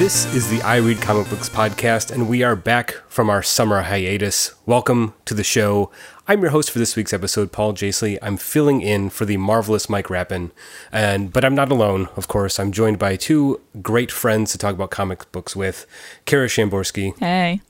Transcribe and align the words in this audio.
This 0.00 0.24
is 0.34 0.48
the 0.48 0.62
I 0.62 0.76
Read 0.76 1.02
Comic 1.02 1.28
Books 1.28 1.50
podcast, 1.50 2.10
and 2.10 2.26
we 2.26 2.42
are 2.42 2.56
back 2.56 2.92
from 3.06 3.28
our 3.28 3.42
summer 3.42 3.82
hiatus. 3.82 4.54
Welcome 4.64 5.12
to 5.26 5.34
the 5.34 5.44
show. 5.44 5.90
I'm 6.26 6.40
your 6.40 6.52
host 6.52 6.70
for 6.70 6.78
this 6.78 6.96
week's 6.96 7.12
episode, 7.12 7.52
Paul 7.52 7.74
Jasley. 7.74 8.16
I'm 8.22 8.38
filling 8.38 8.80
in 8.80 9.10
for 9.10 9.26
the 9.26 9.36
marvelous 9.36 9.90
Mike 9.90 10.08
Rappin, 10.08 10.52
and 10.90 11.30
but 11.30 11.44
I'm 11.44 11.54
not 11.54 11.70
alone. 11.70 12.08
Of 12.16 12.28
course, 12.28 12.58
I'm 12.58 12.72
joined 12.72 12.98
by 12.98 13.16
two 13.16 13.60
great 13.82 14.10
friends 14.10 14.52
to 14.52 14.58
talk 14.58 14.74
about 14.74 14.90
comic 14.90 15.30
books 15.32 15.54
with: 15.54 15.84
Kara 16.24 16.46
Shamborsky 16.46 17.18
Hey. 17.18 17.60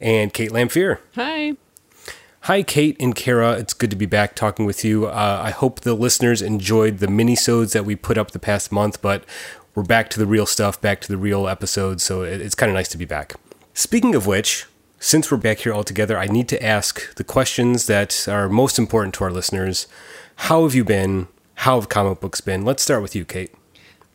and 0.00 0.34
Kate 0.34 0.50
Lamphere. 0.50 0.98
Hi. 1.14 1.54
Hi, 2.40 2.62
Kate 2.64 2.96
and 3.00 3.14
Kara. 3.14 3.52
It's 3.52 3.72
good 3.72 3.90
to 3.90 3.96
be 3.96 4.06
back 4.06 4.34
talking 4.34 4.66
with 4.66 4.84
you. 4.84 5.06
Uh, 5.06 5.40
I 5.42 5.50
hope 5.50 5.80
the 5.80 5.94
listeners 5.94 6.42
enjoyed 6.42 6.98
the 6.98 7.08
mini-sodes 7.08 7.72
that 7.72 7.86
we 7.86 7.96
put 7.96 8.18
up 8.18 8.32
the 8.32 8.38
past 8.38 8.70
month, 8.70 9.00
but 9.00 9.24
we're 9.74 9.82
back 9.82 10.08
to 10.10 10.18
the 10.18 10.26
real 10.26 10.46
stuff, 10.46 10.80
back 10.80 11.00
to 11.00 11.08
the 11.08 11.16
real 11.16 11.48
episodes, 11.48 12.02
so 12.02 12.22
it, 12.22 12.40
it's 12.40 12.54
kind 12.54 12.70
of 12.70 12.74
nice 12.74 12.88
to 12.88 12.98
be 12.98 13.04
back. 13.04 13.34
Speaking 13.72 14.14
of 14.14 14.26
which, 14.26 14.66
since 15.00 15.30
we're 15.30 15.36
back 15.36 15.58
here 15.58 15.72
all 15.72 15.84
together, 15.84 16.16
I 16.16 16.26
need 16.26 16.48
to 16.48 16.62
ask 16.64 17.14
the 17.16 17.24
questions 17.24 17.86
that 17.86 18.26
are 18.28 18.48
most 18.48 18.78
important 18.78 19.14
to 19.14 19.24
our 19.24 19.30
listeners. 19.30 19.86
How 20.36 20.62
have 20.62 20.74
you 20.74 20.84
been? 20.84 21.28
How 21.56 21.78
have 21.78 21.88
comic 21.88 22.20
books 22.20 22.40
been? 22.40 22.64
Let's 22.64 22.82
start 22.82 23.02
with 23.02 23.14
you, 23.14 23.24
Kate. 23.24 23.52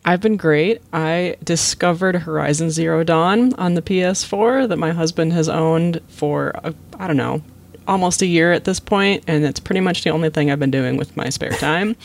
I've 0.05 0.21
been 0.21 0.37
great. 0.37 0.81
I 0.93 1.35
discovered 1.43 2.15
Horizon 2.15 2.71
Zero 2.71 3.03
Dawn 3.03 3.53
on 3.55 3.73
the 3.73 3.81
PS4 3.81 4.67
that 4.69 4.77
my 4.77 4.91
husband 4.91 5.33
has 5.33 5.49
owned 5.49 6.01
for, 6.07 6.55
uh, 6.63 6.71
I 6.97 7.07
don't 7.07 7.17
know, 7.17 7.43
almost 7.89 8.21
a 8.21 8.27
year 8.27 8.53
at 8.53 8.65
this 8.65 8.79
point, 8.79 9.23
and 9.27 9.43
it's 9.43 9.59
pretty 9.59 9.81
much 9.81 10.03
the 10.03 10.11
only 10.11 10.29
thing 10.29 10.51
I've 10.51 10.59
been 10.59 10.71
doing 10.71 10.95
with 10.95 11.17
my 11.17 11.29
spare 11.29 11.51
time. 11.51 11.95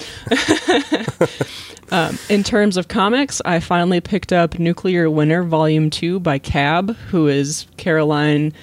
um, 1.92 2.18
in 2.30 2.42
terms 2.42 2.78
of 2.78 2.88
comics, 2.88 3.42
I 3.44 3.60
finally 3.60 4.00
picked 4.00 4.32
up 4.32 4.58
Nuclear 4.58 5.10
Winter 5.10 5.42
Volume 5.42 5.90
2 5.90 6.20
by 6.20 6.38
Cab, 6.38 6.96
who 7.10 7.28
is 7.28 7.66
Caroline 7.76 8.54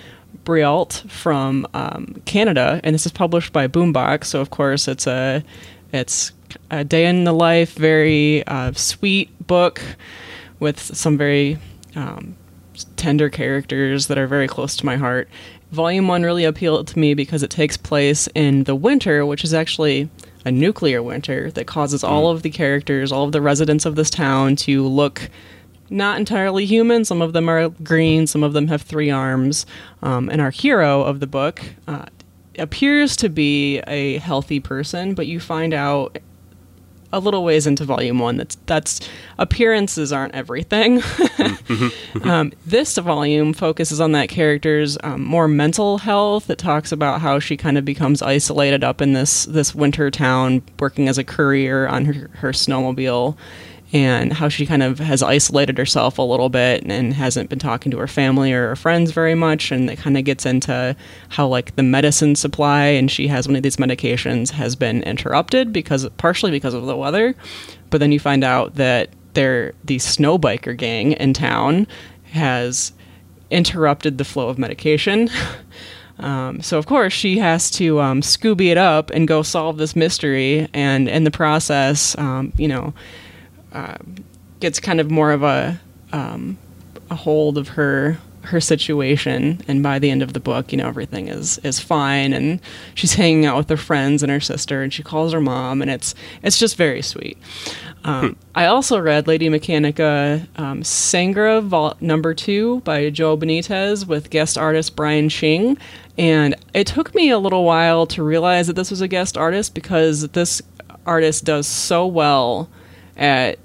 Breault 0.43 1.03
from 1.07 1.67
um, 1.75 2.19
Canada, 2.25 2.81
and 2.83 2.95
this 2.95 3.05
is 3.05 3.11
published 3.11 3.53
by 3.53 3.67
Boombox. 3.67 4.25
So, 4.25 4.41
of 4.41 4.49
course, 4.49 4.87
it's 4.87 5.05
a 5.05 5.43
it's 5.93 6.31
a 6.71 6.83
day 6.83 7.05
in 7.05 7.25
the 7.25 7.33
life, 7.33 7.75
very 7.75 8.45
uh, 8.47 8.73
sweet 8.73 9.29
book 9.45 9.79
with 10.59 10.79
some 10.79 11.17
very 11.17 11.59
um, 11.95 12.35
tender 12.95 13.29
characters 13.29 14.07
that 14.07 14.17
are 14.17 14.27
very 14.27 14.47
close 14.47 14.75
to 14.77 14.85
my 14.85 14.97
heart. 14.97 15.29
Volume 15.71 16.07
one 16.07 16.23
really 16.23 16.43
appealed 16.43 16.87
to 16.87 16.99
me 16.99 17.13
because 17.13 17.43
it 17.43 17.49
takes 17.49 17.77
place 17.77 18.27
in 18.35 18.65
the 18.65 18.75
winter, 18.75 19.25
which 19.25 19.43
is 19.43 19.53
actually 19.53 20.09
a 20.43 20.51
nuclear 20.51 21.01
winter 21.01 21.51
that 21.51 21.67
causes 21.67 22.03
all 22.03 22.29
of 22.29 22.41
the 22.41 22.49
characters, 22.49 23.11
all 23.11 23.25
of 23.25 23.31
the 23.31 23.41
residents 23.41 23.85
of 23.85 23.95
this 23.95 24.09
town 24.09 24.55
to 24.57 24.85
look 24.85 25.29
not 25.89 26.17
entirely 26.17 26.65
human. 26.65 27.05
Some 27.05 27.21
of 27.21 27.33
them 27.33 27.49
are 27.49 27.69
green, 27.69 28.27
some 28.27 28.43
of 28.43 28.53
them 28.53 28.67
have 28.67 28.81
three 28.81 29.11
arms. 29.11 29.65
Um, 30.01 30.29
and 30.29 30.41
our 30.41 30.51
hero 30.51 31.03
of 31.03 31.19
the 31.19 31.27
book 31.27 31.61
uh, 31.87 32.05
appears 32.57 33.15
to 33.17 33.29
be 33.29 33.79
a 33.87 34.17
healthy 34.17 34.59
person, 34.59 35.13
but 35.13 35.27
you 35.27 35.39
find 35.39 35.73
out 35.73 36.17
a 37.13 37.19
little 37.19 37.43
ways 37.43 37.67
into 37.67 37.83
volume 37.85 38.19
one. 38.19 38.37
That's 38.37 38.55
that's 38.65 38.99
appearances 39.37 40.11
aren't 40.13 40.35
everything. 40.35 41.01
Um, 42.23 42.51
this 42.65 42.97
volume 42.97 43.53
focuses 43.53 44.01
on 44.01 44.11
that 44.11 44.27
character's 44.29 44.97
um, 45.03 45.23
more 45.23 45.47
mental 45.47 45.99
health. 45.99 46.49
It 46.49 46.57
talks 46.57 46.91
about 46.91 47.21
how 47.21 47.39
she 47.39 47.55
kind 47.55 47.77
of 47.77 47.85
becomes 47.85 48.21
isolated 48.21 48.83
up 48.83 49.01
in 49.01 49.13
this 49.13 49.45
this 49.45 49.73
winter 49.73 50.11
town 50.11 50.61
working 50.79 51.07
as 51.07 51.17
a 51.17 51.23
courier 51.23 51.87
on 51.87 52.05
her, 52.05 52.29
her 52.35 52.51
snowmobile 52.51 53.37
and 53.93 54.31
how 54.31 54.47
she 54.47 54.65
kind 54.65 54.81
of 54.83 54.99
has 54.99 55.21
isolated 55.21 55.77
herself 55.77 56.17
a 56.17 56.21
little 56.21 56.49
bit 56.49 56.83
and 56.85 57.13
hasn't 57.13 57.49
been 57.49 57.59
talking 57.59 57.91
to 57.91 57.97
her 57.97 58.07
family 58.07 58.53
or 58.53 58.69
her 58.69 58.75
friends 58.75 59.11
very 59.11 59.35
much. 59.35 59.71
And 59.71 59.89
it 59.89 59.97
kind 59.97 60.17
of 60.17 60.23
gets 60.23 60.45
into 60.45 60.95
how 61.29 61.47
like 61.47 61.75
the 61.75 61.83
medicine 61.83 62.35
supply 62.35 62.85
and 62.85 63.11
she 63.11 63.27
has 63.27 63.47
one 63.47 63.57
of 63.57 63.63
these 63.63 63.77
medications 63.77 64.51
has 64.51 64.75
been 64.75 65.03
interrupted 65.03 65.73
because 65.73 66.07
partially 66.17 66.51
because 66.51 66.73
of 66.73 66.85
the 66.85 66.95
weather. 66.95 67.35
But 67.89 67.99
then 67.99 68.11
you 68.11 68.19
find 68.19 68.43
out 68.43 68.75
that 68.75 69.09
there 69.33 69.73
the 69.83 69.99
snow 69.99 70.39
biker 70.39 70.75
gang 70.75 71.13
in 71.13 71.33
town 71.33 71.87
has 72.31 72.93
interrupted 73.49 74.17
the 74.17 74.25
flow 74.25 74.47
of 74.49 74.57
medication. 74.57 75.29
Um, 76.19 76.61
so 76.61 76.77
of 76.77 76.85
course 76.85 77.13
she 77.13 77.39
has 77.39 77.71
to 77.71 77.99
um, 77.99 78.21
Scooby 78.21 78.67
it 78.67 78.77
up 78.77 79.09
and 79.09 79.27
go 79.27 79.41
solve 79.41 79.77
this 79.77 79.95
mystery, 79.95 80.67
and 80.71 81.09
in 81.09 81.23
the 81.23 81.31
process, 81.31 82.15
um, 82.19 82.53
you 82.57 82.67
know, 82.67 82.93
uh, 83.73 83.97
gets 84.59 84.79
kind 84.79 84.99
of 84.99 85.11
more 85.11 85.31
of 85.31 85.43
a 85.43 85.79
um, 86.13 86.57
a 87.09 87.15
hold 87.15 87.57
of 87.57 87.69
her 87.69 88.17
her 88.43 88.59
situation. 88.59 89.61
And 89.67 89.83
by 89.83 89.99
the 89.99 90.09
end 90.09 90.23
of 90.23 90.33
the 90.33 90.39
book 90.39 90.71
you 90.71 90.77
know 90.77 90.87
everything 90.87 91.27
is 91.27 91.59
is 91.59 91.79
fine. 91.79 92.33
And 92.33 92.59
she's 92.95 93.13
hanging 93.13 93.45
out 93.45 93.57
with 93.57 93.69
her 93.69 93.77
friends 93.77 94.23
and 94.23 94.31
her 94.31 94.39
sister 94.39 94.81
and 94.81 94.91
she 94.91 95.03
calls 95.03 95.33
her 95.33 95.41
mom 95.41 95.81
and 95.81 95.91
it's 95.91 96.15
it's 96.41 96.57
just 96.57 96.75
very 96.75 97.01
sweet. 97.01 97.37
Um, 98.03 98.35
I 98.55 98.65
also 98.65 98.99
read 98.99 99.27
Lady 99.27 99.47
Mechanika 99.47 100.47
um, 100.59 100.83
Sangre 100.83 101.61
Vol- 101.61 101.97
number 102.01 102.33
two 102.33 102.79
by 102.81 103.09
Joe 103.11 103.37
Benitez 103.37 104.07
with 104.07 104.31
guest 104.31 104.57
artist 104.57 104.95
Brian 104.95 105.29
Shing. 105.29 105.77
And 106.17 106.55
it 106.73 106.87
took 106.87 107.13
me 107.13 107.29
a 107.29 107.37
little 107.37 107.63
while 107.63 108.07
to 108.07 108.23
realize 108.23 108.67
that 108.67 108.75
this 108.75 108.89
was 108.89 109.01
a 109.01 109.07
guest 109.07 109.37
artist 109.37 109.75
because 109.75 110.27
this 110.29 110.61
artist 111.05 111.45
does 111.45 111.67
so 111.67 112.05
well 112.05 112.69
at 113.17 113.59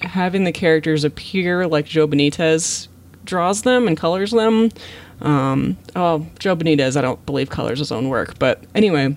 having 0.00 0.44
the 0.44 0.52
characters 0.52 1.04
appear 1.04 1.66
like 1.66 1.86
Joe 1.86 2.08
Benitez 2.08 2.88
draws 3.24 3.62
them 3.62 3.86
and 3.86 3.96
colors 3.96 4.32
them. 4.32 4.70
Um, 5.20 5.76
oh, 5.94 6.26
Joe 6.38 6.56
Benitez, 6.56 6.96
I 6.96 7.00
don't 7.00 7.24
believe 7.26 7.50
colors 7.50 7.78
his 7.78 7.92
own 7.92 8.08
work. 8.08 8.38
But 8.38 8.64
anyway, 8.74 9.16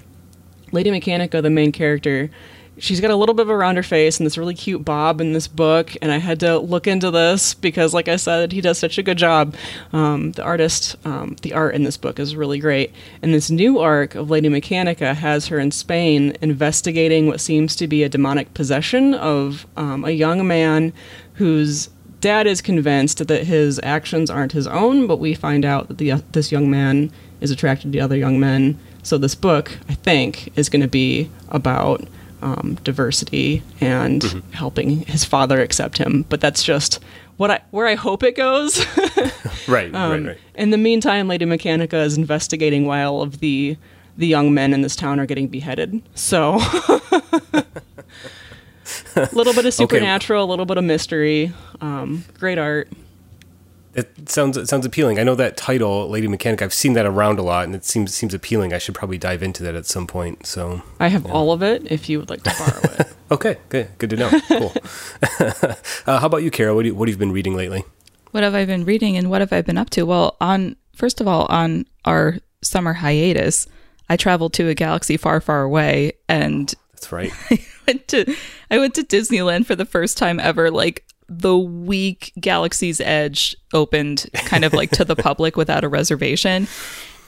Lady 0.72 0.92
Mechanika, 0.92 1.42
the 1.42 1.50
main 1.50 1.72
character, 1.72 2.30
she's 2.78 3.00
got 3.02 3.12
a 3.12 3.16
little 3.16 3.36
bit 3.36 3.44
of 3.44 3.50
a 3.50 3.58
rounder 3.58 3.84
face 3.84 4.20
and 4.20 4.26
this 4.26 4.38
really 4.38 4.54
cute 4.54 4.84
bob 4.84 5.22
in 5.22 5.34
this 5.34 5.48
book 5.48 5.96
and 6.02 6.12
i 6.12 6.18
had 6.18 6.40
to 6.40 6.58
look 6.60 6.88
into 6.88 7.10
this 7.12 7.54
because 7.54 7.94
like 7.94 8.08
i 8.08 8.16
said 8.16 8.52
he 8.52 8.62
does 8.62 8.78
such 8.78 8.98
a 8.98 9.04
good 9.04 9.18
job. 9.18 9.56
Um, 9.94 10.32
the 10.32 10.44
artist 10.44 10.96
um, 11.06 11.36
the 11.42 11.54
art 11.54 11.76
in 11.76 11.84
this 11.84 11.98
book 11.98 12.20
is 12.20 12.36
really 12.36 12.60
great. 12.60 12.92
And 13.22 13.34
this 13.34 13.52
new 13.52 13.80
arc 13.80 14.16
of 14.16 14.30
lady 14.30 14.50
mechanika 14.50 15.14
has 15.14 15.48
her 15.48 15.60
in 15.60 15.72
spain 15.72 16.36
investigating 16.42 17.28
what 17.28 17.42
seems 17.42 17.76
to 17.78 17.88
be 17.88 18.04
a 18.04 18.10
demonic 18.10 18.54
possession 18.54 19.14
of 19.14 19.68
um, 19.78 20.06
a 20.06 20.12
young 20.12 20.48
man 20.48 20.94
whose 21.34 21.90
dad 22.22 22.48
is 22.48 22.62
convinced 22.62 23.28
that 23.28 23.44
his 23.46 23.80
actions 23.84 24.30
aren't 24.30 24.54
his 24.54 24.68
own 24.68 25.06
but 25.06 25.20
we 25.20 25.34
find 25.34 25.66
out 25.66 25.88
that 25.88 25.98
the, 25.98 26.12
this 26.32 26.52
young 26.52 26.70
man 26.70 27.12
is 27.42 27.52
attracted 27.52 27.92
to 27.92 28.00
other 28.00 28.16
young 28.18 28.40
men. 28.40 28.80
So 29.04 29.18
this 29.18 29.36
book 29.36 29.78
i 29.90 29.94
think 29.94 30.58
is 30.58 30.70
going 30.70 30.82
to 30.82 30.88
be 30.88 31.30
about 31.50 32.08
um, 32.46 32.78
diversity 32.84 33.62
and 33.82 34.22
Mm-hmm. 34.22 34.52
helping 34.54 34.90
his 35.06 35.26
father 35.26 35.60
accept 35.62 35.98
him. 35.98 36.24
But 36.30 36.40
that's 36.40 36.64
just 36.64 37.04
what 37.38 37.50
I 37.52 37.60
where 37.72 37.88
I 37.88 37.96
hope 37.96 38.24
it 38.24 38.36
goes. 38.38 38.86
Right, 39.68 39.94
Um, 39.96 40.12
right, 40.12 40.26
right. 40.28 40.38
In 40.54 40.70
the 40.70 40.78
meantime, 40.78 41.28
Lady 41.28 41.44
Mechanika 41.46 41.96
is 42.06 42.18
investigating 42.18 42.86
why 42.86 43.02
all 43.02 43.24
of 43.24 43.40
the 43.40 43.76
the 44.16 44.28
young 44.28 44.54
men 44.54 44.74
in 44.74 44.82
this 44.82 44.96
town 44.96 45.20
are 45.20 45.26
getting 45.26 45.48
beheaded. 45.48 46.02
So 46.14 46.58
a 46.60 47.02
little 49.34 49.54
bit 49.54 49.66
of 49.66 49.74
supernatural, 49.74 50.44
a 50.44 50.50
little 50.50 50.66
bit 50.66 50.78
of 50.78 50.84
mystery. 50.84 51.52
Um, 51.82 52.24
great 52.40 52.58
art. 52.60 52.90
It 53.96 54.30
sounds 54.30 54.58
it 54.58 54.68
sounds 54.68 54.86
appealing. 54.86 55.20
I 55.20 55.24
know 55.24 55.36
that 55.36 55.56
title, 55.56 56.10
Lady 56.10 56.28
Mechanic. 56.28 56.62
I've 56.62 56.74
seen 56.74 56.94
that 56.94 57.06
around 57.06 57.40
a 57.40 57.42
lot, 57.42 57.64
and 57.64 57.74
it 57.74 57.86
seems 57.86 58.14
seems 58.14 58.34
appealing. 58.34 58.74
I 58.74 58.78
should 58.78 58.94
probably 58.94 59.18
dive 59.18 59.42
into 59.42 59.64
that 59.64 59.74
at 59.74 59.86
some 59.86 60.06
point. 60.06 60.46
So, 60.46 60.82
I 61.00 61.08
have 61.08 61.26
all 61.26 61.54
of 61.54 61.64
it 61.64 61.90
if 61.90 62.10
you 62.10 62.20
would 62.20 62.30
like 62.30 62.44
to 62.44 62.54
borrow 62.60 62.82
it. 63.00 63.08
okay, 63.32 63.58
good, 63.70 63.88
good 63.98 64.10
to 64.10 64.18
know. 64.18 64.30
Cool. 64.50 64.74
uh, 66.06 66.20
how 66.20 66.26
about 66.26 66.44
you, 66.44 66.52
Kara? 66.52 66.76
What, 66.76 66.82
do 66.82 66.90
you, 66.90 66.96
what 66.96 67.08
have 67.08 67.16
you 67.16 67.20
been 67.20 67.32
reading 67.32 67.56
lately? 67.56 67.86
What 68.32 68.44
have 68.44 68.54
I 68.54 68.66
been 68.66 68.84
reading 68.84 69.16
and 69.16 69.30
what 69.30 69.40
have 69.40 69.54
I 69.54 69.62
been 69.62 69.78
up 69.78 69.90
to? 69.92 70.04
Well, 70.04 70.36
on 70.42 70.76
first 70.94 71.22
of 71.22 71.28
all, 71.28 71.46
on 71.46 71.86
our 72.04 72.40
summer 72.62 72.92
hiatus, 72.92 73.66
I 74.10 74.18
traveled 74.18 74.52
to 74.54 74.68
a 74.68 74.76
galaxy 74.76 75.16
far, 75.16 75.40
far 75.40 75.62
away 75.64 76.14
and 76.28 76.74
That's 76.92 77.14
right. 77.14 77.32
went 77.88 78.08
to 78.10 78.36
I 78.70 78.78
went 78.78 78.94
to 78.96 79.04
Disneyland 79.04 79.66
for 79.66 79.76
the 79.76 79.86
first 79.86 80.18
time 80.18 80.40
ever 80.40 80.70
like 80.70 81.06
the 81.28 81.58
week 81.58 82.32
Galaxy's 82.40 83.02
Edge 83.02 83.56
opened 83.74 84.30
kind 84.34 84.64
of 84.64 84.74
like 84.74 84.92
to 84.92 85.06
the 85.06 85.16
public 85.16 85.58
without 85.58 85.84
a 85.84 85.90
reservation 85.90 86.68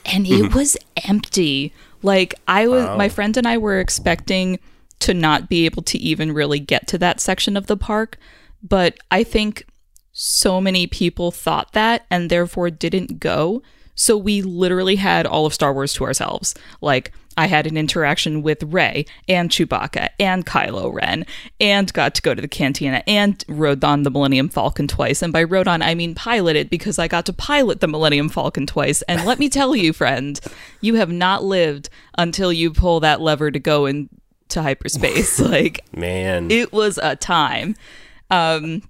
and 0.04 0.26
it 0.26 0.30
mm-hmm. 0.30 0.56
was 0.56 0.76
empty. 1.06 1.72
Like 2.02 2.34
I 2.46 2.66
was 2.66 2.84
my 2.96 3.08
friend 3.08 3.36
and 3.36 3.46
I 3.46 3.58
were 3.58 3.80
expecting 3.80 4.58
to 5.00 5.14
not 5.14 5.48
be 5.48 5.64
able 5.64 5.82
to 5.82 5.98
even 5.98 6.32
really 6.32 6.58
get 6.58 6.88
to 6.88 6.98
that 6.98 7.20
section 7.20 7.56
of 7.56 7.66
the 7.66 7.76
park, 7.76 8.18
but 8.62 8.98
I 9.10 9.24
think 9.24 9.66
so 10.12 10.60
many 10.60 10.86
people 10.86 11.30
thought 11.30 11.72
that 11.72 12.06
and 12.10 12.30
therefore 12.30 12.70
didn't 12.70 13.20
go. 13.20 13.62
So 13.98 14.16
we 14.16 14.42
literally 14.42 14.96
had 14.96 15.26
all 15.26 15.44
of 15.44 15.52
Star 15.52 15.74
Wars 15.74 15.92
to 15.94 16.04
ourselves. 16.04 16.54
Like, 16.80 17.12
I 17.36 17.46
had 17.46 17.66
an 17.66 17.76
interaction 17.76 18.42
with 18.42 18.62
Rey 18.62 19.06
and 19.28 19.50
Chewbacca 19.50 20.08
and 20.20 20.46
Kylo 20.46 20.92
Ren 20.92 21.26
and 21.60 21.92
got 21.92 22.14
to 22.14 22.22
go 22.22 22.32
to 22.32 22.40
the 22.40 22.48
cantina 22.48 23.02
and 23.08 23.44
rode 23.48 23.82
on 23.82 24.04
the 24.04 24.10
Millennium 24.10 24.48
Falcon 24.48 24.86
twice. 24.86 25.20
And 25.20 25.32
by 25.32 25.42
rode 25.42 25.66
on, 25.66 25.82
I 25.82 25.96
mean 25.96 26.14
piloted 26.14 26.70
because 26.70 26.98
I 26.98 27.08
got 27.08 27.26
to 27.26 27.32
pilot 27.32 27.80
the 27.80 27.88
Millennium 27.88 28.28
Falcon 28.28 28.66
twice. 28.66 29.02
And 29.02 29.24
let 29.24 29.40
me 29.40 29.48
tell 29.48 29.74
you, 29.74 29.92
friend, 29.92 30.38
you 30.80 30.94
have 30.94 31.10
not 31.10 31.42
lived 31.42 31.90
until 32.16 32.52
you 32.52 32.72
pull 32.72 33.00
that 33.00 33.20
lever 33.20 33.50
to 33.50 33.58
go 33.58 33.86
into 33.86 34.08
hyperspace. 34.54 35.40
like, 35.40 35.84
Man. 35.92 36.52
it 36.52 36.72
was 36.72 36.98
a 37.02 37.16
time. 37.16 37.74
Um, 38.30 38.82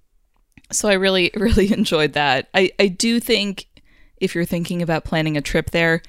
so 0.71 0.89
I 0.89 0.95
really, 0.95 1.31
really 1.37 1.73
enjoyed 1.73 2.13
that. 2.13 2.49
I, 2.55 2.73
I 2.79 2.89
do 2.89 3.21
think 3.21 3.67
if 4.21 4.35
you're 4.35 4.45
thinking 4.45 4.83
about 4.83 5.05
planning 5.05 5.37
a 5.37 5.41
trip 5.41 5.71
there, 5.71 6.03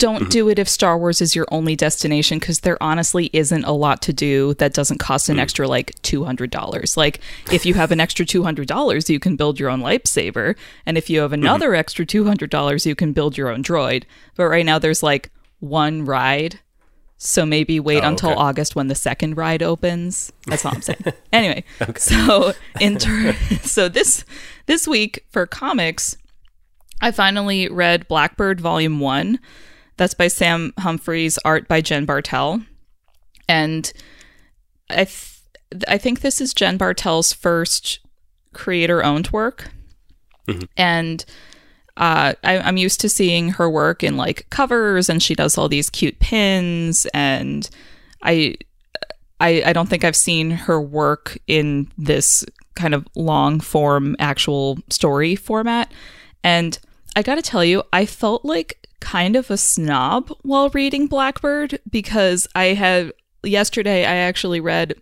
don't 0.00 0.22
mm-hmm. 0.22 0.28
do 0.30 0.48
it 0.48 0.58
if 0.58 0.68
Star 0.68 0.98
Wars 0.98 1.20
is 1.20 1.36
your 1.36 1.46
only 1.52 1.76
destination 1.76 2.38
because 2.38 2.60
there 2.60 2.82
honestly 2.82 3.28
isn't 3.34 3.64
a 3.64 3.72
lot 3.72 4.00
to 4.02 4.12
do 4.14 4.54
that 4.54 4.72
doesn't 4.72 4.98
cost 4.98 5.28
an 5.28 5.36
mm. 5.36 5.40
extra 5.40 5.68
like 5.68 5.94
$200. 6.00 6.96
Like, 6.96 7.20
if 7.52 7.66
you 7.66 7.74
have 7.74 7.92
an 7.92 8.00
extra 8.00 8.24
$200, 8.24 9.08
you 9.10 9.20
can 9.20 9.36
build 9.36 9.60
your 9.60 9.68
own 9.68 9.80
lightsaber. 9.80 10.56
And 10.86 10.96
if 10.96 11.10
you 11.10 11.20
have 11.20 11.32
mm-hmm. 11.32 11.42
another 11.42 11.74
extra 11.74 12.06
$200, 12.06 12.86
you 12.86 12.94
can 12.94 13.12
build 13.12 13.36
your 13.36 13.50
own 13.50 13.62
droid. 13.62 14.04
But 14.36 14.46
right 14.46 14.64
now, 14.64 14.78
there's 14.78 15.02
like 15.02 15.30
one 15.60 16.06
ride. 16.06 16.60
So 17.18 17.44
maybe 17.44 17.78
wait 17.78 18.02
Oh, 18.02 18.08
until 18.08 18.30
okay. 18.30 18.40
August 18.40 18.74
when 18.74 18.88
the 18.88 18.94
second 18.94 19.36
ride 19.36 19.62
opens. 19.62 20.32
That's 20.46 20.64
all 20.64 20.72
I'm 20.74 20.80
saying. 20.80 21.04
anyway, 21.34 21.64
so 21.96 22.54
in 22.80 22.96
ter- 22.96 23.34
so 23.62 23.90
this 23.90 24.24
this 24.64 24.88
week 24.88 25.26
for 25.28 25.46
comics, 25.46 26.16
I 27.00 27.10
finally 27.10 27.68
read 27.68 28.08
Blackbird 28.08 28.60
Volume 28.60 29.00
1. 29.00 29.38
That's 29.96 30.14
by 30.14 30.28
Sam 30.28 30.72
Humphries, 30.78 31.38
art 31.44 31.68
by 31.68 31.80
Jen 31.80 32.04
Bartel. 32.04 32.62
And 33.48 33.92
I 34.88 35.04
th- 35.04 35.36
I 35.86 35.98
think 35.98 36.20
this 36.20 36.40
is 36.40 36.54
Jen 36.54 36.78
Bartel's 36.78 37.32
first 37.32 38.00
creator 38.52 39.04
owned 39.04 39.30
work. 39.30 39.70
And 40.76 41.24
uh, 41.96 42.34
I, 42.42 42.58
I'm 42.58 42.76
used 42.76 43.00
to 43.02 43.08
seeing 43.08 43.50
her 43.50 43.70
work 43.70 44.02
in 44.02 44.16
like 44.16 44.48
covers, 44.50 45.08
and 45.08 45.22
she 45.22 45.34
does 45.34 45.56
all 45.58 45.68
these 45.68 45.90
cute 45.90 46.18
pins. 46.18 47.06
And 47.12 47.68
I, 48.22 48.56
I, 49.38 49.62
I 49.66 49.72
don't 49.72 49.88
think 49.88 50.04
I've 50.04 50.16
seen 50.16 50.50
her 50.50 50.80
work 50.80 51.38
in 51.46 51.90
this 51.98 52.44
kind 52.74 52.94
of 52.94 53.06
long 53.14 53.60
form 53.60 54.16
actual 54.18 54.78
story 54.88 55.36
format. 55.36 55.92
And 56.42 56.78
I 57.16 57.22
got 57.22 57.36
to 57.36 57.42
tell 57.42 57.64
you, 57.64 57.82
I 57.92 58.06
felt 58.06 58.44
like 58.44 58.86
kind 59.00 59.34
of 59.36 59.50
a 59.50 59.56
snob 59.56 60.30
while 60.42 60.68
reading 60.70 61.06
Blackbird 61.06 61.80
because 61.90 62.46
I 62.54 62.66
had 62.66 63.12
yesterday 63.42 64.04
I 64.04 64.16
actually 64.16 64.60
read 64.60 64.94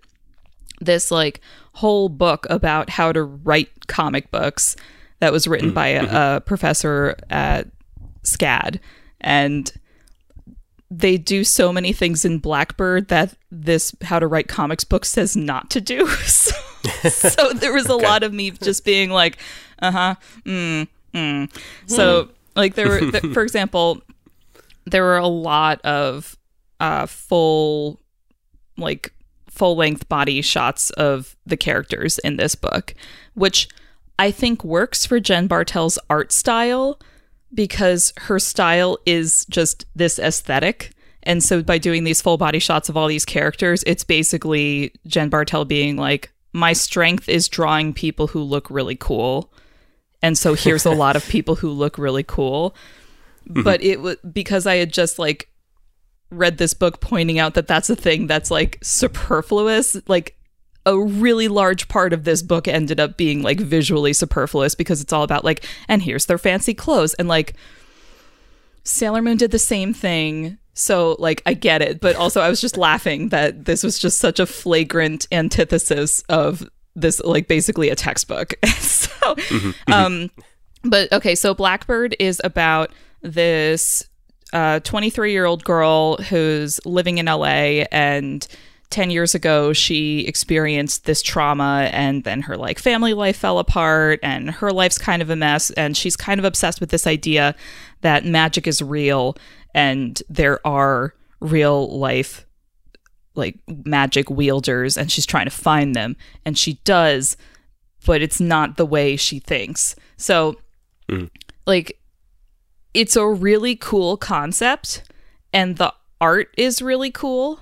this 0.80 1.10
like 1.10 1.40
whole 1.74 2.08
book 2.08 2.46
about 2.48 2.90
how 2.90 3.12
to 3.12 3.22
write 3.22 3.86
comic 3.88 4.30
books 4.30 4.76
that 5.20 5.32
was 5.32 5.48
written 5.48 5.72
by 5.72 5.88
a, 5.88 6.36
a 6.36 6.40
professor 6.40 7.16
at 7.28 7.66
SCAD. 8.22 8.78
And 9.20 9.72
they 10.90 11.16
do 11.16 11.44
so 11.44 11.72
many 11.72 11.92
things 11.92 12.24
in 12.24 12.38
Blackbird 12.38 13.08
that 13.08 13.34
this 13.50 13.94
how 14.02 14.18
to 14.18 14.26
write 14.26 14.48
comics 14.48 14.84
book 14.84 15.04
says 15.04 15.36
not 15.36 15.70
to 15.70 15.80
do. 15.80 16.06
so, 16.24 16.54
so 17.08 17.52
there 17.52 17.72
was 17.72 17.86
a 17.86 17.96
lot 17.96 18.22
of 18.22 18.32
me 18.32 18.52
just 18.52 18.84
being 18.84 19.10
like, 19.10 19.38
uh 19.80 19.90
huh, 19.90 20.14
mm, 20.44 20.88
mm. 21.18 21.60
So 21.86 22.30
like 22.56 22.74
there 22.74 22.88
were, 22.88 23.10
th- 23.10 23.32
for 23.32 23.42
example, 23.48 24.02
there 24.86 25.02
were 25.02 25.18
a 25.18 25.26
lot 25.28 25.80
of 25.82 26.36
uh, 26.80 27.06
full 27.06 28.00
like 28.76 29.12
full 29.50 29.76
length 29.76 30.08
body 30.08 30.40
shots 30.40 30.90
of 30.90 31.36
the 31.44 31.56
characters 31.56 32.18
in 32.20 32.36
this 32.36 32.54
book, 32.54 32.94
which 33.34 33.68
I 34.18 34.30
think 34.30 34.64
works 34.64 35.04
for 35.06 35.20
Jen 35.20 35.48
Bartel's 35.48 35.98
art 36.08 36.32
style 36.32 36.98
because 37.52 38.12
her 38.16 38.38
style 38.38 38.98
is 39.06 39.44
just 39.46 39.84
this 39.94 40.18
aesthetic. 40.18 40.92
And 41.22 41.42
so 41.42 41.62
by 41.62 41.78
doing 41.78 42.04
these 42.04 42.22
full 42.22 42.36
body 42.36 42.58
shots 42.58 42.88
of 42.88 42.96
all 42.96 43.08
these 43.08 43.24
characters, 43.24 43.82
it's 43.86 44.04
basically 44.04 44.92
Jen 45.06 45.28
Bartel 45.28 45.64
being 45.64 45.96
like, 45.96 46.32
my 46.52 46.72
strength 46.72 47.28
is 47.28 47.48
drawing 47.48 47.92
people 47.92 48.28
who 48.28 48.40
look 48.42 48.70
really 48.70 48.96
cool. 48.96 49.52
And 50.22 50.36
so 50.36 50.54
here's 50.54 50.86
a 50.86 50.90
lot 50.90 51.16
of 51.16 51.24
people 51.28 51.56
who 51.56 51.70
look 51.70 51.98
really 51.98 52.24
cool. 52.24 52.74
Mm-hmm. 53.48 53.62
But 53.62 53.82
it 53.82 54.00
was 54.00 54.16
because 54.30 54.66
I 54.66 54.76
had 54.76 54.92
just 54.92 55.18
like 55.18 55.48
read 56.30 56.58
this 56.58 56.74
book 56.74 57.00
pointing 57.00 57.38
out 57.38 57.54
that 57.54 57.66
that's 57.66 57.88
a 57.88 57.96
thing 57.96 58.26
that's 58.26 58.50
like 58.50 58.78
superfluous. 58.82 59.96
Like 60.08 60.36
a 60.84 60.98
really 60.98 61.48
large 61.48 61.88
part 61.88 62.12
of 62.12 62.24
this 62.24 62.42
book 62.42 62.68
ended 62.68 63.00
up 63.00 63.16
being 63.16 63.42
like 63.42 63.60
visually 63.60 64.12
superfluous 64.12 64.74
because 64.74 65.00
it's 65.00 65.12
all 65.12 65.22
about 65.22 65.44
like, 65.44 65.64
and 65.88 66.02
here's 66.02 66.26
their 66.26 66.38
fancy 66.38 66.74
clothes. 66.74 67.14
And 67.14 67.28
like 67.28 67.54
Sailor 68.84 69.22
Moon 69.22 69.36
did 69.36 69.50
the 69.50 69.58
same 69.58 69.92
thing. 69.94 70.58
So 70.74 71.16
like 71.18 71.42
I 71.44 71.54
get 71.54 71.82
it, 71.82 72.00
but 72.00 72.16
also 72.16 72.40
I 72.40 72.48
was 72.48 72.60
just 72.60 72.76
laughing 72.76 73.30
that 73.30 73.64
this 73.64 73.82
was 73.82 73.98
just 73.98 74.18
such 74.18 74.38
a 74.40 74.46
flagrant 74.46 75.26
antithesis 75.32 76.22
of 76.28 76.68
this 77.00 77.20
like 77.20 77.48
basically 77.48 77.90
a 77.90 77.96
textbook. 77.96 78.54
so 78.78 79.36
um 79.86 80.30
but 80.84 81.12
okay, 81.12 81.34
so 81.34 81.54
Blackbird 81.54 82.14
is 82.18 82.40
about 82.44 82.90
this 83.22 84.08
23 84.52 85.32
year 85.32 85.44
old 85.44 85.64
girl 85.64 86.16
who's 86.16 86.84
living 86.86 87.18
in 87.18 87.26
LA 87.26 87.84
and 87.92 88.46
10 88.90 89.10
years 89.10 89.34
ago 89.34 89.74
she 89.74 90.20
experienced 90.26 91.04
this 91.04 91.20
trauma 91.20 91.90
and 91.92 92.24
then 92.24 92.40
her 92.40 92.56
like 92.56 92.78
family 92.78 93.12
life 93.12 93.36
fell 93.36 93.58
apart 93.58 94.18
and 94.22 94.50
her 94.50 94.72
life's 94.72 94.96
kind 94.96 95.20
of 95.20 95.28
a 95.28 95.36
mess 95.36 95.70
and 95.72 95.94
she's 95.94 96.16
kind 96.16 96.38
of 96.40 96.44
obsessed 96.46 96.80
with 96.80 96.88
this 96.88 97.06
idea 97.06 97.54
that 98.00 98.24
magic 98.24 98.66
is 98.66 98.80
real 98.80 99.36
and 99.74 100.22
there 100.30 100.66
are 100.66 101.14
real 101.40 101.98
life 101.98 102.46
like 103.38 103.58
magic 103.86 104.28
wielders 104.28 104.98
and 104.98 105.10
she's 105.10 105.26
trying 105.26 105.46
to 105.46 105.50
find 105.50 105.94
them 105.94 106.16
and 106.44 106.58
she 106.58 106.74
does 106.84 107.36
but 108.06 108.20
it's 108.22 108.40
not 108.40 108.76
the 108.76 108.86
way 108.86 109.16
she 109.16 109.38
thinks 109.38 109.94
so 110.16 110.56
hmm. 111.08 111.24
like 111.66 111.98
it's 112.94 113.16
a 113.16 113.26
really 113.26 113.76
cool 113.76 114.16
concept 114.16 115.02
and 115.52 115.76
the 115.76 115.92
art 116.20 116.52
is 116.56 116.82
really 116.82 117.10
cool. 117.10 117.60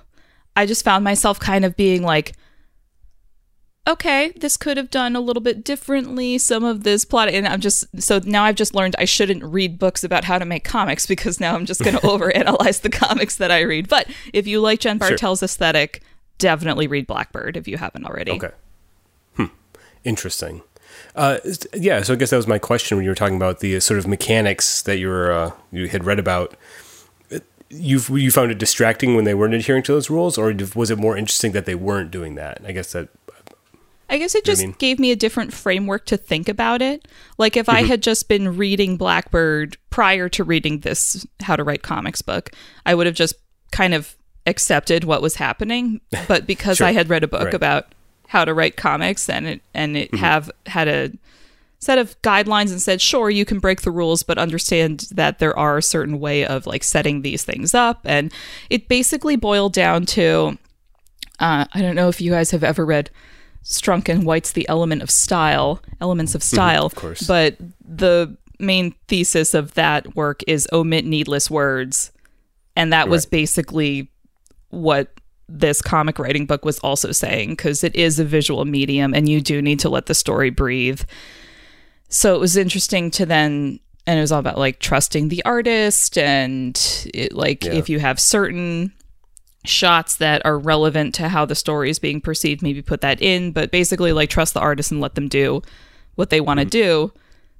I 0.55 0.65
just 0.65 0.83
found 0.83 1.03
myself 1.03 1.39
kind 1.39 1.65
of 1.65 1.75
being 1.75 2.03
like, 2.03 2.33
okay, 3.87 4.33
this 4.35 4.57
could 4.57 4.77
have 4.77 4.91
done 4.91 5.15
a 5.15 5.21
little 5.21 5.41
bit 5.41 5.63
differently. 5.63 6.37
Some 6.37 6.63
of 6.63 6.83
this 6.83 7.05
plot, 7.05 7.29
and 7.29 7.47
I'm 7.47 7.61
just 7.61 7.85
so 8.01 8.19
now 8.23 8.43
I've 8.43 8.55
just 8.55 8.75
learned 8.75 8.95
I 8.99 9.05
shouldn't 9.05 9.43
read 9.43 9.79
books 9.79 10.03
about 10.03 10.25
how 10.25 10.37
to 10.37 10.45
make 10.45 10.63
comics 10.63 11.05
because 11.07 11.39
now 11.39 11.55
I'm 11.55 11.65
just 11.65 11.81
going 11.83 11.95
to 11.99 12.01
overanalyze 12.01 12.81
the 12.81 12.89
comics 12.89 13.37
that 13.37 13.51
I 13.51 13.61
read. 13.61 13.87
But 13.87 14.07
if 14.33 14.45
you 14.45 14.59
like 14.59 14.81
Jen 14.81 14.99
Bartel's 14.99 15.41
aesthetic, 15.41 16.03
definitely 16.37 16.87
read 16.87 17.07
Blackbird 17.07 17.57
if 17.57 17.67
you 17.67 17.77
haven't 17.77 18.05
already. 18.05 18.33
Okay. 18.33 18.51
Hmm. 19.35 19.45
Interesting. 20.03 20.61
Uh, 21.15 21.39
yeah, 21.73 22.01
so 22.01 22.13
I 22.13 22.15
guess 22.15 22.29
that 22.29 22.37
was 22.37 22.47
my 22.47 22.59
question 22.59 22.97
when 22.97 23.03
you 23.03 23.11
were 23.11 23.15
talking 23.15 23.37
about 23.37 23.59
the 23.59 23.79
sort 23.79 23.97
of 23.99 24.07
mechanics 24.07 24.81
that 24.83 24.97
you 24.97 25.07
were 25.07 25.31
uh, 25.31 25.51
you 25.71 25.87
had 25.87 26.03
read 26.05 26.19
about. 26.19 26.55
You 27.69 27.99
you 28.11 28.31
found 28.31 28.51
it 28.51 28.57
distracting 28.57 29.15
when 29.15 29.25
they 29.25 29.33
weren't 29.33 29.53
adhering 29.53 29.83
to 29.83 29.91
those 29.91 30.09
rules, 30.09 30.37
or 30.37 30.55
was 30.73 30.89
it 30.89 30.97
more 30.97 31.17
interesting 31.17 31.51
that 31.51 31.65
they 31.65 31.75
weren't 31.75 32.11
doing 32.11 32.35
that? 32.35 32.61
I 32.65 32.71
guess 32.71 32.93
that 32.93 33.09
I 34.09 34.17
guess 34.17 34.35
it 34.35 34.47
You 34.47 34.51
know 34.51 34.55
just 34.55 34.61
I 34.63 34.65
mean? 34.67 34.75
gave 34.79 34.99
me 34.99 35.11
a 35.11 35.15
different 35.15 35.53
framework 35.53 36.05
to 36.07 36.17
think 36.17 36.47
about 36.49 36.81
it. 36.81 37.07
Like 37.37 37.57
if 37.57 37.67
I 37.69 37.81
Mm-hmm. 37.81 37.87
had 37.89 38.03
just 38.03 38.27
been 38.29 38.57
reading 38.57 38.97
Blackbird 38.97 39.77
prior 39.89 40.29
to 40.29 40.43
reading 40.43 40.79
this 40.79 41.25
How 41.41 41.55
to 41.55 41.63
Write 41.63 41.83
Comics 41.83 42.21
book, 42.21 42.51
I 42.85 42.95
would 42.95 43.05
have 43.05 43.15
just 43.15 43.35
kind 43.71 43.93
of 43.93 44.15
accepted 44.45 45.03
what 45.03 45.21
was 45.21 45.35
happening. 45.35 45.99
But 46.27 46.47
because 46.47 46.77
Sure. 46.77 46.87
I 46.87 46.93
had 46.93 47.09
read 47.09 47.23
a 47.23 47.27
book 47.27 47.39
Right. 47.41 47.47
Mm-hmm. 47.47 47.55
about 47.57 47.87
how 48.29 48.43
to 48.45 48.53
write 48.53 48.75
comics 48.77 49.29
and 49.29 49.45
it 49.47 49.61
and 49.73 49.95
it 49.97 50.13
have 50.15 50.51
had 50.65 50.87
a 50.87 51.11
set 51.79 51.97
of 51.99 52.19
guidelines 52.23 52.71
and 52.71 52.81
said, 52.81 52.99
sure, 52.99 53.29
you 53.29 53.45
can 53.45 53.59
break 53.59 53.81
the 53.81 53.91
rules, 53.91 54.23
but 54.23 54.37
understand 54.39 55.07
that 55.11 55.37
there 55.39 55.57
are 55.57 55.77
a 55.77 55.81
certain 55.83 56.19
way 56.19 56.43
of 56.45 56.65
like 56.65 56.83
setting 56.83 57.21
these 57.21 57.43
things 57.43 57.73
up. 57.75 57.99
And 58.03 58.33
it 58.69 58.87
basically 58.87 59.35
boiled 59.35 59.73
down 59.73 60.05
to 60.07 60.57
uh, 61.39 61.65
I 61.71 61.81
don't 61.81 61.95
know 61.95 62.09
if 62.09 62.19
you 62.19 62.31
guys 62.31 62.49
have 62.51 62.63
ever 62.63 62.83
read 62.85 63.09
Strunk 63.67 64.07
and 64.09 64.25
White's 64.25 64.53
The 64.53 64.67
Element 64.69 65.01
of 65.01 65.09
Style, 65.11 65.81
Elements 65.99 66.35
of 66.35 66.41
Style. 66.43 66.85
of 66.85 66.95
course. 66.95 67.27
But 67.27 67.57
the 67.83 68.37
main 68.59 68.95
thesis 69.07 69.53
of 69.53 69.73
that 69.75 70.15
work 70.15 70.41
is 70.47 70.67
omit 70.71 71.05
needless 71.05 71.49
words. 71.51 72.11
And 72.75 72.93
that 72.93 73.09
was 73.09 73.25
basically 73.25 74.09
what 74.69 75.09
this 75.49 75.81
comic 75.81 76.19
writing 76.19 76.45
book 76.45 76.63
was 76.65 76.79
also 76.79 77.11
saying 77.11 77.51
because 77.51 77.83
it 77.83 77.95
is 77.95 78.19
a 78.19 78.25
visual 78.25 78.65
medium 78.65 79.13
and 79.13 79.27
you 79.29 79.41
do 79.41 79.61
need 79.61 79.79
to 79.79 79.89
let 79.89 80.05
the 80.07 80.15
story 80.15 80.49
breathe. 80.49 81.01
So 82.09 82.35
it 82.35 82.39
was 82.39 82.57
interesting 82.57 83.11
to 83.11 83.25
then 83.25 83.79
and 84.05 84.17
it 84.17 84.21
was 84.21 84.31
all 84.31 84.39
about 84.39 84.57
like 84.57 84.79
trusting 84.79 85.27
the 85.29 85.43
artist 85.45 86.17
and 86.17 86.79
it, 87.13 87.33
like 87.33 87.65
Yeah. 87.65 87.73
if 87.73 87.89
you 87.89 87.99
have 87.99 88.19
certain 88.19 88.93
shots 89.69 90.15
that 90.17 90.45
are 90.45 90.57
relevant 90.57 91.13
to 91.15 91.29
how 91.29 91.45
the 91.45 91.55
story 91.55 91.89
is 91.89 91.99
being 91.99 92.21
perceived 92.21 92.61
maybe 92.61 92.81
put 92.81 93.01
that 93.01 93.21
in 93.21 93.51
but 93.51 93.71
basically 93.71 94.13
like 94.13 94.29
trust 94.29 94.53
the 94.53 94.59
artist 94.59 94.91
and 94.91 95.01
let 95.01 95.15
them 95.15 95.27
do 95.27 95.61
what 96.15 96.29
they 96.29 96.41
want 96.41 96.59
to 96.59 96.65
mm-hmm. 96.65 96.69
do. 96.69 97.13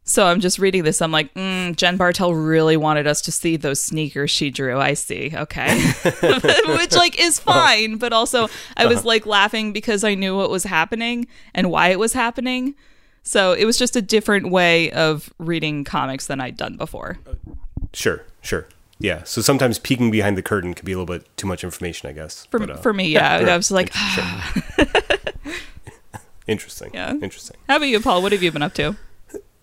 So 0.03 0.25
i'm 0.25 0.39
just 0.39 0.57
reading 0.57 0.83
this 0.83 1.01
i'm 1.01 1.11
like 1.11 1.33
mm, 1.33 1.75
jen 1.75 1.97
bartel 1.97 2.33
really 2.33 2.77
wanted 2.77 3.07
us 3.07 3.21
to 3.23 3.31
see 3.31 3.57
those 3.57 3.81
sneakers 3.81 4.31
she 4.31 4.49
drew 4.49 4.79
i 4.79 4.93
see 4.93 5.33
okay. 5.35 5.77
Which 6.03 6.95
like 6.95 7.19
is 7.19 7.39
fine 7.53 7.97
but 7.97 8.13
also 8.13 8.47
i 8.77 8.85
was 8.85 8.99
uh-huh. 8.99 9.07
like 9.07 9.25
laughing 9.25 9.73
because 9.73 10.05
i 10.05 10.15
knew 10.15 10.35
what 10.35 10.49
was 10.49 10.63
happening 10.63 11.27
and 11.53 11.69
why 11.69 11.89
it 11.89 11.99
was 11.99 12.13
happening. 12.13 12.75
So 13.27 13.51
it 13.51 13.65
was 13.65 13.77
just 13.77 13.97
a 13.97 14.01
different 14.01 14.51
way 14.51 14.89
of 14.91 15.33
reading 15.37 15.83
comics 15.83 16.27
than 16.27 16.39
I'd 16.39 16.55
done 16.55 16.77
before. 16.77 17.19
Uh, 17.27 17.33
sure, 17.91 18.23
sure. 18.41 18.69
Yeah. 18.99 19.23
So 19.23 19.41
sometimes 19.41 19.79
peeking 19.79 20.11
behind 20.11 20.37
the 20.37 20.41
curtain 20.41 20.73
can 20.73 20.85
be 20.85 20.91
a 20.91 20.97
little 20.97 21.13
bit 21.13 21.25
too 21.37 21.47
much 21.47 21.63
information, 21.63 22.09
I 22.09 22.13
guess. 22.13 22.45
For, 22.45 22.59
But, 22.59 22.69
uh, 22.71 22.77
for 22.77 22.93
me, 22.93 23.09
yeah, 23.09 23.39
yeah, 23.39 23.53
I 23.53 23.57
was 23.57 23.71
like, 23.71 23.93
interesting. 26.47 26.91
Yeah. 26.93 27.11
Interesting. 27.13 27.57
"How 27.67 27.77
about 27.77 27.87
you, 27.87 27.99
Paul? 27.99 28.21
What 28.21 28.31
have 28.31 28.43
you 28.43 28.51
been 28.51 28.63
up 28.63 28.73
to?" 28.75 28.95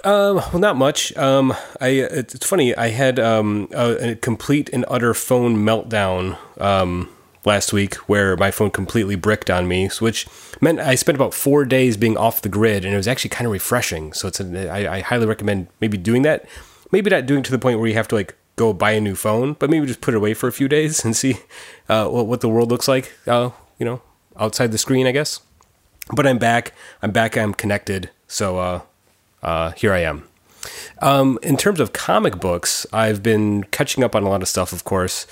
Um, 0.04 0.36
well, 0.36 0.58
not 0.58 0.76
much. 0.76 1.16
Um, 1.16 1.54
I 1.80 1.88
it's, 1.88 2.46
funny. 2.46 2.76
I 2.76 2.88
had 2.88 3.18
um 3.18 3.68
a, 3.72 4.10
a 4.10 4.14
complete 4.16 4.68
and 4.72 4.84
utter 4.88 5.14
phone 5.14 5.56
meltdown 5.56 6.36
um 6.60 7.08
last 7.46 7.72
week 7.72 7.94
where 8.08 8.36
my 8.36 8.50
phone 8.50 8.70
completely 8.70 9.16
bricked 9.16 9.50
on 9.50 9.66
me, 9.66 9.88
which 10.00 10.26
meant 10.60 10.80
I 10.80 10.94
spent 10.94 11.16
about 11.16 11.34
four 11.34 11.64
days 11.64 11.96
being 11.96 12.16
off 12.16 12.42
the 12.42 12.48
grid, 12.48 12.84
and 12.84 12.94
it 12.94 12.96
was 12.96 13.08
actually 13.08 13.30
kind 13.30 13.46
of 13.46 13.52
refreshing. 13.52 14.12
So 14.12 14.28
it's 14.28 14.40
a, 14.40 14.70
I, 14.70 14.96
I 14.96 15.00
highly 15.00 15.26
recommend 15.26 15.68
maybe 15.80 15.98
doing 15.98 16.22
that. 16.22 16.46
Maybe 16.92 17.10
not 17.10 17.26
doing 17.26 17.42
to 17.42 17.50
the 17.50 17.58
point 17.58 17.78
where 17.78 17.88
you 17.88 17.94
have 17.94 18.08
to 18.08 18.14
like 18.14 18.36
go 18.56 18.73
buy 18.73 18.92
a 18.92 19.00
new 19.00 19.14
phone, 19.14 19.54
but 19.54 19.70
maybe 19.70 19.87
just 19.87 20.00
put 20.00 20.14
it 20.14 20.16
away 20.16 20.34
for 20.34 20.49
a 20.49 20.52
few 20.52 20.68
days 20.68 21.04
and 21.04 21.16
see 21.16 21.38
uh, 21.88 22.08
what 22.08 22.26
what 22.26 22.40
the 22.40 22.49
world 22.49 22.70
looks 22.70 22.88
like. 22.88 23.12
Uh, 23.26 23.50
you 23.78 23.84
know, 23.84 24.02
outside 24.38 24.73
the 24.73 24.78
screen, 24.78 25.06
I 25.06 25.12
guess. 25.12 25.40
But 26.14 26.26
I'm 26.26 26.38
back. 26.38 26.73
I'm 27.02 27.12
back. 27.12 27.37
I'm 27.37 27.54
connected. 27.54 28.11
So 28.28 28.58
uh, 28.58 28.80
uh, 29.42 29.70
here 29.73 29.92
I 29.92 30.00
am. 30.00 30.28
Um, 31.00 31.38
in 31.42 31.56
terms 31.56 31.80
of 31.80 31.92
comic 31.92 32.40
books, 32.40 32.87
I've 32.92 33.23
been 33.23 33.64
catching 33.64 34.04
up 34.04 34.14
on 34.14 34.23
a 34.23 34.28
lot 34.28 34.42
of 34.42 34.49
stuff, 34.49 34.73
of 34.73 34.84
course. 34.84 35.26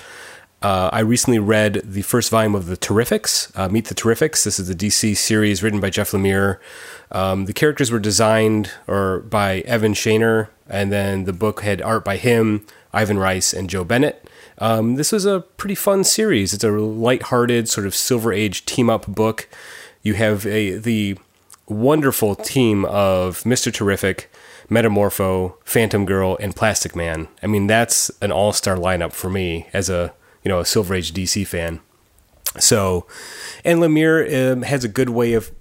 Uh, 0.61 0.89
I 0.93 1.01
recently 1.01 1.39
read 1.39 1.81
the 1.83 2.03
first 2.03 2.31
volume 2.31 2.55
of 2.55 2.67
the 2.67 2.77
Terrifics, 2.77 3.51
uh, 3.57 3.67
Meet 3.67 3.85
the 3.85 3.95
Terrifics. 3.95 4.45
This 4.45 4.59
is 4.59 4.69
the 4.69 4.75
DC 4.75 5.17
series 5.17 5.61
written 5.61 5.81
by 5.81 5.89
Jeff 5.89 6.11
Lemire. 6.11 6.59
Um, 7.11 7.45
the 7.45 7.53
characters 7.53 7.91
were 7.91 7.99
designed 7.99 8.71
or 8.87 9.19
by 9.19 9.59
Evan 9.61 9.93
Shaner, 9.93 10.47
and 10.69 10.89
then 10.91 11.25
the 11.25 11.33
book 11.33 11.61
had 11.61 11.81
art 11.81 12.05
by 12.05 12.15
him, 12.15 12.65
Ivan 12.93 13.17
Reis, 13.17 13.53
and 13.53 13.69
Joe 13.69 13.83
Bennett. 13.83 14.27
Um, 14.59 14.95
this 14.95 15.11
was 15.11 15.25
a 15.25 15.41
pretty 15.41 15.75
fun 15.75 16.03
series. 16.03 16.53
It's 16.53 16.63
a 16.63 16.71
light-hearted 16.71 17.67
sort 17.67 17.87
of 17.87 17.95
Silver 17.95 18.31
Age 18.31 18.65
team-up 18.65 19.07
book. 19.07 19.49
You 20.03 20.13
have 20.13 20.45
a 20.45 20.77
the 20.77 21.17
wonderful 21.67 22.35
team 22.35 22.85
of 22.85 23.41
Mr. 23.43 23.73
Terrific, 23.73 24.31
Metamorpho, 24.69 25.55
Phantom 25.63 26.05
Girl, 26.05 26.37
and 26.39 26.55
Plastic 26.55 26.95
Man. 26.95 27.27
I 27.41 27.47
mean, 27.47 27.67
that's 27.67 28.11
an 28.21 28.31
all-star 28.31 28.75
lineup 28.75 29.13
for 29.13 29.29
me 29.29 29.67
as 29.73 29.89
a 29.89 30.13
you 30.43 30.49
know 30.49 30.59
a 30.59 30.65
Silver 30.65 30.93
Age 30.95 31.13
DC 31.13 31.47
fan. 31.47 31.79
So, 32.59 33.07
and 33.65 33.79
Lemire 33.79 34.51
um, 34.51 34.61
has 34.61 34.83
a 34.83 34.89
good 34.89 35.09
way 35.09 35.33
of 35.33 35.51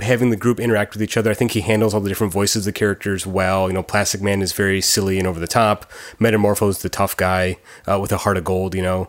having 0.00 0.30
the 0.30 0.36
group 0.36 0.60
interact 0.60 0.94
with 0.94 1.02
each 1.02 1.16
other. 1.16 1.30
I 1.30 1.34
think 1.34 1.52
he 1.52 1.60
handles 1.60 1.92
all 1.92 2.00
the 2.00 2.08
different 2.08 2.32
voices 2.32 2.66
of 2.66 2.72
the 2.72 2.78
characters 2.78 3.26
well. 3.26 3.68
You 3.68 3.74
know, 3.74 3.82
Plastic 3.82 4.22
Man 4.22 4.42
is 4.42 4.52
very 4.52 4.80
silly 4.80 5.18
and 5.18 5.26
over 5.26 5.40
the 5.40 5.46
top. 5.46 5.90
Metamorpho 6.18 6.68
is 6.68 6.78
the 6.78 6.88
tough 6.88 7.16
guy 7.16 7.56
uh, 7.86 7.98
with 8.00 8.12
a 8.12 8.18
heart 8.18 8.36
of 8.36 8.44
gold. 8.44 8.74
You 8.74 8.82
know, 8.82 9.08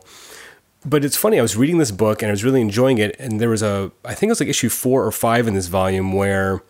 but 0.85 1.05
it's 1.05 1.17
funny. 1.17 1.39
I 1.39 1.41
was 1.41 1.55
reading 1.55 1.77
this 1.77 1.91
book 1.91 2.21
and 2.21 2.29
I 2.29 2.31
was 2.31 2.43
really 2.43 2.61
enjoying 2.61 2.97
it. 2.97 3.15
And 3.19 3.39
there 3.39 3.49
was 3.49 3.61
a, 3.61 3.91
I 4.05 4.13
think 4.13 4.29
it 4.29 4.31
was 4.31 4.39
like 4.39 4.49
issue 4.49 4.69
four 4.69 5.05
or 5.05 5.11
five 5.11 5.47
in 5.47 5.53
this 5.53 5.67
volume 5.67 6.13
where 6.13 6.63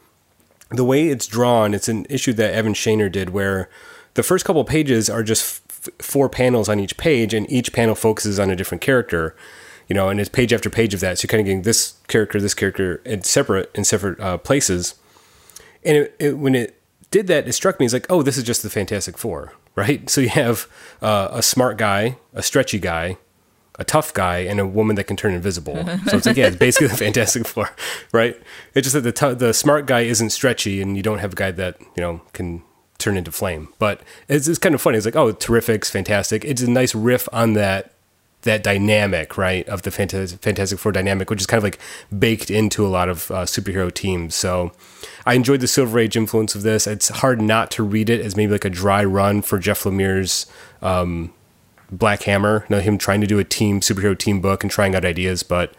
the 0.71 0.83
way 0.83 1.07
it's 1.07 1.27
drawn, 1.27 1.73
it's 1.73 1.87
an 1.87 2.05
issue 2.09 2.33
that 2.33 2.53
Evan 2.53 2.73
Shaner 2.73 3.11
did 3.11 3.31
where 3.31 3.69
the 4.13 4.23
first 4.23 4.45
couple 4.45 4.63
pages 4.63 5.09
are 5.09 5.23
just 5.23 5.61
f- 5.69 5.89
four 5.99 6.29
panels 6.29 6.69
on 6.69 6.79
each 6.79 6.97
page, 6.97 7.33
and 7.33 7.49
each 7.51 7.73
panel 7.73 7.95
focuses 7.95 8.39
on 8.39 8.49
a 8.49 8.55
different 8.55 8.81
character. 8.81 9.35
You 9.89 9.95
know, 9.95 10.09
and 10.09 10.19
it's 10.19 10.29
page 10.29 10.53
after 10.53 10.69
page 10.69 10.93
of 10.93 10.99
that. 11.01 11.19
So 11.19 11.25
you're 11.25 11.29
kind 11.29 11.41
of 11.41 11.45
getting 11.45 11.63
this 11.63 11.95
character, 12.07 12.39
this 12.39 12.53
character, 12.53 13.01
and 13.05 13.25
separate 13.25 13.71
in 13.73 13.83
separate 13.83 14.19
uh, 14.19 14.37
places. 14.37 14.95
And 15.83 15.97
it, 15.97 16.15
it, 16.19 16.37
when 16.37 16.55
it 16.55 16.79
did 17.11 17.27
that, 17.27 17.47
it 17.47 17.53
struck 17.53 17.79
me 17.79 17.85
as 17.85 17.93
like, 17.93 18.05
oh, 18.09 18.21
this 18.21 18.37
is 18.37 18.43
just 18.43 18.63
the 18.63 18.69
Fantastic 18.69 19.17
Four, 19.17 19.53
right? 19.75 20.09
So 20.09 20.21
you 20.21 20.29
have 20.29 20.67
uh, 21.01 21.29
a 21.31 21.41
smart 21.41 21.77
guy, 21.77 22.17
a 22.33 22.43
stretchy 22.43 22.79
guy, 22.79 23.17
a 23.79 23.83
tough 23.83 24.13
guy, 24.13 24.39
and 24.39 24.59
a 24.59 24.67
woman 24.67 24.95
that 24.97 25.05
can 25.05 25.15
turn 25.15 25.33
invisible. 25.33 25.83
So 26.05 26.17
it's 26.17 26.25
like, 26.25 26.37
yeah, 26.37 26.47
it's 26.47 26.55
basically 26.67 26.87
the 26.87 26.97
Fantastic 26.97 27.47
Four, 27.47 27.71
right? 28.11 28.39
It's 28.75 28.85
just 28.85 28.93
that 28.93 29.01
the 29.01 29.11
t- 29.11 29.33
the 29.33 29.53
smart 29.53 29.85
guy 29.85 30.01
isn't 30.01 30.29
stretchy, 30.29 30.81
and 30.81 30.95
you 30.95 31.03
don't 31.03 31.19
have 31.19 31.33
a 31.33 31.35
guy 31.35 31.51
that 31.51 31.79
you 31.95 32.01
know 32.03 32.21
can 32.33 32.61
turn 32.99 33.17
into 33.17 33.31
flame. 33.31 33.69
But 33.79 34.01
it's, 34.27 34.47
it's 34.47 34.59
kind 34.59 34.75
of 34.75 34.81
funny. 34.81 34.97
It's 34.97 35.05
like, 35.05 35.15
oh, 35.15 35.31
terrific's 35.31 35.89
fantastic. 35.89 36.45
It's 36.45 36.61
a 36.61 36.69
nice 36.69 36.93
riff 36.93 37.27
on 37.31 37.53
that 37.53 37.93
that 38.43 38.63
dynamic, 38.63 39.37
right, 39.37 39.67
of 39.67 39.81
the 39.81 39.91
Fantastic, 39.91 40.79
Four 40.79 40.91
dynamic, 40.91 41.29
which 41.29 41.41
is 41.41 41.47
kind 41.47 41.57
of 41.57 41.63
like 41.63 41.79
baked 42.17 42.49
into 42.49 42.85
a 42.85 42.87
lot 42.87 43.09
of 43.09 43.29
uh, 43.31 43.45
superhero 43.45 43.93
teams. 43.93 44.35
So 44.35 44.71
I 45.25 45.33
enjoyed 45.33 45.59
the 45.59 45.67
Silver 45.67 45.99
Age 45.99 46.15
influence 46.15 46.55
of 46.55 46.61
this. 46.61 46.87
It's 46.87 47.09
hard 47.09 47.41
not 47.41 47.69
to 47.71 47.83
read 47.83 48.09
it 48.09 48.21
as 48.21 48.37
maybe 48.37 48.53
like 48.53 48.65
a 48.65 48.69
dry 48.69 49.03
run 49.03 49.41
for 49.41 49.59
Jeff 49.59 49.83
Lemire's 49.83 50.45
um, 50.81 51.33
Black 51.91 52.23
Hammer. 52.23 52.65
You 52.69 52.77
know, 52.77 52.81
him 52.81 52.97
trying 52.97 53.21
to 53.21 53.27
do 53.27 53.39
a 53.39 53.43
team 53.43 53.81
superhero 53.81 54.17
team 54.17 54.39
book 54.39 54.63
and 54.63 54.71
trying 54.71 54.95
out 54.95 55.03
ideas, 55.03 55.43
but 55.43 55.73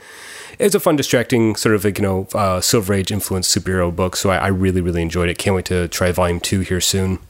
it's 0.59 0.75
a 0.75 0.81
fun, 0.81 0.97
distracting 0.97 1.57
sort 1.57 1.75
of 1.75 1.85
like 1.85 1.99
you 1.99 2.03
know 2.03 2.29
uh, 2.35 2.61
Silver 2.61 2.93
Age 2.93 3.11
influenced 3.11 3.57
superhero 3.57 3.95
book. 3.95 4.17
So 4.17 4.29
I, 4.29 4.37
I 4.37 4.49
really, 4.49 4.83
really 4.83 5.01
enjoyed 5.01 5.31
it. 5.31 5.39
Can't 5.39 5.57
wait 5.57 5.65
to 5.67 5.89
try 5.89 6.13
Volume 6.13 6.41
Two 6.41 6.61
here 6.61 6.81
soon. 6.83 7.21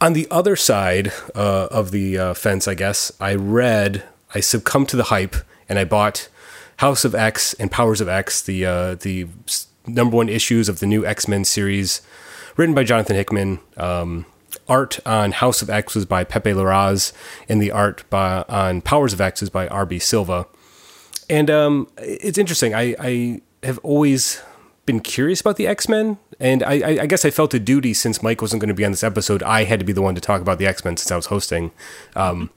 On 0.00 0.14
the 0.14 0.26
other 0.30 0.56
side 0.56 1.12
uh, 1.34 1.68
of 1.70 1.90
the 1.90 2.18
uh, 2.18 2.34
fence, 2.34 2.66
I 2.66 2.74
guess 2.74 3.12
I 3.20 3.34
read, 3.34 4.02
I 4.34 4.40
succumbed 4.40 4.88
to 4.90 4.96
the 4.96 5.04
hype, 5.04 5.36
and 5.68 5.78
I 5.78 5.84
bought 5.84 6.28
House 6.78 7.04
of 7.04 7.14
X 7.14 7.52
and 7.54 7.70
Powers 7.70 8.00
of 8.00 8.08
X, 8.08 8.40
the 8.40 8.64
uh, 8.64 8.94
the 8.94 9.26
number 9.86 10.16
one 10.16 10.30
issues 10.30 10.70
of 10.70 10.80
the 10.80 10.86
new 10.86 11.04
X 11.04 11.28
Men 11.28 11.44
series, 11.44 12.00
written 12.56 12.74
by 12.74 12.84
Jonathan 12.84 13.16
Hickman. 13.16 13.60
Um, 13.76 14.24
art 14.68 15.00
on 15.04 15.32
House 15.32 15.60
of 15.60 15.68
X 15.68 15.94
was 15.94 16.06
by 16.06 16.24
Pepe 16.24 16.52
Larraz, 16.52 17.12
and 17.48 17.60
the 17.60 17.70
art 17.70 18.08
by, 18.08 18.44
on 18.48 18.80
Powers 18.80 19.12
of 19.12 19.20
X 19.20 19.42
is 19.42 19.50
by 19.50 19.68
R.B. 19.68 19.98
Silva. 19.98 20.46
And 21.28 21.50
um, 21.50 21.88
it's 21.98 22.38
interesting. 22.38 22.74
I, 22.74 22.96
I 22.98 23.42
have 23.62 23.78
always 23.82 24.40
been 24.90 25.00
curious 25.00 25.40
about 25.40 25.56
the 25.56 25.68
X 25.68 25.88
Men, 25.88 26.18
and 26.40 26.64
I, 26.64 27.02
I, 27.02 27.06
guess 27.06 27.24
I 27.24 27.30
felt 27.30 27.54
a 27.54 27.60
duty 27.60 27.94
since 27.94 28.24
Mike 28.24 28.42
wasn't 28.42 28.60
going 28.60 28.68
to 28.70 28.74
be 28.74 28.84
on 28.84 28.90
this 28.90 29.04
episode. 29.04 29.40
I 29.44 29.62
had 29.62 29.78
to 29.78 29.86
be 29.86 29.92
the 29.92 30.02
one 30.02 30.16
to 30.16 30.20
talk 30.20 30.40
about 30.40 30.58
the 30.58 30.66
X 30.66 30.84
Men 30.84 30.96
since 30.96 31.12
I 31.12 31.16
was 31.16 31.26
hosting. 31.26 31.70
Um, 32.16 32.50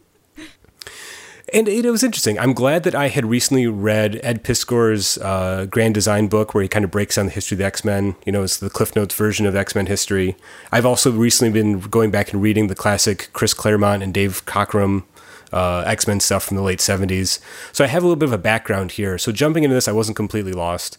and 1.54 1.68
it, 1.68 1.86
it 1.86 1.92
was 1.92 2.04
interesting. 2.04 2.40
I'm 2.40 2.54
glad 2.54 2.82
that 2.86 2.96
I 2.96 3.10
had 3.10 3.24
recently 3.28 3.68
read 3.68 4.20
Ed 4.24 4.44
Piskor's 4.44 5.20
uh, 5.20 5.68
Grand 5.70 5.94
Design 5.94 6.28
book, 6.28 6.56
where 6.56 6.64
he 6.64 6.68
kind 6.68 6.84
of 6.84 6.90
breaks 6.90 7.18
down 7.18 7.28
the 7.28 7.32
history 7.32 7.54
of 7.54 7.60
the 7.60 7.66
X 7.66 7.86
Men. 7.86 8.16
You 8.26 8.32
know, 8.32 8.42
it's 8.42 8.58
the 8.58 8.72
Cliff 8.72 8.96
Notes 8.96 9.14
version 9.14 9.46
of 9.46 9.56
X 9.56 9.76
Men 9.76 9.86
history. 9.86 10.36
I've 10.72 10.88
also 10.88 11.12
recently 11.12 11.54
been 11.54 11.82
going 11.82 12.10
back 12.10 12.34
and 12.34 12.42
reading 12.42 12.66
the 12.66 12.76
classic 12.76 13.30
Chris 13.34 13.54
Claremont 13.54 14.02
and 14.02 14.12
Dave 14.12 14.44
Cockrum 14.48 15.04
uh, 15.52 15.84
X 15.86 16.08
Men 16.08 16.20
stuff 16.20 16.46
from 16.46 16.58
the 16.58 16.64
late 16.64 16.80
70s. 16.80 17.40
So 17.72 17.84
I 17.84 17.88
have 17.88 18.02
a 18.02 18.08
little 18.08 18.20
bit 18.20 18.30
of 18.30 18.34
a 18.34 18.40
background 18.40 18.94
here. 18.94 19.20
So 19.20 19.32
jumping 19.32 19.64
into 19.64 19.76
this, 19.76 19.88
I 19.88 19.92
wasn't 19.92 20.18
completely 20.18 20.54
lost. 20.54 20.98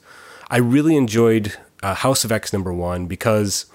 I 0.48 0.58
really 0.58 0.96
enjoyed 0.96 1.56
uh, 1.82 1.94
House 1.94 2.24
of 2.24 2.32
X 2.32 2.52
number 2.52 2.72
one 2.72 3.06
because 3.06 3.66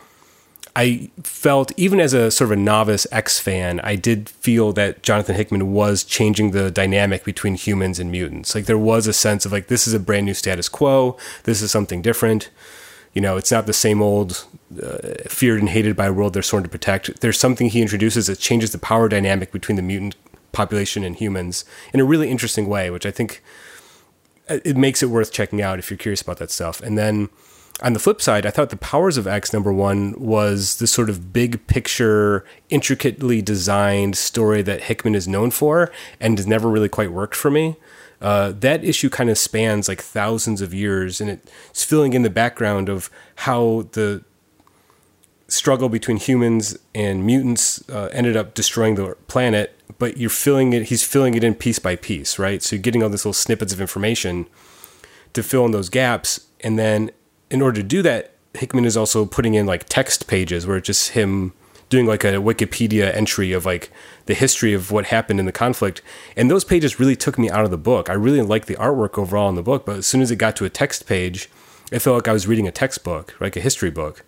I 0.75 1.09
felt, 1.23 1.71
even 1.77 1.99
as 1.99 2.13
a 2.13 2.31
sort 2.31 2.51
of 2.51 2.57
a 2.57 2.61
novice 2.61 3.05
X 3.11 3.39
fan, 3.39 3.79
I 3.81 3.95
did 3.95 4.29
feel 4.29 4.71
that 4.73 5.03
Jonathan 5.03 5.35
Hickman 5.35 5.73
was 5.73 6.03
changing 6.03 6.51
the 6.51 6.71
dynamic 6.71 7.23
between 7.23 7.55
humans 7.55 7.99
and 7.99 8.11
mutants. 8.11 8.55
Like 8.55 8.65
there 8.65 8.77
was 8.77 9.07
a 9.07 9.13
sense 9.13 9.45
of 9.45 9.51
like, 9.51 9.67
this 9.67 9.87
is 9.87 9.93
a 9.93 9.99
brand 9.99 10.25
new 10.25 10.33
status 10.33 10.69
quo, 10.69 11.17
this 11.43 11.61
is 11.61 11.71
something 11.71 12.01
different. 12.01 12.49
You 13.13 13.21
know, 13.21 13.37
it's 13.37 13.51
not 13.51 13.65
the 13.65 13.73
same 13.73 14.01
old 14.01 14.45
uh, 14.81 14.99
feared 15.27 15.59
and 15.59 15.69
hated 15.69 15.95
by 15.95 16.05
a 16.05 16.13
world 16.13 16.33
they're 16.33 16.43
sworn 16.43 16.63
to 16.63 16.69
protect. 16.69 17.21
There's 17.21 17.39
something 17.39 17.67
he 17.69 17.81
introduces 17.81 18.27
that 18.27 18.37
changes 18.39 18.71
the 18.71 18.77
power 18.77 19.09
dynamic 19.09 19.51
between 19.51 19.75
the 19.75 19.81
mutant 19.81 20.15
population 20.51 21.03
and 21.03 21.15
humans 21.15 21.65
in 21.93 21.99
a 21.99 22.05
really 22.05 22.29
interesting 22.29 22.67
way, 22.67 22.89
which 22.89 23.05
I 23.05 23.11
think 23.11 23.43
it 24.49 24.77
makes 24.77 25.03
it 25.03 25.07
worth 25.07 25.31
checking 25.31 25.61
out 25.61 25.79
if 25.79 25.89
you're 25.89 25.97
curious 25.97 26.21
about 26.21 26.37
that 26.37 26.51
stuff. 26.51 26.81
And 26.81 26.97
then 26.97 27.29
on 27.81 27.93
the 27.93 27.99
flip 27.99 28.21
side, 28.21 28.45
I 28.45 28.49
thought 28.49 28.71
the 28.71 28.77
Powers 28.77 29.17
of 29.17 29.25
X 29.25 29.53
number 29.53 29.71
one 29.71 30.13
was 30.19 30.79
this 30.79 30.91
sort 30.91 31.09
of 31.09 31.31
big 31.31 31.65
picture, 31.67 32.43
intricately 32.69 33.41
designed 33.41 34.17
story 34.17 34.61
that 34.63 34.83
Hickman 34.83 35.15
is 35.15 35.27
known 35.27 35.51
for 35.51 35.91
and 36.19 36.37
has 36.37 36.47
never 36.47 36.69
really 36.69 36.89
quite 36.89 37.11
worked 37.11 37.35
for 37.35 37.49
me. 37.49 37.77
Uh, 38.21 38.51
that 38.51 38.83
issue 38.83 39.09
kind 39.09 39.29
of 39.29 39.37
spans 39.37 39.87
like 39.87 40.01
thousands 40.01 40.61
of 40.61 40.73
years, 40.73 41.21
and 41.21 41.29
it's 41.29 41.85
filling 41.85 42.11
in 42.11 42.21
the 42.21 42.29
background 42.29 42.89
of 42.89 43.09
how 43.35 43.87
the 43.93 44.23
struggle 45.47 45.87
between 45.87 46.17
humans 46.17 46.77
and 46.93 47.25
mutants 47.25 47.87
uh, 47.89 48.09
ended 48.11 48.35
up 48.35 48.53
destroying 48.53 48.95
the 48.95 49.15
planet, 49.27 49.78
but 49.99 50.17
you're 50.17 50.29
filling 50.29 50.73
it. 50.73 50.83
He's 50.83 51.03
filling 51.03 51.35
it 51.35 51.43
in 51.43 51.53
piece 51.53 51.77
by 51.77 51.95
piece, 51.95 52.39
right? 52.39 52.63
So 52.63 52.75
you're 52.75 52.81
getting 52.81 53.03
all 53.03 53.09
these 53.09 53.25
little 53.25 53.33
snippets 53.33 53.73
of 53.73 53.79
information 53.79 54.47
to 55.33 55.43
fill 55.43 55.65
in 55.65 55.71
those 55.71 55.89
gaps, 55.89 56.47
and 56.61 56.79
then 56.79 57.11
in 57.51 57.61
order 57.61 57.81
to 57.81 57.87
do 57.87 58.01
that, 58.01 58.33
Hickman 58.53 58.85
is 58.85 58.97
also 58.97 59.25
putting 59.25 59.53
in 59.53 59.65
like 59.65 59.85
text 59.87 60.27
pages 60.27 60.65
where 60.65 60.77
it's 60.77 60.87
just 60.87 61.11
him 61.11 61.53
doing 61.89 62.05
like 62.05 62.23
a 62.23 62.33
Wikipedia 62.33 63.13
entry 63.15 63.51
of 63.51 63.65
like 63.65 63.91
the 64.27 64.33
history 64.33 64.73
of 64.73 64.91
what 64.91 65.05
happened 65.05 65.39
in 65.39 65.45
the 65.45 65.51
conflict. 65.51 66.01
And 66.35 66.49
those 66.49 66.63
pages 66.63 66.99
really 66.99 67.15
took 67.15 67.37
me 67.37 67.49
out 67.49 67.65
of 67.65 67.71
the 67.71 67.77
book. 67.77 68.09
I 68.09 68.13
really 68.13 68.41
liked 68.41 68.67
the 68.67 68.75
artwork 68.75 69.17
overall 69.17 69.49
in 69.49 69.55
the 69.55 69.63
book, 69.63 69.85
but 69.85 69.97
as 69.97 70.07
soon 70.07 70.21
as 70.21 70.29
it 70.31 70.35
got 70.35 70.55
to 70.57 70.65
a 70.65 70.69
text 70.69 71.07
page, 71.07 71.49
it 71.91 71.99
felt 71.99 72.15
like 72.15 72.27
I 72.27 72.33
was 72.33 72.47
reading 72.47 72.67
a 72.67 72.71
textbook, 72.71 73.35
like 73.39 73.55
a 73.55 73.61
history 73.61 73.89
book. 73.89 74.23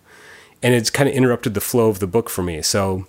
And 0.62 0.74
it's 0.74 0.90
kind 0.90 1.08
of 1.08 1.14
interrupted 1.14 1.54
the 1.54 1.60
flow 1.60 1.88
of 1.88 2.00
the 2.00 2.06
book 2.06 2.28
for 2.28 2.42
me. 2.42 2.62
So 2.62 3.06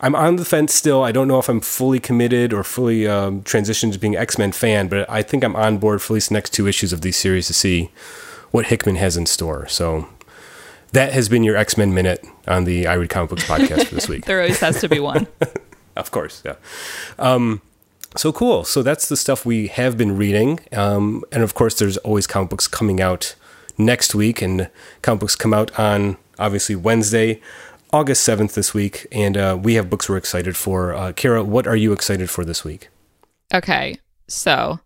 I'm 0.00 0.14
on 0.14 0.36
the 0.36 0.44
fence 0.44 0.74
still. 0.74 1.02
I 1.02 1.12
don't 1.12 1.28
know 1.28 1.38
if 1.38 1.48
I'm 1.48 1.60
fully 1.60 2.00
committed 2.00 2.52
or 2.52 2.64
fully 2.64 3.06
um, 3.06 3.42
transitioned 3.42 3.92
to 3.92 3.98
being 3.98 4.16
X 4.16 4.38
Men 4.38 4.52
fan, 4.52 4.88
but 4.88 5.08
I 5.10 5.22
think 5.22 5.44
I'm 5.44 5.54
on 5.56 5.78
board 5.78 6.00
for 6.00 6.12
at 6.12 6.14
least 6.14 6.28
the 6.30 6.34
next 6.34 6.50
two 6.50 6.66
issues 6.66 6.92
of 6.92 7.02
these 7.02 7.16
series 7.16 7.46
to 7.48 7.54
see 7.54 7.90
what 8.50 8.66
Hickman 8.66 8.96
has 8.96 9.16
in 9.16 9.26
store. 9.26 9.68
So 9.68 10.08
that 10.92 11.12
has 11.12 11.28
been 11.28 11.44
your 11.44 11.56
X 11.56 11.76
Men 11.76 11.92
minute 11.92 12.24
on 12.48 12.64
the 12.64 12.86
I 12.86 12.94
Read 12.94 13.10
Comic 13.10 13.30
Books 13.30 13.44
podcast 13.44 13.86
for 13.86 13.94
this 13.94 14.08
week. 14.08 14.24
there 14.26 14.40
always 14.40 14.60
has 14.60 14.80
to 14.80 14.88
be 14.88 15.00
one. 15.00 15.26
of 15.96 16.10
course, 16.10 16.42
yeah. 16.44 16.56
Um, 17.18 17.60
so 18.16 18.32
cool. 18.32 18.64
So 18.64 18.82
that's 18.82 19.08
the 19.08 19.16
stuff 19.16 19.44
we 19.44 19.68
have 19.68 19.98
been 19.98 20.16
reading, 20.16 20.60
um, 20.72 21.24
and 21.30 21.42
of 21.42 21.54
course, 21.54 21.78
there's 21.78 21.98
always 21.98 22.26
comic 22.26 22.50
books 22.50 22.66
coming 22.66 23.00
out 23.00 23.34
next 23.76 24.14
week, 24.14 24.40
and 24.40 24.70
comic 25.02 25.20
books 25.20 25.36
come 25.36 25.52
out 25.52 25.78
on 25.78 26.16
obviously 26.38 26.74
Wednesday, 26.74 27.40
August 27.92 28.22
seventh 28.22 28.54
this 28.54 28.72
week, 28.72 29.06
and 29.10 29.36
uh, 29.36 29.58
we 29.60 29.74
have 29.74 29.90
books 29.90 30.08
we're 30.08 30.16
excited 30.16 30.56
for. 30.56 30.94
Uh, 30.94 31.12
Kara, 31.12 31.42
what 31.42 31.66
are 31.66 31.76
you 31.76 31.92
excited 31.92 32.30
for 32.30 32.44
this 32.44 32.64
week? 32.64 32.88
Okay, 33.52 33.96
so 34.28 34.78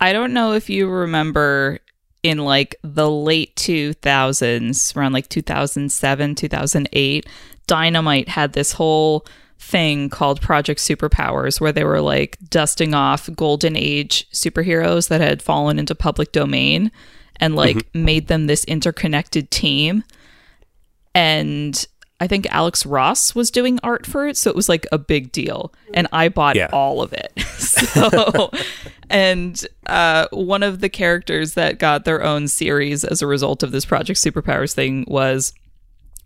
I 0.00 0.12
don't 0.12 0.32
know 0.32 0.52
if 0.52 0.70
you 0.70 0.88
remember 0.88 1.80
in 2.22 2.38
like 2.38 2.76
the 2.82 3.10
late 3.10 3.54
2000s, 3.56 4.96
around 4.96 5.12
like 5.12 5.28
2007, 5.28 6.34
2008, 6.34 7.26
Dynamite 7.66 8.28
had 8.28 8.52
this 8.52 8.72
whole 8.72 9.26
thing 9.58 10.08
called 10.08 10.40
Project 10.40 10.80
Superpowers 10.80 11.60
where 11.60 11.72
they 11.72 11.84
were 11.84 12.00
like 12.00 12.38
dusting 12.48 12.94
off 12.94 13.28
golden 13.34 13.76
age 13.76 14.28
superheroes 14.30 15.08
that 15.08 15.20
had 15.20 15.42
fallen 15.42 15.78
into 15.78 15.94
public 15.94 16.32
domain 16.32 16.90
and 17.36 17.56
like 17.56 17.76
mm-hmm. 17.76 18.04
made 18.04 18.28
them 18.28 18.46
this 18.46 18.64
interconnected 18.64 19.50
team. 19.50 20.04
And 21.14 21.86
I 22.20 22.26
think 22.26 22.46
Alex 22.50 22.84
Ross 22.84 23.34
was 23.34 23.50
doing 23.50 23.78
art 23.82 24.04
for 24.04 24.26
it, 24.26 24.36
so 24.36 24.50
it 24.50 24.56
was 24.56 24.68
like 24.68 24.86
a 24.90 24.98
big 24.98 25.30
deal, 25.30 25.72
and 25.94 26.08
I 26.12 26.28
bought 26.28 26.56
yeah. 26.56 26.68
all 26.72 27.00
of 27.00 27.12
it. 27.12 27.32
so, 27.58 28.50
and 29.08 29.64
uh, 29.86 30.26
one 30.32 30.64
of 30.64 30.80
the 30.80 30.88
characters 30.88 31.54
that 31.54 31.78
got 31.78 32.04
their 32.04 32.24
own 32.24 32.48
series 32.48 33.04
as 33.04 33.22
a 33.22 33.26
result 33.26 33.62
of 33.62 33.70
this 33.70 33.84
Project 33.84 34.18
Superpowers 34.18 34.74
thing 34.74 35.04
was 35.06 35.52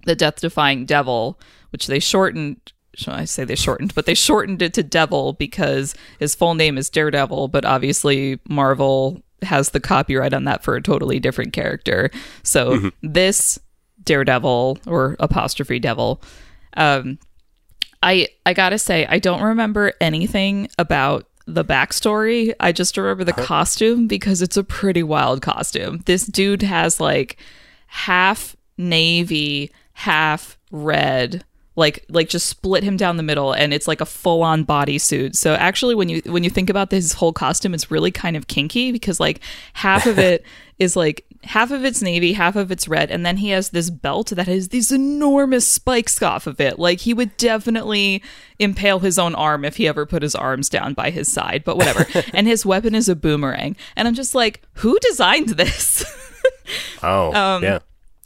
the 0.04 0.16
Death 0.16 0.40
Defying 0.40 0.86
Devil, 0.86 1.38
which 1.70 1.86
they 1.88 1.98
shortened. 1.98 2.72
Shall 2.94 3.14
I 3.14 3.26
say 3.26 3.44
they 3.44 3.54
shortened? 3.54 3.94
But 3.94 4.06
they 4.06 4.14
shortened 4.14 4.62
it 4.62 4.74
to 4.74 4.82
Devil 4.82 5.34
because 5.34 5.94
his 6.18 6.34
full 6.34 6.54
name 6.54 6.78
is 6.78 6.90
Daredevil, 6.90 7.48
but 7.48 7.64
obviously 7.64 8.38
Marvel 8.48 9.22
has 9.42 9.70
the 9.70 9.80
copyright 9.80 10.34
on 10.34 10.44
that 10.44 10.62
for 10.62 10.74
a 10.74 10.82
totally 10.82 11.18
different 11.18 11.52
character. 11.52 12.10
So 12.42 12.78
mm-hmm. 12.78 12.88
this 13.02 13.58
Daredevil 14.04 14.78
or 14.86 15.16
apostrophe 15.20 15.78
Devil. 15.78 16.22
Um, 16.76 17.18
I 18.02 18.28
I 18.44 18.52
gotta 18.54 18.78
say 18.78 19.06
I 19.06 19.18
don't 19.18 19.42
remember 19.42 19.92
anything 20.00 20.68
about 20.78 21.28
the 21.46 21.64
backstory. 21.64 22.54
I 22.60 22.72
just 22.72 22.96
remember 22.96 23.24
the 23.24 23.32
costume 23.32 24.06
because 24.06 24.42
it's 24.42 24.56
a 24.56 24.64
pretty 24.64 25.02
wild 25.02 25.42
costume. 25.42 26.02
This 26.06 26.26
dude 26.26 26.62
has 26.62 27.00
like 27.00 27.36
half 27.86 28.56
navy, 28.78 29.70
half 29.92 30.58
red 30.70 31.44
like 31.74 32.04
like 32.08 32.28
just 32.28 32.46
split 32.46 32.82
him 32.82 32.96
down 32.96 33.16
the 33.16 33.22
middle 33.22 33.52
and 33.52 33.72
it's 33.72 33.88
like 33.88 34.00
a 34.00 34.06
full 34.06 34.42
on 34.42 34.64
bodysuit. 34.64 35.34
So 35.34 35.54
actually 35.54 35.94
when 35.94 36.08
you 36.08 36.20
when 36.26 36.44
you 36.44 36.50
think 36.50 36.68
about 36.68 36.90
this 36.90 37.12
whole 37.12 37.32
costume 37.32 37.74
it's 37.74 37.90
really 37.90 38.10
kind 38.10 38.36
of 38.36 38.46
kinky 38.46 38.92
because 38.92 39.18
like 39.18 39.40
half 39.72 40.06
of 40.06 40.18
it 40.18 40.44
is 40.78 40.96
like 40.96 41.24
half 41.44 41.70
of 41.70 41.84
it's 41.84 42.02
navy, 42.02 42.34
half 42.34 42.56
of 42.56 42.70
it's 42.70 42.88
red 42.88 43.10
and 43.10 43.26
then 43.26 43.38
he 43.38 43.50
has 43.50 43.70
this 43.70 43.90
belt 43.90 44.30
that 44.30 44.46
has 44.46 44.68
these 44.68 44.92
enormous 44.92 45.68
spikes 45.68 46.22
off 46.22 46.46
of 46.46 46.60
it. 46.60 46.78
Like 46.78 47.00
he 47.00 47.14
would 47.14 47.36
definitely 47.36 48.22
impale 48.58 49.00
his 49.00 49.18
own 49.18 49.34
arm 49.34 49.64
if 49.64 49.76
he 49.76 49.88
ever 49.88 50.06
put 50.06 50.22
his 50.22 50.34
arms 50.34 50.68
down 50.68 50.94
by 50.94 51.10
his 51.10 51.32
side, 51.32 51.64
but 51.64 51.76
whatever. 51.76 52.06
and 52.32 52.46
his 52.46 52.64
weapon 52.64 52.94
is 52.94 53.08
a 53.08 53.16
boomerang. 53.16 53.76
And 53.96 54.06
I'm 54.06 54.14
just 54.14 54.34
like, 54.34 54.62
who 54.74 54.98
designed 55.00 55.50
this? 55.50 56.04
oh, 57.02 57.32
um, 57.34 57.62
yeah. 57.62 57.80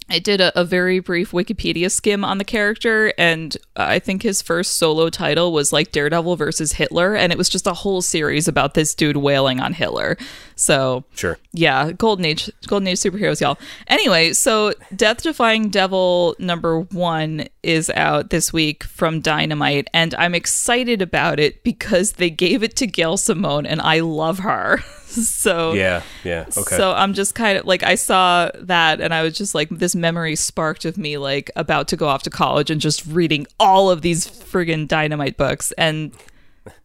I 0.09 0.21
did 0.21 0.41
a, 0.41 0.57
a, 0.59 0.65
very 0.65 1.01
brief 1.01 1.33
Wikipedia 1.33 1.91
skim 1.91 2.25
on 2.25 2.39
the 2.39 2.45
character, 2.45 3.13
and 3.19 3.57
I 3.75 3.99
think 3.99 4.23
his 4.23 4.41
first 4.41 4.77
solo 4.77 5.11
title 5.11 5.53
was 5.53 5.73
like 5.73 5.91
Daredevil 5.91 6.37
versus 6.37 6.73
Hitler, 6.73 7.17
and 7.17 7.33
it 7.33 7.39
was 7.39 7.49
just 7.49 7.67
a 7.67 7.75
whole 7.75 8.03
series 8.03 8.47
about 8.47 8.75
this 8.75 8.95
dude 8.95 9.17
wailing 9.17 9.59
on 9.59 9.73
Hitler. 9.73 10.17
So, 10.59 11.05
sure, 11.14 11.38
yeah, 11.53 11.92
Golden 11.92 12.25
Age, 12.25 12.51
Golden 12.66 12.88
Age 12.88 12.99
superheroes, 12.99 13.42
y'all. 13.42 13.59
Anyway, 13.88 14.33
so 14.33 14.73
Death 14.95 15.23
Defying 15.23 15.69
Devil 15.69 16.35
number 16.38 16.81
one 16.81 17.47
is 17.62 17.90
out 17.90 18.31
this 18.31 18.55
week 18.55 18.83
from 18.85 19.21
Dynamite, 19.21 19.88
and 19.92 20.14
I'm 20.14 20.35
excited 20.35 21.03
about 21.03 21.38
it 21.38 21.62
because 21.62 22.12
they 22.12 22.31
gave 22.31 22.62
it 22.62 22.75
to 22.77 22.87
Gail 22.87 23.19
Simone, 23.19 23.66
and 23.66 23.83
I 23.83 24.01
love 24.01 24.38
her. 24.38 24.79
so 25.07 25.75
yeah, 25.75 26.01
yeah, 26.25 26.47
okay. 26.57 26.77
So 26.77 26.92
I'm 26.92 27.12
just 27.12 27.35
kind 27.35 27.59
of 27.59 27.66
like 27.66 27.83
I 27.83 27.95
saw 27.95 28.51
that, 28.55 29.03
and 29.03 29.12
I 29.12 29.23
was 29.23 29.37
just 29.37 29.55
like 29.55 29.69
this 29.69 29.95
memory 29.95 30.37
sparked 30.37 30.87
of 30.87 30.97
me 30.97 31.19
like 31.19 31.51
about 31.57 31.87
to 31.88 31.97
go 31.97 32.09
off 32.09 32.23
to 32.23 32.31
college 32.31 32.71
and 32.71 32.81
just 32.81 33.07
reading 33.07 33.47
all 33.61 33.90
of 33.90 34.01
these 34.01 34.27
friggin' 34.27 34.88
dynamite 34.88 35.37
books, 35.37 35.73
and 35.73 36.12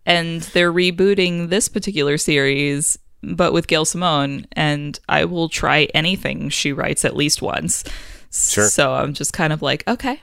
and 0.05 0.41
they're 0.41 0.73
rebooting 0.73 1.49
this 1.49 1.69
particular 1.69 2.17
series, 2.17 2.97
but 3.23 3.53
with 3.53 3.67
Gail 3.67 3.85
Simone, 3.85 4.45
and 4.53 4.99
I 5.07 5.25
will 5.25 5.49
try 5.49 5.87
anything 5.93 6.49
she 6.49 6.73
writes 6.73 7.05
at 7.05 7.15
least 7.15 7.41
once. 7.41 7.83
Sure. 8.31 8.67
So 8.67 8.93
I'm 8.93 9.13
just 9.13 9.33
kind 9.33 9.53
of 9.53 9.61
like, 9.61 9.87
okay, 9.87 10.19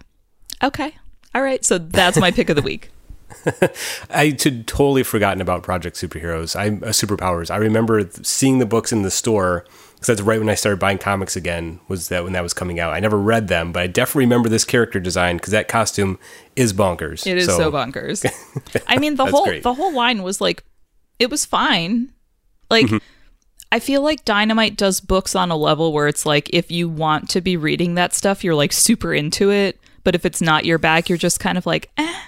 okay, 0.63 0.95
all 1.35 1.43
right. 1.43 1.65
So 1.65 1.79
that's 1.79 2.19
my 2.19 2.31
pick 2.31 2.49
of 2.49 2.57
the 2.57 2.63
week. 2.63 2.91
I 4.11 4.37
had 4.43 4.67
totally 4.67 5.03
forgotten 5.03 5.41
about 5.41 5.63
Project 5.63 5.97
Superheroes. 5.97 6.59
I'm 6.59 6.83
uh, 6.83 6.89
Superpowers. 6.89 7.51
I 7.51 7.57
remember 7.57 8.09
seeing 8.23 8.59
the 8.59 8.67
books 8.67 8.93
in 8.93 9.03
the 9.03 9.11
store 9.11 9.65
because 9.95 10.07
that's 10.07 10.21
right 10.23 10.39
when 10.39 10.49
I 10.49 10.55
started 10.55 10.79
buying 10.79 10.99
comics 10.99 11.37
again. 11.37 11.81
Was 11.89 12.09
that 12.09 12.25
when 12.25 12.33
that 12.33 12.43
was 12.43 12.55
coming 12.55 12.81
out? 12.81 12.95
I 12.95 13.01
never 13.01 13.19
read 13.19 13.49
them, 13.49 13.73
but 13.73 13.83
I 13.83 13.87
definitely 13.87 14.25
remember 14.25 14.49
this 14.49 14.65
character 14.65 15.01
design 15.01 15.37
because 15.37 15.53
that 15.53 15.69
costume 15.69 16.19
is 16.57 16.73
bonkers. 16.73 17.27
It 17.27 17.37
is 17.37 17.47
so, 17.47 17.59
so 17.59 17.73
bonkers. 17.73 18.25
I 18.87 18.99
mean, 18.99 19.17
the 19.17 19.27
whole 19.27 19.45
great. 19.45 19.63
the 19.63 19.75
whole 19.75 19.93
line 19.93 20.23
was 20.23 20.41
like, 20.41 20.65
it 21.19 21.31
was 21.31 21.45
fine. 21.45 22.13
Like. 22.71 22.87
Mm-hmm. 22.87 22.99
I 23.71 23.81
feel 23.81 24.01
like 24.01 24.25
Dynamite 24.25 24.79
does 24.79 24.99
books 24.99 25.37
on 25.37 25.51
a 25.51 25.57
level 25.57 25.93
where 25.93 26.09
it's 26.09 26.25
like 26.25 26.49
if 26.55 26.71
you 26.71 26.89
want 26.89 27.29
to 27.29 27.43
be 27.43 27.59
reading 27.59 27.97
that 27.97 28.15
stuff, 28.15 28.43
you're 28.43 28.55
like 28.55 28.73
super 28.73 29.13
into 29.13 29.51
it. 29.51 29.79
But 30.05 30.15
if 30.15 30.25
it's 30.25 30.41
not 30.41 30.65
your 30.65 30.79
bag, 30.79 31.11
you're 31.11 31.19
just 31.19 31.39
kind 31.39 31.59
of 31.59 31.67
like, 31.67 31.91
eh 31.99 32.19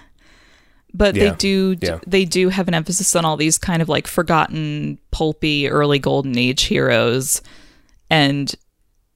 but 0.92 1.14
yeah. 1.14 1.30
they 1.30 1.36
do 1.36 1.76
yeah. 1.80 1.98
they 2.06 2.24
do 2.24 2.48
have 2.48 2.68
an 2.68 2.74
emphasis 2.74 3.14
on 3.14 3.24
all 3.24 3.36
these 3.36 3.58
kind 3.58 3.82
of 3.82 3.88
like 3.88 4.06
forgotten 4.06 4.98
pulpy 5.10 5.68
early 5.68 5.98
golden 5.98 6.36
age 6.36 6.62
heroes 6.62 7.42
and 8.08 8.54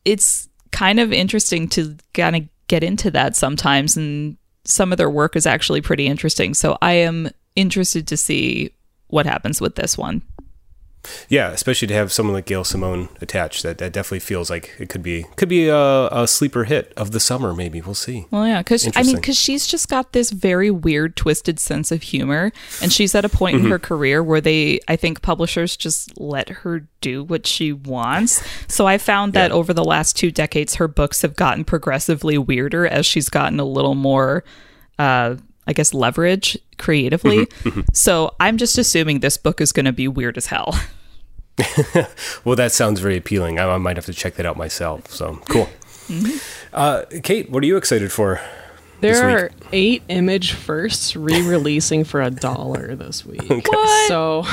it's 0.05 0.49
kind 0.73 1.01
of 1.01 1.13
interesting 1.13 1.69
to 1.69 1.97
kind 2.13 2.37
of 2.37 2.43
get 2.69 2.83
into 2.83 3.11
that 3.11 3.37
sometimes 3.37 3.97
and 3.97 4.37
some 4.65 4.93
of 4.93 4.99
their 4.99 5.11
work 5.11 5.37
is 5.37 5.47
actually 5.47 5.81
pretty 5.81 6.07
interesting 6.07 6.55
so 6.55 6.79
i 6.81 6.93
am 6.93 7.29
interested 7.57 8.07
to 8.07 8.17
see 8.17 8.71
what 9.09 9.27
happens 9.27 9.61
with 9.61 9.75
this 9.77 9.99
one 9.99 10.23
yeah, 11.29 11.51
especially 11.51 11.89
to 11.89 11.95
have 11.95 12.13
someone 12.13 12.35
like 12.35 12.47
Gail 12.47 12.65
Simone 12.65 13.09
attached, 13.21 13.63
that, 13.63 13.79
that 13.79 13.93
definitely 13.93 14.21
feels 14.21 14.51
like 14.51 14.75
it 14.79 14.89
could 14.89 15.03
be 15.03 15.25
could 15.37 15.49
be 15.49 15.69
a, 15.69 16.09
a 16.09 16.27
sleeper 16.27 16.65
hit 16.65 16.93
of 16.97 17.11
the 17.11 17.21
summer. 17.21 17.55
Maybe 17.55 17.81
we'll 17.81 17.95
see. 17.95 18.27
Well, 18.31 18.47
yeah, 18.47 18.61
because 18.61 18.89
I 18.97 19.03
mean, 19.03 19.17
because 19.17 19.39
she's 19.39 19.67
just 19.67 19.89
got 19.89 20.13
this 20.13 20.31
very 20.31 20.71
weird, 20.71 21.17
twisted 21.17 21.59
sense 21.59 21.91
of 21.91 22.03
humor, 22.03 22.53
and 22.83 22.93
she's 22.93 23.15
at 23.15 23.25
a 23.25 23.29
point 23.29 23.57
mm-hmm. 23.57 23.67
in 23.67 23.71
her 23.73 23.79
career 23.79 24.23
where 24.23 24.41
they, 24.41 24.81
I 24.89 24.97
think, 24.97 25.23
publishers 25.23 25.77
just 25.77 26.19
let 26.21 26.49
her 26.49 26.87
do 27.01 27.23
what 27.23 27.47
she 27.47 27.73
wants. 27.73 28.43
So 28.69 28.87
I 28.87 28.99
found 28.99 29.33
that 29.35 29.51
yeah. 29.51 29.57
over 29.57 29.73
the 29.73 29.85
last 29.85 30.17
two 30.17 30.31
decades, 30.31 30.77
her 30.77 30.89
books 30.89 31.23
have 31.23 31.37
gotten 31.37 31.65
progressively 31.65 32.39
weirder 32.39 32.87
as 32.87 33.07
she's 33.07 33.29
gotten 33.29 33.61
a 33.61 33.65
little 33.65 33.95
more. 33.95 34.45
Uh, 34.99 35.37
I 35.67 35.73
guess, 35.73 35.95
leverage 35.95 36.59
creatively. 36.79 37.47
Mm-hmm. 37.47 37.81
So 37.95 38.35
I'm 38.41 38.57
just 38.59 38.77
assuming 38.77 39.21
this 39.21 39.37
book 39.37 39.61
is 39.61 39.73
going 39.73 39.87
to 39.87 39.93
be 39.93 40.09
weird 40.09 40.37
as 40.37 40.47
hell. 40.47 40.79
well, 42.45 42.57
that 42.57 42.73
sounds 42.73 43.01
very 43.01 43.17
appealing. 43.17 43.59
I, 43.59 43.67
I, 43.67 43.79
might 43.79 43.97
have 43.97 44.07
to 44.07 44.13
check 44.13 44.35
that 44.35 44.47
out 44.47 44.57
myself. 44.57 45.11
So 45.11 45.41
cool. 45.49 45.69
Mm-hmm. 46.09 46.37
Uh, 46.73 47.03
Kate, 47.23 47.51
what 47.51 47.63
are 47.63 47.67
you 47.67 47.77
excited 47.77 48.11
for? 48.11 48.41
There 49.01 49.27
week. 49.27 49.37
are 49.37 49.51
eight 49.73 50.03
image 50.09 50.53
firsts 50.53 51.15
re-releasing 51.15 52.05
for 52.05 52.23
a 52.23 52.31
dollar 52.31 52.97
this 52.97 53.25
week. 53.25 53.43
What? 53.69 54.09
So, 54.09 54.45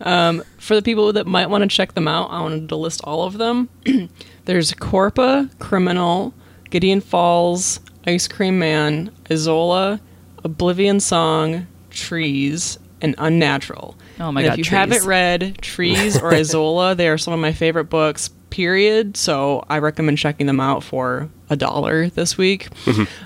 um, 0.00 0.42
for 0.58 0.74
the 0.74 0.82
people 0.82 1.12
that 1.12 1.26
might 1.26 1.50
want 1.50 1.62
to 1.62 1.68
check 1.68 1.94
them 1.94 2.06
out, 2.06 2.30
I 2.30 2.40
wanted 2.40 2.68
to 2.68 2.76
list 2.76 3.00
all 3.04 3.24
of 3.24 3.38
them. 3.38 3.68
There's 4.44 4.72
Copra, 4.74 5.50
Criminal, 5.58 6.34
Gideon 6.70 7.00
Falls, 7.00 7.80
Ice 8.08 8.26
Cream 8.26 8.58
Man, 8.58 9.10
Isola, 9.30 10.00
Oblivion 10.44 10.98
Song, 11.00 11.66
Trees, 11.90 12.78
and 13.02 13.14
Unnatural. 13.18 13.96
Oh 14.18 14.32
my 14.32 14.40
And 14.40 14.48
God, 14.48 14.52
If 14.54 14.58
you 14.58 14.64
Trees. 14.64 14.78
haven't 14.78 15.06
read 15.06 15.58
Trees 15.60 16.18
or 16.20 16.32
Isola, 16.42 16.94
they 16.94 17.08
are 17.08 17.18
some 17.18 17.34
of 17.34 17.40
my 17.40 17.52
favorite 17.52 17.84
books. 17.84 18.30
Period. 18.50 19.16
So 19.18 19.62
I 19.68 19.78
recommend 19.78 20.16
checking 20.16 20.46
them 20.46 20.58
out 20.58 20.82
for 20.82 21.28
a 21.50 21.54
dollar 21.56 22.08
this 22.08 22.38
week. 22.38 22.68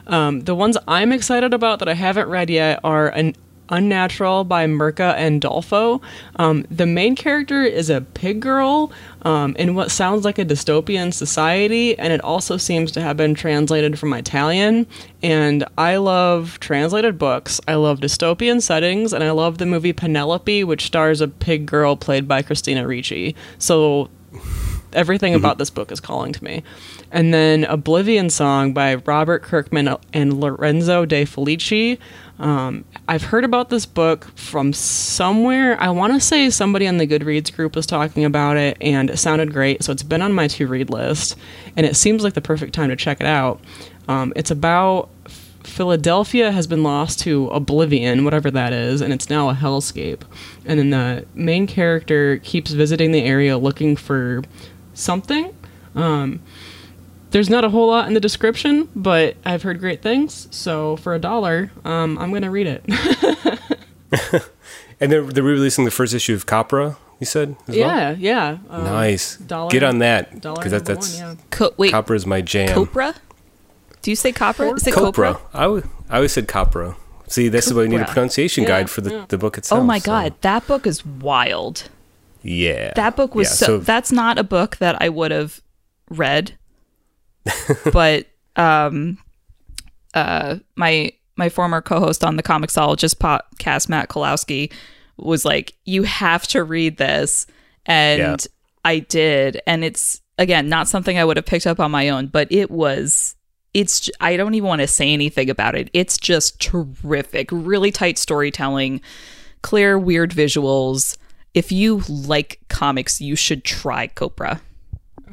Um, 0.09 0.41
the 0.41 0.55
ones 0.55 0.77
I'm 0.89 1.13
excited 1.13 1.55
about 1.55 1.79
that 1.79 1.89
I 1.89 1.95
haven't 1.95 2.29
read 2.29 2.51
yet 2.51 2.81
are 2.83 3.09
an 3.09 3.37
Unnatural 3.73 4.45
by 4.45 4.67
Mirka 4.67 5.17
Andolfo. 5.17 6.01
Um, 6.37 6.65
the 6.71 6.87
main 6.87 7.17
character 7.17 7.63
is 7.63 7.91
a 7.91 8.03
pig 8.03 8.41
girl 8.41 8.93
um, 9.23 9.57
in 9.57 9.75
what 9.75 9.91
sounds 9.91 10.25
like 10.25 10.39
a 10.39 10.45
dystopian 10.45 11.13
society, 11.13 11.99
and 11.99 12.13
it 12.13 12.21
also 12.21 12.57
seems 12.57 12.93
to 12.93 13.01
have 13.01 13.17
been 13.17 13.35
translated 13.35 13.99
from 13.99 14.13
Italian. 14.13 14.87
And 15.23 15.65
I 15.79 15.97
love 15.97 16.61
translated 16.61 17.19
books. 17.19 17.61
I 17.67 17.75
love 17.75 18.01
dystopian 18.01 18.61
settings, 18.61 19.13
and 19.13 19.25
I 19.25 19.31
love 19.31 19.59
the 19.59 19.67
movie 19.67 19.93
Penelope, 19.93 20.65
which 20.65 20.85
stars 20.85 21.21
a 21.21 21.29
pig 21.29 21.67
girl 21.67 21.97
played 21.97 22.29
by 22.29 22.43
Christina 22.43 22.87
Ricci. 22.87 23.35
So 23.59 24.11
everything 24.93 25.35
about 25.35 25.59
this 25.59 25.71
book 25.71 25.91
is 25.91 26.01
calling 26.01 26.33
to 26.33 26.45
me. 26.45 26.63
And 27.11 27.33
then 27.33 27.65
Oblivion 27.65 28.31
Song 28.31 28.73
by 28.73 28.97
Robert 28.97 29.43
Kirkman 29.43 29.97
and 30.13 30.41
Lorenzo 30.41 31.05
De 31.05 31.25
Felici. 31.25 31.99
Um, 32.39 32.85
I've 33.07 33.23
heard 33.23 33.45
about 33.45 33.71
this 33.71 33.87
book 33.87 34.27
from 34.37 34.73
somewhere. 34.73 35.81
I 35.81 35.91
want 35.91 36.15
to 36.15 36.21
say 36.21 36.51
somebody 36.51 36.89
on 36.89 36.97
the 36.97 37.07
Goodreads 37.07 37.55
group 37.55 37.77
was 37.77 37.87
talking 37.87 38.25
about 38.25 38.57
it, 38.57 38.77
and 38.81 39.11
it 39.11 39.19
sounded 39.19 39.53
great. 39.53 39.85
So 39.85 39.93
it's 39.93 40.03
been 40.03 40.23
on 40.23 40.33
my 40.33 40.49
to 40.49 40.67
read 40.67 40.91
list, 40.91 41.37
and 41.77 41.87
it 41.87 41.95
seems 41.95 42.25
like 42.25 42.35
the 42.35 42.41
perfect 42.41 42.75
time 42.75 42.89
to 42.89 42.97
check 42.97 43.21
it 43.21 43.27
out. 43.27 43.61
Um, 44.09 44.33
it's 44.35 44.51
about 44.51 45.11
Philadelphia 45.63 46.51
has 46.51 46.67
been 46.67 46.83
lost 46.83 47.21
to 47.21 47.49
oblivion, 47.49 48.25
whatever 48.25 48.51
that 48.51 48.73
is, 48.73 49.01
and 49.01 49.13
it's 49.13 49.31
now 49.31 49.49
a 49.49 49.55
hellscape. 49.55 50.23
And 50.65 50.79
then 50.79 50.91
the 50.91 51.27
main 51.35 51.67
character 51.67 52.39
keeps 52.39 52.73
visiting 52.73 53.13
the 53.13 53.23
area 53.23 53.57
looking 53.59 53.97
for 53.97 54.43
something. 54.95 55.55
Um, 55.95 56.41
there's 57.33 57.51
not 57.51 57.65
a 57.65 57.69
whole 57.71 57.89
lot 57.89 58.07
in 58.07 58.15
the 58.15 58.21
description, 58.21 58.89
but 58.95 59.37
I've 59.45 59.63
heard 59.63 59.81
great 59.81 60.01
things. 60.03 60.47
So 60.51 60.97
for 60.97 61.15
a 61.15 61.19
dollar, 61.19 61.71
um, 61.85 62.17
I'm 62.19 62.33
gonna 62.33 62.51
read 62.51 62.67
it. 62.69 62.85
And 65.01 65.11
they're 65.11 65.23
they're 65.25 65.43
re-releasing 65.43 65.85
the 65.85 65.91
first 65.91 66.15
issue 66.15 66.33
of 66.33 66.47
Capra. 66.47 66.97
You 67.19 67.27
said, 67.27 67.57
as 67.67 67.77
well? 67.77 67.77
yeah, 67.77 68.11
yeah. 68.13 68.59
Um, 68.71 68.85
nice. 68.85 69.37
dollar- 69.37 69.71
Get 69.71 69.83
on 69.83 69.99
that 69.99 70.41
Dollar 70.41 70.57
because 70.57 70.71
that, 70.73 70.85
that's 70.85 71.21
one, 71.21 71.37
yeah. 71.37 71.43
Co- 71.51 71.75
wait, 71.77 71.91
Capra 71.91 72.15
is 72.15 72.25
my 72.25 72.41
jam. 72.41 72.69
Copra? 72.73 73.15
Do 74.03 74.11
you 74.13 74.17
say 74.17 74.31
Copra? 74.33 74.73
Is 74.75 74.87
it 74.87 74.95
Copra. 74.95 75.35
Copra? 75.35 75.41
I 75.53 75.65
always, 75.65 75.85
I 76.09 76.17
always 76.17 76.33
said 76.33 76.47
Capra. 76.47 76.97
See, 77.27 77.49
this 77.49 77.67
is 77.67 77.75
why 77.75 77.83
you 77.83 77.89
need 77.89 78.01
a 78.01 78.05
pronunciation 78.05 78.63
Yeah, 78.63 78.69
guide 78.69 78.91
for 78.91 79.01
the, 79.01 79.11
yeah. 79.11 79.25
the 79.29 79.39
book 79.39 79.59
itself. 79.59 79.81
Oh 79.81 79.85
my 79.85 79.99
so- 79.99 80.07
god, 80.07 80.35
that 80.43 80.67
book 80.69 80.87
is 80.87 81.05
wild. 81.05 81.89
Yeah. 82.43 82.93
That 82.95 83.17
book 83.17 83.35
was 83.35 83.49
Yeah, 83.49 83.67
so, 83.67 83.79
that's 83.79 84.13
not 84.13 84.39
a 84.39 84.45
book 84.45 84.77
that 84.77 85.01
I 85.03 85.09
would 85.09 85.31
have 85.33 85.61
read. 86.11 86.53
but 87.93 88.27
um 88.57 89.19
uh 90.15 90.57
my 90.77 91.11
my 91.37 91.49
former 91.49 91.81
co-host 91.81 92.25
on 92.25 92.37
the 92.37 92.43
Comixologist 92.43 93.17
podcast 93.17 93.89
Matt 93.89 94.09
Kolowski 94.09 94.73
was 95.17 95.45
like 95.45 95.75
you 95.85 96.03
have 96.03 96.47
to 96.49 96.63
read 96.65 96.99
this 96.99 97.47
and 97.87 98.21
Yeah. 98.21 98.37
I 98.85 98.99
did 98.99 99.61
and 99.67 99.85
it's 99.85 100.21
again 100.39 100.69
not 100.69 100.89
something 100.89 101.19
I 101.19 101.25
would 101.25 101.37
have 101.37 101.47
picked 101.47 101.67
up 101.67 101.81
on 101.81 101.91
my 101.91 102.09
own 102.09 102.27
but 102.27 102.51
it 102.51 102.71
was 102.71 103.37
it's 103.75 104.11
I 104.21 104.37
don't 104.37 104.55
even 104.55 104.69
want 104.69 104.81
to 104.83 104.87
say 104.87 105.13
anything 105.13 105.49
about 105.49 105.75
it. 105.75 105.89
It's 105.93 106.19
just 106.19 106.61
terrific. 106.61 107.49
Really 107.51 107.91
tight 107.91 108.19
storytelling, 108.19 109.01
clear 109.63 109.99
weird 109.99 110.31
visuals. 110.31 111.17
If 111.55 111.73
you 111.73 112.03
like 112.09 112.61
comics, 112.69 113.21
you 113.21 113.37
should 113.37 113.65
try 113.65 114.09
Copra. 114.09 114.61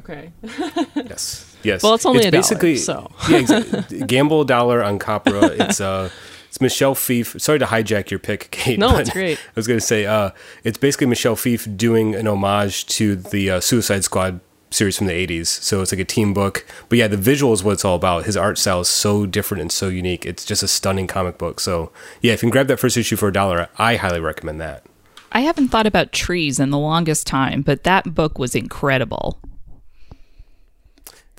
Okay. 0.00 0.32
Yes. 0.94 1.56
Yes. 1.62 1.82
Well, 1.82 1.94
it's 1.94 2.06
only 2.06 2.24
a 2.24 2.30
dollar, 2.30 2.40
basically 2.42 2.76
so. 2.76 3.10
yeah, 3.28 3.40
exa- 3.40 4.06
gamble 4.06 4.42
a 4.42 4.46
dollar 4.46 4.82
on 4.82 4.98
Capra. 4.98 5.46
It's 5.60 5.80
uh, 5.80 6.10
it's 6.48 6.60
Michel 6.60 6.94
Fiffe. 6.94 7.40
Sorry 7.40 7.58
to 7.58 7.66
hijack 7.66 8.10
your 8.10 8.18
pick, 8.18 8.50
Kate. 8.50 8.78
No, 8.78 8.90
but 8.90 9.02
it's 9.02 9.10
great. 9.10 9.38
I 9.46 9.52
was 9.54 9.66
going 9.68 9.78
to 9.78 9.84
say 9.86 10.06
uh, 10.06 10.30
it's 10.64 10.78
basically 10.78 11.06
Michel 11.06 11.36
Fiffe 11.36 11.68
doing 11.76 12.14
an 12.14 12.26
homage 12.26 12.86
to 12.98 13.14
the 13.16 13.50
uh, 13.50 13.60
Suicide 13.60 14.02
Squad 14.04 14.40
series 14.70 14.98
from 14.98 15.06
the 15.06 15.12
80s. 15.12 15.46
So 15.46 15.80
it's 15.82 15.92
like 15.92 16.00
a 16.00 16.04
team 16.04 16.32
book. 16.34 16.64
But 16.88 16.98
yeah, 16.98 17.08
the 17.08 17.16
visual 17.16 17.52
is 17.52 17.62
what 17.62 17.72
it's 17.72 17.84
all 17.84 17.94
about. 17.96 18.24
His 18.24 18.36
art 18.36 18.58
style 18.58 18.80
is 18.80 18.88
so 18.88 19.26
different 19.26 19.60
and 19.60 19.70
so 19.70 19.88
unique. 19.88 20.24
It's 20.26 20.44
just 20.44 20.62
a 20.62 20.68
stunning 20.68 21.06
comic 21.06 21.38
book. 21.38 21.60
So 21.60 21.92
yeah, 22.20 22.32
if 22.32 22.42
you 22.42 22.46
can 22.46 22.50
grab 22.50 22.66
that 22.68 22.78
first 22.80 22.96
issue 22.96 23.16
for 23.16 23.28
a 23.28 23.32
dollar, 23.32 23.68
I 23.78 23.96
highly 23.96 24.20
recommend 24.20 24.60
that. 24.60 24.84
I 25.32 25.42
haven't 25.42 25.68
thought 25.68 25.86
about 25.86 26.10
trees 26.12 26.58
in 26.58 26.70
the 26.70 26.78
longest 26.78 27.26
time, 27.26 27.62
but 27.62 27.84
that 27.84 28.14
book 28.14 28.38
was 28.38 28.56
incredible. 28.56 29.38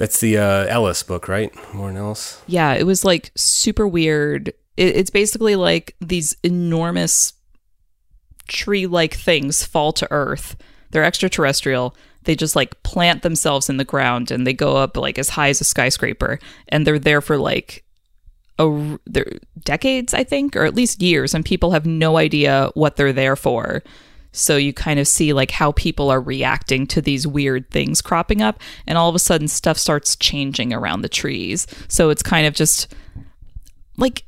That's 0.02 0.20
the 0.20 0.40
uh, 0.40 0.66
Ellis 0.66 1.04
book, 1.04 1.28
right? 1.28 1.54
Warren 1.76 1.96
Ellis. 1.96 2.42
Yeah, 2.48 2.74
it 2.74 2.88
was 2.88 3.06
like 3.06 3.30
super 3.36 3.88
weird. 3.88 4.48
It, 4.76 4.96
it's 4.96 5.12
basically 5.12 5.56
like 5.56 5.96
these 6.02 6.36
enormous 6.42 7.34
tree 8.48 8.88
like 8.88 9.14
things 9.14 9.64
fall 9.64 9.94
to 9.94 10.08
Earth. 10.10 10.56
They're 10.90 11.04
extraterrestrial. 11.04 11.96
They 12.24 12.36
just 12.36 12.56
like 12.56 12.82
plant 12.82 13.22
themselves 13.22 13.70
in 13.70 13.78
the 13.78 13.86
ground 13.86 14.32
and 14.32 14.48
they 14.48 14.54
go 14.54 14.76
up 14.76 14.98
like 14.98 15.20
as 15.20 15.30
high 15.30 15.50
as 15.50 15.62
a 15.62 15.66
skyscraper. 15.66 16.40
And 16.70 16.88
they're 16.88 16.98
there 16.98 17.22
for 17.22 17.38
like 17.38 17.84
a, 18.58 18.98
they're 19.06 19.38
decades, 19.64 20.16
I 20.16 20.24
think, 20.24 20.56
or 20.56 20.66
at 20.66 20.74
least 20.74 21.04
years. 21.04 21.36
And 21.36 21.46
people 21.46 21.74
have 21.74 21.86
no 21.86 22.18
idea 22.18 22.72
what 22.74 22.96
they're 22.96 23.14
there 23.14 23.36
for. 23.36 23.84
So 24.32 24.56
you 24.56 24.74
kind 24.74 25.00
of 25.00 25.08
see 25.08 25.34
like 25.34 25.52
how 25.52 25.74
people 25.74 26.10
are 26.10 26.22
reacting 26.22 26.88
to 26.88 27.02
these 27.02 27.28
weird 27.28 27.70
things 27.70 28.02
cropping 28.02 28.42
up, 28.42 28.60
and 28.88 28.98
all 28.98 29.10
of 29.10 29.16
a 29.16 29.20
sudden 29.20 29.48
stuff 29.48 29.78
starts 29.78 30.16
changing 30.16 30.74
around 30.74 31.02
the 31.02 31.10
trees. 31.10 31.68
So 31.88 32.10
it's 32.10 32.24
kind 32.24 32.48
of 32.48 32.54
just 32.54 32.94
like 33.98 34.24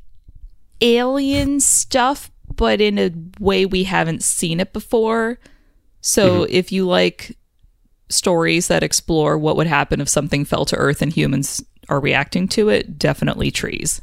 alien 0.80 1.60
stuff, 1.60 2.30
but 2.54 2.80
in 2.80 2.98
a 2.98 3.12
way 3.40 3.64
we 3.66 3.84
haven't 3.84 4.22
seen 4.22 4.60
it 4.60 4.72
before. 4.72 5.38
So 6.00 6.42
mm-hmm. 6.42 6.52
if 6.54 6.70
you 6.70 6.86
like 6.86 7.36
stories 8.10 8.68
that 8.68 8.82
explore 8.82 9.38
what 9.38 9.56
would 9.56 9.66
happen 9.66 10.00
if 10.00 10.08
something 10.08 10.44
fell 10.44 10.66
to 10.66 10.76
Earth 10.76 11.00
and 11.00 11.12
humans 11.12 11.64
are 11.88 12.00
reacting 12.00 12.46
to 12.48 12.68
it, 12.68 12.98
definitely 12.98 13.50
trees. 13.50 14.02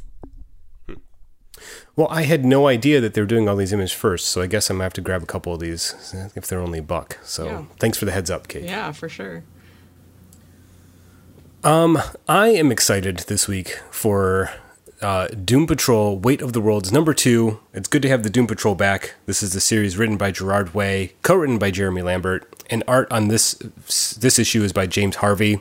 Well, 1.94 2.08
I 2.10 2.22
had 2.22 2.44
no 2.44 2.68
idea 2.68 3.00
that 3.00 3.12
they 3.14 3.20
were 3.20 3.26
doing 3.26 3.48
all 3.48 3.56
these 3.56 3.72
images 3.72 3.92
first, 3.92 4.26
so 4.28 4.40
I 4.40 4.46
guess 4.46 4.70
I'm 4.70 4.76
gonna 4.76 4.84
have 4.84 4.94
to 4.94 5.02
grab 5.02 5.22
a 5.22 5.26
couple 5.26 5.52
of 5.52 5.60
these 5.60 5.94
if 6.34 6.46
they're 6.46 6.60
only 6.60 6.78
a 6.78 6.82
buck. 6.82 7.18
So 7.22 7.44
Yeah. 7.44 7.62
thanks 7.78 7.98
for 7.98 8.06
the 8.06 8.12
heads 8.12 8.30
up, 8.30 8.48
Kate. 8.48 8.64
Yeah, 8.64 8.92
for 8.92 9.08
sure. 9.10 9.42
Um, 11.62 11.98
I 12.28 12.48
am 12.48 12.72
excited 12.72 13.18
this 13.28 13.46
week 13.46 13.78
for 13.90 14.50
uh, 15.02 15.28
Doom 15.28 15.66
Patrol: 15.66 16.16
Weight 16.18 16.40
of 16.40 16.52
the 16.54 16.60
Worlds 16.60 16.90
number 16.92 17.12
two. 17.12 17.60
It's 17.74 17.88
good 17.88 18.02
to 18.02 18.08
have 18.08 18.22
the 18.22 18.30
Doom 18.30 18.46
Patrol 18.46 18.74
back. 18.74 19.14
This 19.26 19.42
is 19.42 19.52
the 19.52 19.60
series 19.60 19.96
written 19.98 20.16
by 20.16 20.30
Gerard 20.30 20.74
Way, 20.74 21.12
co-written 21.22 21.58
by 21.58 21.70
Jeremy 21.70 22.02
Lambert, 22.02 22.48
and 22.70 22.82
art 22.88 23.10
on 23.12 23.28
this 23.28 23.54
this 24.18 24.38
issue 24.38 24.62
is 24.62 24.72
by 24.72 24.86
James 24.86 25.16
Harvey. 25.16 25.60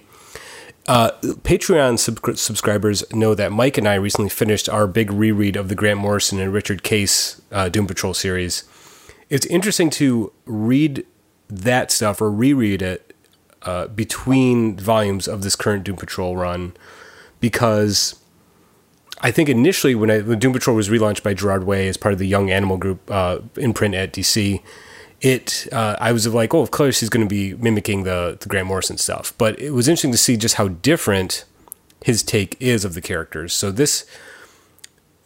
Uh, 0.91 1.11
Patreon 1.21 1.97
sub- 1.97 2.37
subscribers 2.37 3.09
know 3.13 3.33
that 3.33 3.53
Mike 3.53 3.77
and 3.77 3.87
I 3.87 3.95
recently 3.95 4.27
finished 4.27 4.67
our 4.67 4.87
big 4.87 5.09
reread 5.09 5.55
of 5.55 5.69
the 5.69 5.75
Grant 5.75 6.01
Morrison 6.01 6.37
and 6.37 6.51
Richard 6.51 6.83
Case 6.83 7.41
uh, 7.49 7.69
Doom 7.69 7.87
Patrol 7.87 8.13
series. 8.13 8.65
It's 9.29 9.45
interesting 9.45 9.89
to 9.91 10.33
read 10.43 11.05
that 11.47 11.91
stuff 11.93 12.19
or 12.19 12.29
reread 12.29 12.81
it 12.81 13.15
uh, 13.61 13.87
between 13.87 14.75
volumes 14.75 15.29
of 15.29 15.43
this 15.43 15.55
current 15.55 15.85
Doom 15.85 15.95
Patrol 15.95 16.35
run 16.35 16.73
because 17.39 18.19
I 19.21 19.31
think 19.31 19.47
initially 19.47 19.95
when, 19.95 20.11
I, 20.11 20.19
when 20.19 20.39
Doom 20.39 20.51
Patrol 20.51 20.75
was 20.75 20.89
relaunched 20.89 21.23
by 21.23 21.33
Gerard 21.33 21.63
Way 21.63 21.87
as 21.87 21.95
part 21.95 22.11
of 22.11 22.19
the 22.19 22.27
Young 22.27 22.51
Animal 22.51 22.75
Group 22.75 23.09
uh, 23.09 23.39
imprint 23.55 23.95
at 23.95 24.11
DC, 24.11 24.61
it 25.21 25.67
uh, 25.71 25.95
I 25.99 26.11
was 26.11 26.27
like, 26.27 26.53
oh, 26.53 26.61
of 26.61 26.71
course 26.71 26.99
he's 26.99 27.09
going 27.09 27.25
to 27.25 27.29
be 27.29 27.53
mimicking 27.53 28.03
the 28.03 28.37
the 28.39 28.49
Grant 28.49 28.67
Morrison 28.67 28.97
stuff. 28.97 29.33
But 29.37 29.59
it 29.59 29.71
was 29.71 29.87
interesting 29.87 30.11
to 30.11 30.17
see 30.17 30.35
just 30.37 30.55
how 30.55 30.69
different 30.69 31.45
his 32.03 32.23
take 32.23 32.57
is 32.59 32.83
of 32.83 32.93
the 32.95 33.01
characters. 33.01 33.53
So 33.53 33.71
this 33.71 34.05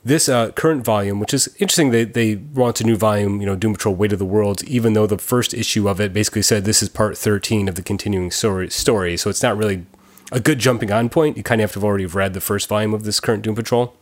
this 0.03 0.29
uh, 0.29 0.51
current 0.51 0.85
volume, 0.85 1.19
which 1.19 1.33
is 1.33 1.47
interesting, 1.57 1.89
they 1.89 2.03
they 2.03 2.35
launched 2.53 2.81
a 2.81 2.83
new 2.83 2.97
volume, 2.97 3.39
you 3.39 3.45
know, 3.45 3.55
Doom 3.55 3.73
Patrol: 3.73 3.95
Weight 3.95 4.13
of 4.13 4.19
the 4.19 4.25
Worlds, 4.25 4.63
even 4.65 4.93
though 4.93 5.07
the 5.07 5.17
first 5.17 5.53
issue 5.53 5.89
of 5.89 5.99
it 5.99 6.13
basically 6.13 6.43
said 6.43 6.65
this 6.65 6.83
is 6.83 6.89
part 6.89 7.17
thirteen 7.17 7.67
of 7.67 7.75
the 7.75 7.81
continuing 7.81 8.31
story. 8.31 8.69
Story, 8.69 9.17
so 9.17 9.29
it's 9.29 9.41
not 9.41 9.57
really 9.57 9.85
a 10.31 10.39
good 10.39 10.59
jumping 10.59 10.91
on 10.91 11.09
point. 11.09 11.37
You 11.37 11.43
kind 11.43 11.61
of 11.61 11.63
have 11.63 11.71
to 11.73 11.79
have 11.79 11.85
already 11.85 12.05
read 12.05 12.33
the 12.33 12.41
first 12.41 12.67
volume 12.67 12.93
of 12.93 13.03
this 13.03 13.19
current 13.19 13.43
Doom 13.43 13.55
Patrol 13.55 13.95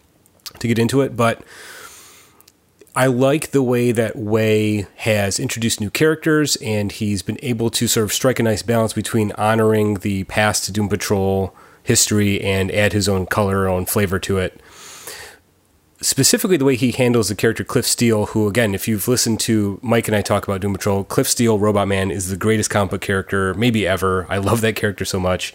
to 0.59 0.67
get 0.67 0.79
into 0.79 1.01
it, 1.01 1.15
but 1.15 1.41
I 2.95 3.07
like 3.07 3.49
the 3.49 3.63
way 3.63 3.91
that 3.91 4.15
Way 4.15 4.85
has 4.97 5.39
introduced 5.39 5.81
new 5.81 5.89
characters 5.89 6.57
and 6.57 6.91
he's 6.91 7.23
been 7.23 7.39
able 7.41 7.71
to 7.71 7.87
sort 7.87 8.03
of 8.03 8.13
strike 8.13 8.39
a 8.39 8.43
nice 8.43 8.61
balance 8.61 8.93
between 8.93 9.31
honoring 9.31 9.95
the 9.95 10.25
past 10.25 10.71
Doom 10.71 10.89
Patrol 10.89 11.55
history 11.81 12.39
and 12.39 12.71
add 12.71 12.93
his 12.93 13.09
own 13.09 13.25
color, 13.25 13.67
own 13.67 13.87
flavor 13.87 14.19
to 14.19 14.37
it. 14.37 14.61
Specifically, 16.01 16.55
the 16.55 16.65
way 16.65 16.75
he 16.75 16.91
handles 16.91 17.29
the 17.29 17.35
character 17.35 17.63
Cliff 17.63 17.85
Steele, 17.87 18.27
who, 18.27 18.47
again, 18.47 18.75
if 18.75 18.87
you've 18.87 19.07
listened 19.07 19.39
to 19.39 19.79
Mike 19.81 20.07
and 20.07 20.15
I 20.15 20.21
talk 20.21 20.43
about 20.43 20.61
Doom 20.61 20.73
Patrol, 20.73 21.03
Cliff 21.05 21.27
Steele, 21.27 21.57
Robot 21.57 21.87
Man, 21.87 22.11
is 22.11 22.29
the 22.29 22.37
greatest 22.37 22.69
comic 22.69 22.91
book 22.91 23.01
character, 23.01 23.55
maybe 23.55 23.87
ever. 23.87 24.27
I 24.29 24.37
love 24.37 24.61
that 24.61 24.75
character 24.75 25.05
so 25.05 25.19
much. 25.19 25.53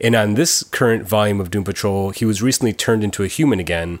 And 0.00 0.14
on 0.14 0.34
this 0.34 0.62
current 0.62 1.02
volume 1.06 1.40
of 1.40 1.50
Doom 1.50 1.64
Patrol, 1.64 2.10
he 2.10 2.24
was 2.24 2.40
recently 2.40 2.72
turned 2.72 3.04
into 3.04 3.24
a 3.24 3.28
human 3.28 3.60
again. 3.60 3.98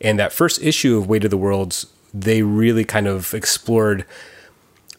And 0.00 0.18
that 0.18 0.32
first 0.32 0.60
issue 0.62 0.98
of 0.98 1.08
Weight 1.08 1.24
of 1.24 1.30
the 1.30 1.38
Worlds 1.38 1.86
they 2.12 2.42
really 2.42 2.84
kind 2.84 3.06
of 3.06 3.34
explored 3.34 4.04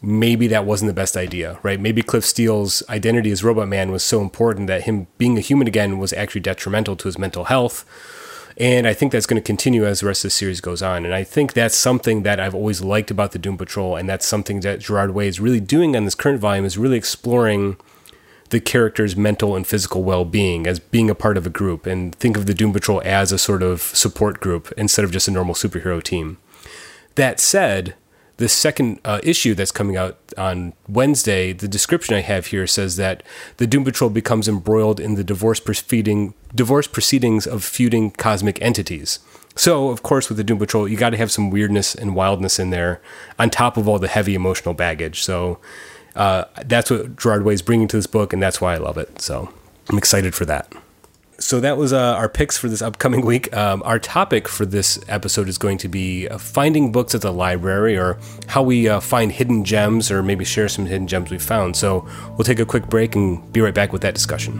maybe 0.02 0.48
that 0.48 0.65
wasn't 0.65 0.88
the 0.88 0.93
best 0.93 1.17
idea, 1.17 1.60
right? 1.63 1.80
Maybe 1.80 2.02
Cliff 2.02 2.24
Steele's 2.24 2.84
identity 2.89 3.32
as 3.32 3.43
Robot 3.43 3.67
Man 3.67 3.91
was 3.91 4.04
so 4.04 4.22
important 4.22 4.67
that 4.67 4.84
him 4.84 5.08
being 5.17 5.38
a 5.38 5.41
human 5.41 5.67
again 5.67 5.98
was 5.98 6.13
actually 6.13 6.41
detrimental 6.41 6.96
to 6.96 7.08
his 7.08 7.17
mental 7.17 7.46
health. 7.46 7.86
And 8.60 8.88
I 8.88 8.93
think 8.93 9.12
that's 9.12 9.28
going 9.28 9.41
to 9.41 9.46
continue 9.46 9.86
as 9.86 10.00
the 10.00 10.08
rest 10.08 10.24
of 10.24 10.30
the 10.30 10.32
series 10.32 10.62
goes 10.62 10.82
on. 10.82 11.06
And 11.06 11.13
I 11.13 11.24
think 11.24 11.54
that's 11.54 11.76
something 11.76 12.24
that 12.24 12.39
I've 12.39 12.56
always 12.56 12.82
liked 12.82 13.12
about 13.12 13.32
the 13.32 13.39
Doom 13.39 13.58
Patrol, 13.58 13.96
and 13.96 14.10
that's 14.10 14.26
something 14.26 14.62
that 14.62 14.80
Gerard 14.80 15.12
Way 15.12 15.28
is 15.28 15.39
really 15.39 15.60
doing 15.60 15.96
on 15.96 16.06
this 16.06 16.15
current 16.15 16.39
volume 16.39 16.65
is 16.65 16.78
really 16.78 16.98
exploring 16.98 17.78
the 18.50 18.60
character's 18.60 19.15
mental 19.15 19.56
and 19.56 19.67
physical 19.67 20.04
well-being 20.04 20.65
as 20.65 20.80
being 20.80 21.10
a 21.10 21.15
part 21.15 21.38
of 21.38 21.46
a 21.46 21.50
group 21.50 21.86
and 21.86 22.15
think 22.15 22.38
of 22.38 22.46
the 22.46 22.54
Doom 22.54 22.74
Patrol 22.74 23.02
as 23.04 23.32
a 23.32 23.38
sort 23.38 23.62
of 23.62 23.82
support 23.82 24.39
group 24.39 24.72
instead 24.78 25.04
of 25.06 25.12
just 25.12 25.28
a 25.28 25.32
normal 25.32 25.54
superhero 25.54 26.02
team. 26.02 26.38
That 27.18 27.40
said, 27.40 27.96
the 28.38 28.48
second 28.48 29.00
uh, 29.04 29.20
issue 29.24 29.56
that's 29.56 29.72
coming 29.72 29.98
out 29.98 30.20
on 30.38 30.74
Wednesday, 30.88 31.52
the 31.52 31.68
description 31.68 32.14
I 32.14 32.22
have 32.22 32.48
here 32.48 32.68
says 32.68 32.96
that 32.98 33.24
the 33.58 33.66
Doom 33.66 33.84
Patrol 33.84 34.12
becomes 34.12 34.48
embroiled 34.48 35.00
in 35.00 35.16
the 35.16 35.24
divorce 35.24 35.60
proceeding 35.60 36.36
divorce 36.54 36.86
proceedings 36.86 37.48
of 37.48 37.64
feuding 37.64 38.12
cosmic 38.12 38.62
entities. 38.62 39.18
So, 39.56 39.90
of 39.90 40.04
course, 40.04 40.30
with 40.30 40.38
the 40.38 40.44
Doom 40.44 40.60
Patrol, 40.60 40.88
you 40.88 40.96
got 40.96 41.10
to 41.10 41.18
have 41.18 41.32
some 41.32 41.50
weirdness 41.50 41.96
and 41.96 42.14
wildness 42.14 42.60
in 42.60 42.70
there, 42.70 43.02
on 43.40 43.50
top 43.50 43.78
of 43.78 43.88
all 43.88 43.98
the 43.98 44.08
heavy 44.08 44.36
emotional 44.36 44.76
baggage. 44.76 45.24
So, 45.24 45.58
uh, 46.16 46.44
that's 46.66 46.92
what 46.92 47.16
Gerard 47.16 47.46
Way 47.46 47.56
is 47.56 47.64
bringing 47.64 47.88
to 47.88 47.98
this 47.98 48.06
book, 48.06 48.32
and 48.32 48.44
that's 48.44 48.62
why 48.62 48.76
I 48.76 48.78
love 48.78 49.00
it. 49.00 49.24
So, 49.24 49.52
I'm 49.90 49.98
excited 49.98 50.36
for 50.36 50.46
that 50.46 50.72
so 51.48 51.62
that 51.62 51.78
was 51.78 51.94
uh, 51.94 51.98
our 51.98 52.28
picks 52.28 52.58
for 52.58 52.68
this 52.68 52.82
upcoming 52.82 53.26
week. 53.26 53.56
Um, 53.56 53.82
our 53.86 54.00
topic 54.00 54.50
for 54.50 54.66
this 54.66 55.00
episode 55.08 55.48
is 55.48 55.58
going 55.58 55.78
to 55.78 55.88
be 55.88 56.28
uh, 56.28 56.38
finding 56.38 56.92
books 56.92 57.16
at 57.16 57.22
the 57.22 57.32
library 57.32 57.98
or 57.98 58.20
how 58.48 58.64
we 58.64 58.90
uh, 58.90 59.00
find 59.00 59.32
hidden 59.32 59.64
gems 59.64 60.12
or 60.12 60.22
maybe 60.22 60.44
share 60.44 60.68
some 60.68 60.88
hidden 60.88 61.08
gems 61.08 61.32
we 61.32 61.40
found. 61.40 61.78
So 61.78 62.06
we'll 62.32 62.44
take 62.44 62.60
a 62.60 62.66
quick 62.66 62.88
break 62.88 63.16
and 63.16 63.50
be 63.54 63.62
right 63.62 63.74
back 63.74 63.94
with 63.94 64.02
that 64.02 64.14
discussion. 64.14 64.58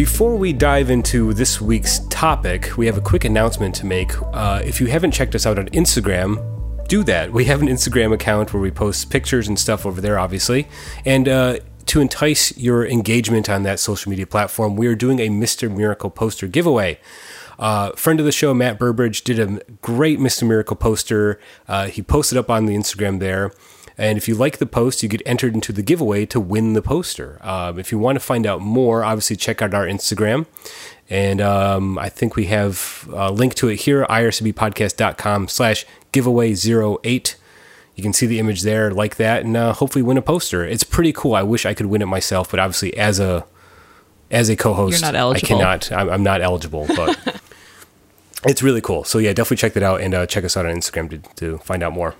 Before 0.00 0.34
we 0.34 0.54
dive 0.54 0.88
into 0.88 1.34
this 1.34 1.60
week's 1.60 1.98
topic, 2.08 2.78
we 2.78 2.86
have 2.86 2.96
a 2.96 3.02
quick 3.02 3.26
announcement 3.26 3.74
to 3.74 3.84
make. 3.84 4.12
Uh, 4.32 4.62
if 4.64 4.80
you 4.80 4.86
haven't 4.86 5.10
checked 5.10 5.34
us 5.34 5.44
out 5.44 5.58
on 5.58 5.68
Instagram, 5.68 6.88
do 6.88 7.04
that. 7.04 7.34
We 7.34 7.44
have 7.44 7.60
an 7.60 7.68
Instagram 7.68 8.14
account 8.14 8.54
where 8.54 8.62
we 8.62 8.70
post 8.70 9.10
pictures 9.10 9.46
and 9.46 9.58
stuff 9.58 9.84
over 9.84 10.00
there, 10.00 10.18
obviously. 10.18 10.66
And 11.04 11.28
uh, 11.28 11.58
to 11.84 12.00
entice 12.00 12.56
your 12.56 12.86
engagement 12.86 13.50
on 13.50 13.62
that 13.64 13.78
social 13.78 14.08
media 14.08 14.26
platform, 14.26 14.74
we 14.74 14.86
are 14.86 14.94
doing 14.94 15.18
a 15.18 15.28
Mr. 15.28 15.70
Miracle 15.70 16.08
poster 16.08 16.46
giveaway. 16.46 16.98
Uh, 17.58 17.92
friend 17.92 18.18
of 18.20 18.24
the 18.24 18.32
show, 18.32 18.54
Matt 18.54 18.78
Burbridge, 18.78 19.20
did 19.20 19.38
a 19.38 19.62
great 19.82 20.18
Mr. 20.18 20.48
Miracle 20.48 20.76
poster. 20.76 21.38
Uh, 21.68 21.88
he 21.88 22.00
posted 22.00 22.38
up 22.38 22.48
on 22.48 22.64
the 22.64 22.74
Instagram 22.74 23.20
there. 23.20 23.52
And 24.00 24.16
if 24.16 24.26
you 24.26 24.34
like 24.34 24.56
the 24.56 24.66
post, 24.66 25.02
you 25.02 25.10
get 25.10 25.20
entered 25.26 25.52
into 25.52 25.74
the 25.74 25.82
giveaway 25.82 26.24
to 26.24 26.40
win 26.40 26.72
the 26.72 26.80
poster. 26.80 27.38
Um, 27.42 27.78
if 27.78 27.92
you 27.92 27.98
want 27.98 28.16
to 28.16 28.20
find 28.20 28.46
out 28.46 28.62
more, 28.62 29.04
obviously 29.04 29.36
check 29.36 29.60
out 29.60 29.74
our 29.74 29.84
Instagram. 29.86 30.46
And 31.10 31.42
um, 31.42 31.98
I 31.98 32.08
think 32.08 32.34
we 32.34 32.46
have 32.46 33.06
a 33.12 33.30
link 33.30 33.54
to 33.56 33.68
it 33.68 33.82
here, 33.82 34.06
ircbpodcast.com 34.06 35.48
slash 35.48 35.84
giveaway 36.12 36.54
08. 36.54 37.36
You 37.94 38.02
can 38.02 38.14
see 38.14 38.24
the 38.24 38.38
image 38.38 38.62
there 38.62 38.90
like 38.90 39.16
that 39.16 39.44
and 39.44 39.54
uh, 39.54 39.74
hopefully 39.74 40.02
win 40.02 40.16
a 40.16 40.22
poster. 40.22 40.64
It's 40.64 40.82
pretty 40.82 41.12
cool. 41.12 41.34
I 41.34 41.42
wish 41.42 41.66
I 41.66 41.74
could 41.74 41.86
win 41.86 42.00
it 42.00 42.06
myself, 42.06 42.50
but 42.50 42.58
obviously 42.58 42.96
as 42.96 43.20
a 43.20 43.44
as 44.30 44.48
a 44.48 44.56
co-host, 44.56 45.04
I 45.04 45.40
cannot. 45.40 45.92
I'm, 45.92 46.08
I'm 46.08 46.22
not 46.22 46.40
eligible, 46.40 46.86
but 46.86 47.42
it's 48.46 48.62
really 48.62 48.80
cool. 48.80 49.04
So 49.04 49.18
yeah, 49.18 49.34
definitely 49.34 49.58
check 49.58 49.74
that 49.74 49.82
out 49.82 50.00
and 50.00 50.14
uh, 50.14 50.24
check 50.24 50.44
us 50.44 50.56
out 50.56 50.64
on 50.64 50.74
Instagram 50.74 51.10
to, 51.10 51.34
to 51.34 51.58
find 51.58 51.82
out 51.82 51.92
more. 51.92 52.14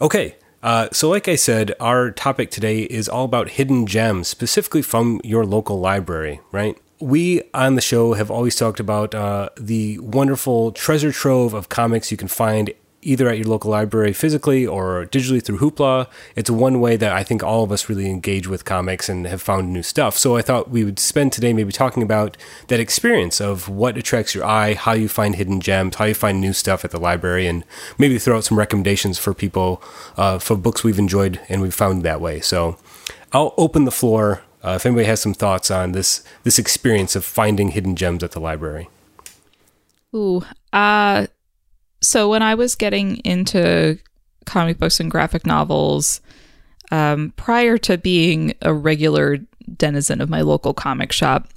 Okay, 0.00 0.34
uh, 0.62 0.88
so, 0.92 1.08
like 1.08 1.28
I 1.28 1.36
said, 1.36 1.74
our 1.80 2.10
topic 2.10 2.50
today 2.50 2.82
is 2.82 3.08
all 3.08 3.24
about 3.24 3.50
hidden 3.50 3.86
gems, 3.86 4.28
specifically 4.28 4.82
from 4.82 5.20
your 5.24 5.46
local 5.46 5.80
library, 5.80 6.40
right? 6.52 6.76
We 7.00 7.42
on 7.54 7.76
the 7.76 7.80
show 7.80 8.12
have 8.12 8.30
always 8.30 8.56
talked 8.56 8.78
about 8.78 9.14
uh, 9.14 9.48
the 9.58 9.98
wonderful 10.00 10.72
treasure 10.72 11.12
trove 11.12 11.54
of 11.54 11.70
comics 11.70 12.10
you 12.10 12.18
can 12.18 12.28
find 12.28 12.74
either 13.02 13.28
at 13.28 13.38
your 13.38 13.46
local 13.46 13.70
library 13.70 14.12
physically 14.12 14.66
or 14.66 15.06
digitally 15.06 15.42
through 15.42 15.58
Hoopla. 15.58 16.06
It's 16.36 16.50
one 16.50 16.80
way 16.80 16.96
that 16.96 17.12
I 17.12 17.22
think 17.22 17.42
all 17.42 17.64
of 17.64 17.72
us 17.72 17.88
really 17.88 18.10
engage 18.10 18.46
with 18.46 18.64
comics 18.64 19.08
and 19.08 19.26
have 19.26 19.40
found 19.40 19.72
new 19.72 19.82
stuff. 19.82 20.16
So 20.16 20.36
I 20.36 20.42
thought 20.42 20.70
we 20.70 20.84
would 20.84 20.98
spend 20.98 21.32
today 21.32 21.52
maybe 21.52 21.72
talking 21.72 22.02
about 22.02 22.36
that 22.68 22.80
experience 22.80 23.40
of 23.40 23.68
what 23.68 23.96
attracts 23.96 24.34
your 24.34 24.44
eye, 24.44 24.74
how 24.74 24.92
you 24.92 25.08
find 25.08 25.36
hidden 25.36 25.60
gems, 25.60 25.96
how 25.96 26.04
you 26.04 26.14
find 26.14 26.40
new 26.40 26.52
stuff 26.52 26.84
at 26.84 26.90
the 26.90 27.00
library, 27.00 27.46
and 27.46 27.64
maybe 27.98 28.18
throw 28.18 28.36
out 28.36 28.44
some 28.44 28.58
recommendations 28.58 29.18
for 29.18 29.32
people 29.32 29.82
uh, 30.16 30.38
for 30.38 30.56
books 30.56 30.84
we've 30.84 30.98
enjoyed 30.98 31.40
and 31.48 31.62
we've 31.62 31.74
found 31.74 32.02
that 32.02 32.20
way. 32.20 32.40
So 32.40 32.76
I'll 33.32 33.54
open 33.56 33.84
the 33.84 33.90
floor 33.90 34.42
uh, 34.62 34.72
if 34.72 34.84
anybody 34.84 35.06
has 35.06 35.20
some 35.20 35.34
thoughts 35.34 35.70
on 35.70 35.92
this 35.92 36.22
this 36.42 36.58
experience 36.58 37.16
of 37.16 37.24
finding 37.24 37.70
hidden 37.70 37.96
gems 37.96 38.22
at 38.22 38.32
the 38.32 38.40
library. 38.40 38.88
Ooh, 40.14 40.44
uh 40.72 41.26
so 42.00 42.30
when 42.30 42.42
I 42.42 42.54
was 42.54 42.74
getting 42.74 43.16
into 43.18 43.98
comic 44.46 44.78
books 44.78 45.00
and 45.00 45.10
graphic 45.10 45.46
novels, 45.46 46.20
um, 46.90 47.32
prior 47.36 47.78
to 47.78 47.98
being 47.98 48.54
a 48.62 48.72
regular 48.72 49.38
denizen 49.76 50.20
of 50.20 50.30
my 50.30 50.40
local 50.40 50.74
comic 50.74 51.12
shop, 51.12 51.48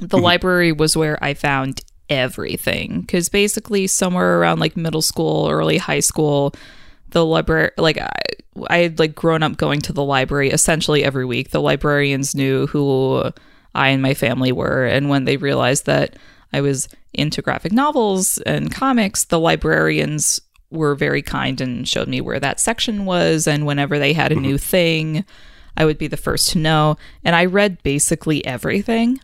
the 0.00 0.16
mm-hmm. 0.16 0.24
library 0.24 0.72
was 0.72 0.96
where 0.96 1.22
I 1.22 1.34
found 1.34 1.82
everything. 2.08 3.02
Because 3.02 3.28
basically, 3.28 3.86
somewhere 3.86 4.38
around 4.38 4.60
like 4.60 4.76
middle 4.76 5.02
school, 5.02 5.48
early 5.50 5.78
high 5.78 6.00
school, 6.00 6.54
the 7.10 7.24
library, 7.24 7.70
like 7.76 7.98
I, 7.98 8.12
I 8.68 8.78
had 8.78 8.98
like 8.98 9.14
grown 9.14 9.42
up 9.42 9.56
going 9.56 9.80
to 9.82 9.92
the 9.92 10.04
library 10.04 10.50
essentially 10.50 11.04
every 11.04 11.24
week. 11.24 11.50
The 11.50 11.60
librarians 11.60 12.34
knew 12.34 12.66
who 12.68 13.32
I 13.74 13.88
and 13.88 14.02
my 14.02 14.14
family 14.14 14.52
were, 14.52 14.86
and 14.86 15.08
when 15.08 15.24
they 15.24 15.36
realized 15.36 15.86
that 15.86 16.16
I 16.52 16.60
was 16.60 16.88
into 17.14 17.42
graphic 17.42 17.72
novels 17.72 18.38
and 18.38 18.72
comics, 18.72 19.24
the 19.24 19.38
librarians 19.38 20.40
were 20.70 20.94
very 20.94 21.22
kind 21.22 21.60
and 21.60 21.88
showed 21.88 22.08
me 22.08 22.20
where 22.20 22.40
that 22.40 22.60
section 22.60 23.04
was. 23.04 23.46
And 23.46 23.66
whenever 23.66 23.98
they 23.98 24.12
had 24.12 24.32
a 24.32 24.36
new 24.36 24.56
mm-hmm. 24.56 24.70
thing, 24.70 25.24
I 25.76 25.84
would 25.84 25.98
be 25.98 26.08
the 26.08 26.16
first 26.16 26.50
to 26.50 26.58
know. 26.58 26.96
And 27.24 27.34
I 27.34 27.46
read 27.46 27.82
basically 27.82 28.44
everything. 28.44 29.20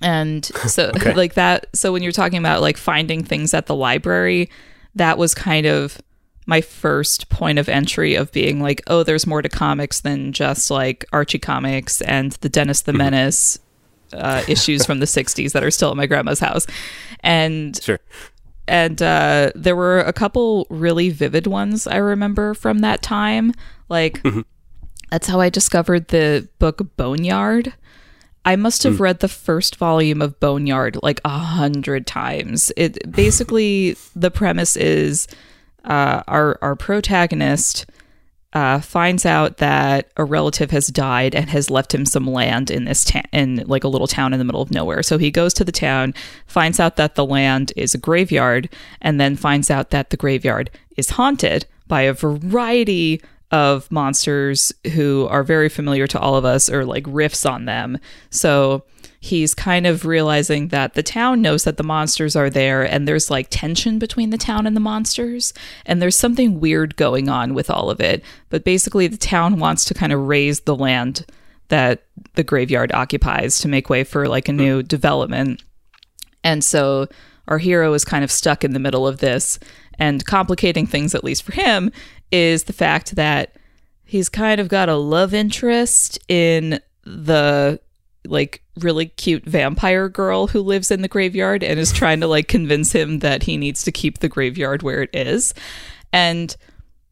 And 0.00 0.44
so, 0.66 0.88
okay. 0.96 1.14
like 1.14 1.34
that. 1.34 1.66
So, 1.74 1.92
when 1.92 2.02
you're 2.02 2.12
talking 2.12 2.38
about 2.38 2.60
like 2.60 2.76
finding 2.76 3.24
things 3.24 3.54
at 3.54 3.66
the 3.66 3.74
library, 3.74 4.50
that 4.94 5.18
was 5.18 5.34
kind 5.34 5.66
of 5.66 6.00
my 6.46 6.60
first 6.60 7.28
point 7.28 7.58
of 7.58 7.68
entry 7.68 8.14
of 8.14 8.32
being 8.32 8.60
like, 8.60 8.82
oh, 8.88 9.02
there's 9.04 9.26
more 9.26 9.42
to 9.42 9.48
comics 9.48 10.00
than 10.00 10.32
just 10.32 10.70
like 10.70 11.04
Archie 11.12 11.38
comics 11.38 12.00
and 12.02 12.32
the 12.32 12.48
Dennis 12.48 12.82
the 12.82 12.92
mm-hmm. 12.92 12.98
Menace 12.98 13.58
uh, 14.14 14.42
issues 14.48 14.84
from 14.84 15.00
the 15.00 15.06
60s 15.06 15.52
that 15.52 15.64
are 15.64 15.70
still 15.70 15.90
at 15.90 15.96
my 15.96 16.06
grandma's 16.06 16.40
house. 16.40 16.66
And 17.20 17.80
sure. 17.82 18.00
And 18.68 19.02
uh, 19.02 19.50
there 19.54 19.76
were 19.76 20.00
a 20.00 20.12
couple 20.12 20.66
really 20.70 21.10
vivid 21.10 21.46
ones 21.46 21.86
I 21.86 21.96
remember 21.96 22.54
from 22.54 22.78
that 22.80 23.02
time. 23.02 23.52
Like, 23.88 24.22
mm-hmm. 24.22 24.42
that's 25.10 25.26
how 25.26 25.40
I 25.40 25.48
discovered 25.48 26.08
the 26.08 26.48
book 26.58 26.96
Boneyard. 26.96 27.74
I 28.44 28.56
must 28.56 28.82
have 28.82 28.94
mm. 28.94 29.00
read 29.00 29.20
the 29.20 29.28
first 29.28 29.76
volume 29.76 30.20
of 30.20 30.38
Boneyard 30.40 30.98
like 31.02 31.20
a 31.24 31.28
hundred 31.28 32.06
times. 32.06 32.72
It 32.76 33.10
basically 33.10 33.96
the 34.16 34.30
premise 34.30 34.76
is 34.76 35.28
uh, 35.84 36.22
our 36.26 36.58
our 36.60 36.74
protagonist 36.74 37.86
uh, 38.52 38.80
finds 38.80 39.24
out 39.24 39.56
that 39.58 40.10
a 40.16 40.24
relative 40.24 40.70
has 40.70 40.88
died 40.88 41.34
and 41.34 41.48
has 41.50 41.70
left 41.70 41.94
him 41.94 42.04
some 42.04 42.26
land 42.26 42.70
in 42.70 42.84
this 42.84 43.04
town, 43.04 43.24
in 43.32 43.56
like 43.66 43.84
a 43.84 43.88
little 43.88 44.06
town 44.06 44.32
in 44.32 44.38
the 44.38 44.44
middle 44.44 44.62
of 44.62 44.70
nowhere. 44.70 45.02
So 45.02 45.18
he 45.18 45.30
goes 45.30 45.54
to 45.54 45.64
the 45.64 45.72
town, 45.72 46.14
finds 46.46 46.78
out 46.78 46.96
that 46.96 47.14
the 47.14 47.24
land 47.24 47.72
is 47.76 47.94
a 47.94 47.98
graveyard, 47.98 48.68
and 49.00 49.20
then 49.20 49.36
finds 49.36 49.70
out 49.70 49.90
that 49.90 50.10
the 50.10 50.16
graveyard 50.16 50.70
is 50.96 51.10
haunted 51.10 51.66
by 51.88 52.02
a 52.02 52.12
variety 52.12 53.22
of 53.52 53.90
monsters 53.92 54.72
who 54.94 55.28
are 55.30 55.44
very 55.44 55.68
familiar 55.68 56.06
to 56.06 56.18
all 56.18 56.34
of 56.36 56.44
us 56.44 56.70
or 56.70 56.86
like 56.86 57.04
riffs 57.04 57.48
on 57.48 57.66
them. 57.66 57.98
So 58.30 58.82
he's 59.20 59.54
kind 59.54 59.86
of 59.86 60.06
realizing 60.06 60.68
that 60.68 60.94
the 60.94 61.02
town 61.02 61.42
knows 61.42 61.64
that 61.64 61.76
the 61.76 61.82
monsters 61.84 62.34
are 62.34 62.48
there 62.48 62.82
and 62.82 63.06
there's 63.06 63.30
like 63.30 63.46
tension 63.50 63.98
between 63.98 64.30
the 64.30 64.38
town 64.38 64.66
and 64.66 64.74
the 64.74 64.80
monsters 64.80 65.52
and 65.84 66.00
there's 66.00 66.16
something 66.16 66.60
weird 66.60 66.96
going 66.96 67.28
on 67.28 67.52
with 67.52 67.70
all 67.70 67.90
of 67.90 68.00
it. 68.00 68.24
But 68.48 68.64
basically 68.64 69.06
the 69.06 69.18
town 69.18 69.58
wants 69.58 69.84
to 69.84 69.94
kind 69.94 70.12
of 70.12 70.26
raise 70.26 70.60
the 70.60 70.74
land 70.74 71.26
that 71.68 72.04
the 72.34 72.42
graveyard 72.42 72.90
occupies 72.92 73.60
to 73.60 73.68
make 73.68 73.90
way 73.90 74.02
for 74.02 74.26
like 74.28 74.48
a 74.48 74.52
new 74.52 74.82
development. 74.82 75.62
And 76.42 76.64
so 76.64 77.06
our 77.48 77.58
hero 77.58 77.92
is 77.92 78.04
kind 78.04 78.24
of 78.24 78.30
stuck 78.30 78.64
in 78.64 78.72
the 78.72 78.78
middle 78.78 79.06
of 79.06 79.18
this 79.18 79.58
and 79.98 80.24
complicating 80.24 80.86
things 80.86 81.14
at 81.14 81.22
least 81.22 81.42
for 81.42 81.52
him 81.52 81.92
is 82.32 82.64
the 82.64 82.72
fact 82.72 83.14
that 83.14 83.54
he's 84.04 84.28
kind 84.28 84.60
of 84.60 84.68
got 84.68 84.88
a 84.88 84.96
love 84.96 85.32
interest 85.32 86.18
in 86.28 86.80
the 87.04 87.78
like 88.26 88.62
really 88.78 89.06
cute 89.06 89.44
vampire 89.44 90.08
girl 90.08 90.46
who 90.46 90.60
lives 90.60 90.90
in 90.90 91.02
the 91.02 91.08
graveyard 91.08 91.62
and 91.62 91.78
is 91.78 91.92
trying 91.92 92.20
to 92.20 92.26
like 92.26 92.48
convince 92.48 92.92
him 92.92 93.18
that 93.18 93.42
he 93.42 93.56
needs 93.56 93.82
to 93.82 93.92
keep 93.92 94.18
the 94.18 94.28
graveyard 94.28 94.82
where 94.82 95.02
it 95.02 95.10
is. 95.12 95.54
And 96.12 96.54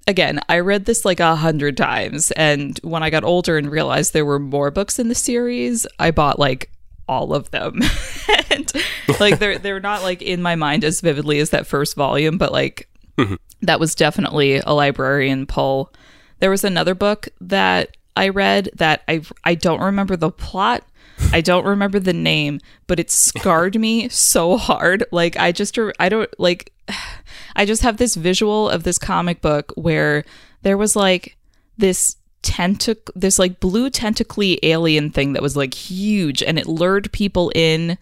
again, 0.07 0.41
I 0.49 0.61
read 0.61 0.85
this 0.85 1.05
like 1.05 1.21
a 1.21 1.37
hundred 1.37 1.77
times. 1.77 2.31
And 2.33 2.79
when 2.83 3.03
I 3.03 3.11
got 3.11 3.25
older 3.25 3.57
and 3.59 3.71
realized 3.71 4.13
there 4.13 4.25
were 4.25 4.39
more 4.39 4.71
books 4.71 4.99
in 4.99 5.09
the 5.09 5.15
series, 5.15 5.87
I 5.99 6.11
bought 6.11 6.39
like 6.39 6.71
all 7.09 7.35
of 7.35 7.51
them. 7.51 7.81
and 8.51 8.73
like 9.19 9.39
they're 9.39 9.59
they're 9.59 9.81
not 9.81 10.03
like 10.03 10.23
in 10.23 10.43
my 10.43 10.55
mind 10.55 10.85
as 10.85 11.01
vividly 11.01 11.39
as 11.41 11.51
that 11.51 11.67
first 11.67 11.97
volume, 11.97 12.39
but 12.39 12.53
like 12.53 12.90
Mm-hmm. 13.17 13.35
that 13.63 13.81
was 13.81 13.95
definitely 13.95 14.57
a 14.57 14.73
librarian 14.73 15.47
pull. 15.47 15.93
There 16.39 16.51
was 16.51 16.65
another 16.65 16.95
book 16.95 17.29
that 17.41 17.97
I 18.17 18.29
read 18.29 18.71
that 18.77 19.03
I 19.09 19.23
I 19.45 19.55
don't 19.55 19.81
remember 19.81 20.17
the 20.17 20.31
plot. 20.31 20.85
I 21.33 21.43
don't 21.43 21.67
remember 21.67 21.99
the 21.99 22.15
name, 22.15 22.61
but 22.87 22.99
it 22.99 23.11
scarred 23.11 23.79
me 23.79 24.09
so 24.09 24.57
hard. 24.57 25.05
Like 25.13 25.37
I 25.37 25.53
just 25.53 25.79
I 25.99 26.09
don't 26.09 26.31
like 26.39 26.73
I 27.57 27.65
just 27.65 27.83
have 27.83 27.97
this 27.97 28.15
visual 28.15 28.69
of 28.69 28.83
this 28.83 28.99
comic 28.99 29.41
book 29.41 29.73
where 29.77 30.25
there 30.63 30.77
was 30.77 30.97
like 30.97 31.37
this 31.79 32.17
tentac 32.43 33.11
this 33.15 33.39
like 33.39 33.61
blue 33.61 33.91
tentacly 33.91 34.59
alien 34.63 35.11
thing 35.11 35.35
that 35.35 35.43
was 35.43 35.57
like 35.57 35.75
huge 35.75 36.43
and 36.43 36.59
it 36.59 36.67
lured 36.67 37.13
people 37.13 37.53
in 37.55 37.99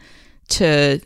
to 0.49 1.01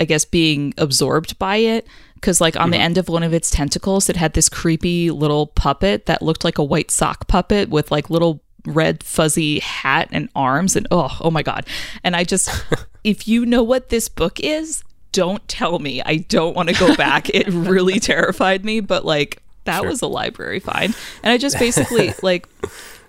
I 0.00 0.04
guess 0.04 0.24
being 0.24 0.74
absorbed 0.78 1.38
by 1.38 1.56
it 1.56 1.86
because 2.22 2.40
like 2.40 2.56
on 2.56 2.62
mm-hmm. 2.62 2.70
the 2.70 2.78
end 2.78 2.96
of 2.96 3.08
one 3.08 3.22
of 3.22 3.34
its 3.34 3.50
tentacles 3.50 4.08
it 4.08 4.16
had 4.16 4.32
this 4.32 4.48
creepy 4.48 5.10
little 5.10 5.48
puppet 5.48 6.06
that 6.06 6.22
looked 6.22 6.44
like 6.44 6.56
a 6.56 6.64
white 6.64 6.90
sock 6.90 7.26
puppet 7.26 7.68
with 7.68 7.90
like 7.90 8.08
little 8.08 8.40
red 8.64 9.02
fuzzy 9.02 9.58
hat 9.58 10.08
and 10.12 10.28
arms 10.36 10.76
and 10.76 10.86
oh 10.90 11.18
oh 11.20 11.30
my 11.30 11.42
god. 11.42 11.66
And 12.04 12.16
i 12.16 12.24
just 12.24 12.48
if 13.04 13.28
you 13.28 13.44
know 13.44 13.62
what 13.62 13.90
this 13.90 14.08
book 14.08 14.40
is 14.40 14.84
don't 15.10 15.46
tell 15.46 15.78
me. 15.78 16.00
I 16.00 16.16
don't 16.16 16.56
want 16.56 16.70
to 16.70 16.74
go 16.74 16.96
back. 16.96 17.28
It 17.28 17.46
really 17.48 18.00
terrified 18.00 18.64
me 18.64 18.80
but 18.80 19.04
like 19.04 19.42
that 19.64 19.80
sure. 19.80 19.88
was 19.88 20.02
a 20.02 20.06
library 20.06 20.60
find 20.60 20.94
and 21.22 21.32
i 21.32 21.38
just 21.38 21.58
basically 21.58 22.12
like 22.22 22.48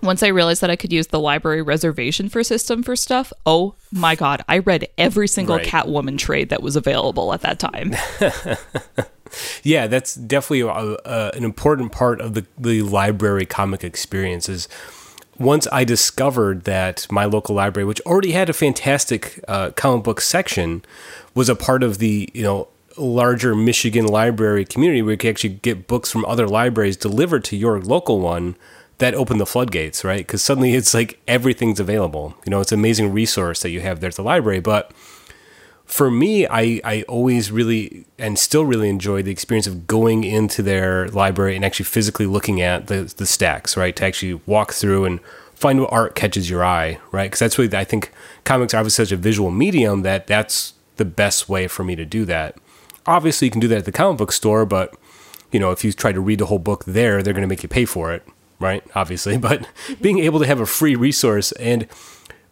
once 0.04 0.22
I 0.22 0.28
realized 0.28 0.60
that 0.60 0.70
I 0.70 0.76
could 0.76 0.92
use 0.92 1.08
the 1.08 1.18
library 1.18 1.62
reservation 1.62 2.28
for 2.28 2.44
system 2.44 2.82
for 2.82 2.94
stuff, 2.94 3.32
oh 3.46 3.74
my 3.90 4.14
god, 4.14 4.44
I 4.48 4.58
read 4.58 4.86
every 4.98 5.26
single 5.26 5.56
right. 5.56 5.66
Catwoman 5.66 6.18
trade 6.18 6.50
that 6.50 6.62
was 6.62 6.76
available 6.76 7.32
at 7.32 7.40
that 7.40 7.58
time. 7.58 7.94
yeah, 9.62 9.86
that's 9.86 10.14
definitely 10.14 10.60
a, 10.60 10.68
a, 10.68 11.30
an 11.34 11.42
important 11.42 11.90
part 11.90 12.20
of 12.20 12.34
the, 12.34 12.46
the 12.58 12.82
library 12.82 13.46
comic 13.46 13.82
experience 13.82 14.48
is 14.48 14.68
once 15.38 15.66
I 15.72 15.84
discovered 15.84 16.64
that 16.64 17.10
my 17.10 17.24
local 17.24 17.56
library, 17.56 17.86
which 17.86 18.00
already 18.02 18.32
had 18.32 18.48
a 18.48 18.52
fantastic 18.52 19.42
uh, 19.48 19.70
comic 19.70 20.04
book 20.04 20.20
section, 20.20 20.84
was 21.34 21.48
a 21.48 21.56
part 21.56 21.82
of 21.82 21.98
the, 21.98 22.30
you 22.34 22.42
know, 22.42 22.68
larger 22.96 23.54
Michigan 23.54 24.06
library 24.06 24.64
community 24.64 25.02
where 25.02 25.12
you 25.12 25.18
could 25.18 25.30
actually 25.30 25.54
get 25.54 25.86
books 25.86 26.10
from 26.10 26.24
other 26.24 26.46
libraries 26.46 26.96
delivered 26.96 27.44
to 27.44 27.56
your 27.56 27.80
local 27.80 28.20
one– 28.20 28.56
that 28.98 29.14
opened 29.14 29.40
the 29.40 29.46
floodgates, 29.46 30.04
right? 30.04 30.18
Because 30.18 30.42
suddenly 30.42 30.74
it's 30.74 30.94
like 30.94 31.20
everything's 31.26 31.80
available. 31.80 32.34
You 32.44 32.50
know, 32.50 32.60
it's 32.60 32.72
an 32.72 32.78
amazing 32.78 33.12
resource 33.12 33.62
that 33.62 33.70
you 33.70 33.80
have 33.80 34.00
there 34.00 34.08
at 34.08 34.16
the 34.16 34.22
library. 34.22 34.60
But 34.60 34.92
for 35.84 36.10
me, 36.10 36.46
I, 36.46 36.80
I 36.84 37.02
always 37.08 37.50
really 37.50 38.06
and 38.18 38.38
still 38.38 38.64
really 38.64 38.88
enjoy 38.88 39.22
the 39.22 39.32
experience 39.32 39.66
of 39.66 39.86
going 39.86 40.24
into 40.24 40.62
their 40.62 41.08
library 41.08 41.56
and 41.56 41.64
actually 41.64 41.86
physically 41.86 42.26
looking 42.26 42.60
at 42.60 42.86
the, 42.86 43.12
the 43.16 43.26
stacks, 43.26 43.76
right? 43.76 43.94
To 43.96 44.04
actually 44.04 44.40
walk 44.46 44.72
through 44.72 45.04
and 45.04 45.20
find 45.54 45.80
what 45.80 45.92
art 45.92 46.14
catches 46.14 46.48
your 46.48 46.64
eye, 46.64 46.98
right? 47.10 47.26
Because 47.26 47.40
that's 47.40 47.58
really, 47.58 47.76
I 47.76 47.84
think 47.84 48.12
comics 48.44 48.74
are 48.74 48.78
obviously 48.78 49.04
such 49.04 49.12
a 49.12 49.16
visual 49.16 49.50
medium 49.50 50.02
that 50.02 50.26
that's 50.26 50.74
the 50.96 51.04
best 51.04 51.48
way 51.48 51.66
for 51.66 51.82
me 51.82 51.96
to 51.96 52.04
do 52.04 52.24
that. 52.26 52.56
Obviously, 53.06 53.46
you 53.46 53.50
can 53.50 53.60
do 53.60 53.68
that 53.68 53.78
at 53.78 53.84
the 53.84 53.92
comic 53.92 54.18
book 54.18 54.32
store, 54.32 54.64
but 54.64 54.94
you 55.52 55.60
know, 55.60 55.70
if 55.70 55.84
you 55.84 55.92
try 55.92 56.12
to 56.12 56.20
read 56.20 56.38
the 56.38 56.46
whole 56.46 56.58
book 56.58 56.84
there, 56.84 57.22
they're 57.22 57.34
going 57.34 57.42
to 57.42 57.48
make 57.48 57.62
you 57.62 57.68
pay 57.68 57.84
for 57.84 58.12
it 58.12 58.26
right? 58.60 58.84
Obviously, 58.94 59.36
but 59.48 59.66
being 60.00 60.18
able 60.18 60.40
to 60.40 60.46
have 60.46 60.60
a 60.60 60.66
free 60.66 60.96
resource 60.96 61.52
and 61.52 61.86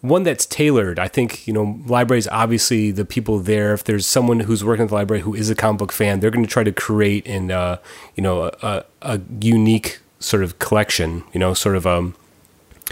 one 0.01 0.25
that's 0.25 0.47
tailored. 0.47 0.99
I 0.99 1.09
think, 1.09 1.47
you 1.47 1.55
know, 1.55 1.81
libraries, 1.87 2.27
obviously, 2.29 2.91
the 2.91 3.05
people 3.05 3.39
there, 3.39 3.73
if 3.73 3.85
there's 3.85 4.05
someone 4.05 4.41
who's 4.41 4.65
working 4.65 4.83
at 4.83 4.89
the 4.89 4.95
library 4.95 5.23
who 5.23 5.35
is 5.35 5.49
a 5.49 5.55
comic 5.55 5.79
book 5.79 5.93
fan, 5.93 6.21
they're 6.21 6.31
going 6.31 6.45
to 6.45 6.51
try 6.51 6.65
to 6.65 6.73
create 6.73 7.27
and, 7.27 7.53
uh, 7.53 7.79
you 8.17 8.23
know, 8.23 8.51
a, 8.63 8.85
a, 9.01 9.21
unique 9.41 10.01
sort 10.19 10.43
of 10.43 10.59
collection, 10.59 11.23
you 11.33 11.39
know, 11.39 11.55
sort 11.55 11.77
of 11.77 11.87
um, 11.87 12.17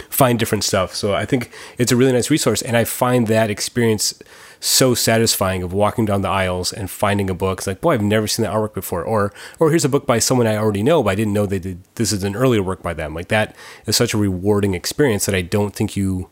find 0.08 0.38
different 0.38 0.62
stuff. 0.62 0.94
So 0.94 1.12
I 1.12 1.26
think 1.26 1.50
it's 1.78 1.90
a 1.90 1.96
really 1.96 2.12
nice 2.12 2.30
resource. 2.30 2.62
And 2.62 2.76
I 2.76 2.84
find 2.84 3.26
that 3.26 3.50
experience 3.50 4.14
so 4.60 4.94
satisfying 4.94 5.62
of 5.62 5.72
walking 5.72 6.04
down 6.04 6.20
the 6.20 6.28
aisles 6.28 6.72
and 6.72 6.90
finding 6.90 7.30
a 7.30 7.34
book. 7.34 7.60
It's 7.60 7.66
like, 7.66 7.80
boy, 7.80 7.94
I've 7.94 8.02
never 8.02 8.26
seen 8.26 8.44
that 8.44 8.52
artwork 8.52 8.74
before. 8.74 9.02
Or, 9.02 9.32
or 9.58 9.70
here's 9.70 9.86
a 9.86 9.88
book 9.88 10.06
by 10.06 10.18
someone 10.18 10.46
I 10.46 10.56
already 10.56 10.82
know, 10.82 11.02
but 11.02 11.10
I 11.10 11.14
didn't 11.14 11.32
know 11.32 11.46
they 11.46 11.58
did. 11.58 11.82
This 11.94 12.12
is 12.12 12.22
an 12.22 12.36
earlier 12.36 12.62
work 12.62 12.82
by 12.82 12.92
them. 12.92 13.14
Like 13.14 13.28
that 13.28 13.56
is 13.86 13.96
such 13.96 14.12
a 14.12 14.18
rewarding 14.18 14.74
experience 14.74 15.24
that 15.26 15.34
I 15.34 15.42
don't 15.42 15.74
think 15.74 15.96
you 15.96 16.28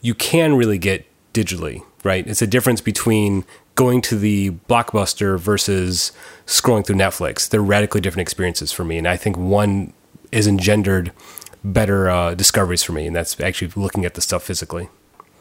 you 0.00 0.14
can 0.14 0.54
really 0.54 0.78
get 0.78 1.06
digitally. 1.34 1.82
Right? 2.02 2.26
It's 2.26 2.40
a 2.40 2.46
difference 2.46 2.80
between 2.80 3.44
going 3.74 4.00
to 4.02 4.16
the 4.16 4.50
blockbuster 4.68 5.38
versus 5.38 6.12
scrolling 6.46 6.86
through 6.86 6.96
Netflix. 6.96 7.48
They're 7.48 7.60
radically 7.60 8.00
different 8.00 8.22
experiences 8.22 8.72
for 8.72 8.84
me, 8.84 8.96
and 8.96 9.06
I 9.06 9.16
think 9.16 9.36
one 9.36 9.92
is 10.32 10.46
engendered 10.46 11.12
better 11.62 12.08
uh, 12.08 12.34
discoveries 12.34 12.82
for 12.82 12.92
me, 12.92 13.06
and 13.06 13.14
that's 13.14 13.38
actually 13.40 13.70
looking 13.76 14.06
at 14.06 14.14
the 14.14 14.22
stuff 14.22 14.44
physically. 14.44 14.88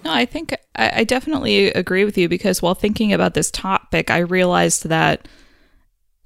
No, 0.04 0.14
I 0.14 0.26
think 0.26 0.56
I, 0.76 0.92
I 0.98 1.04
definitely 1.04 1.72
agree 1.72 2.06
with 2.06 2.18
you 2.18 2.30
because 2.30 2.62
while 2.62 2.76
thinking 2.76 3.14
about 3.14 3.34
this 3.34 3.52
topic, 3.52 4.10
I 4.10 4.20
realized 4.20 4.88
that 4.88 5.28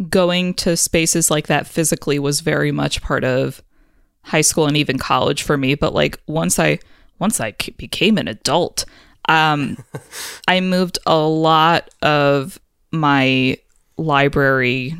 going 0.09 0.53
to 0.55 0.75
spaces 0.75 1.31
like 1.31 1.47
that 1.47 1.67
physically 1.67 2.19
was 2.19 2.41
very 2.41 2.71
much 2.71 3.01
part 3.01 3.23
of 3.23 3.62
high 4.23 4.41
school 4.41 4.67
and 4.67 4.77
even 4.77 4.97
college 4.97 5.43
for 5.43 5.57
me. 5.57 5.75
But 5.75 5.93
like 5.93 6.19
once 6.27 6.59
I 6.59 6.79
once 7.19 7.39
I 7.39 7.51
became 7.77 8.17
an 8.17 8.27
adult, 8.27 8.86
um, 9.27 9.77
I 10.47 10.59
moved 10.62 10.99
a 11.05 11.17
lot 11.17 11.89
of 12.01 12.59
my 12.91 13.57
library 13.97 14.95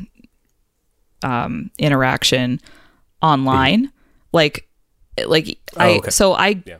um, 1.22 1.70
interaction 1.78 2.60
online. 3.22 3.90
Like, 4.32 4.68
like 5.26 5.58
oh, 5.76 5.80
I 5.80 5.90
okay. 5.98 6.10
so 6.10 6.32
I 6.32 6.62
yeah. 6.64 6.78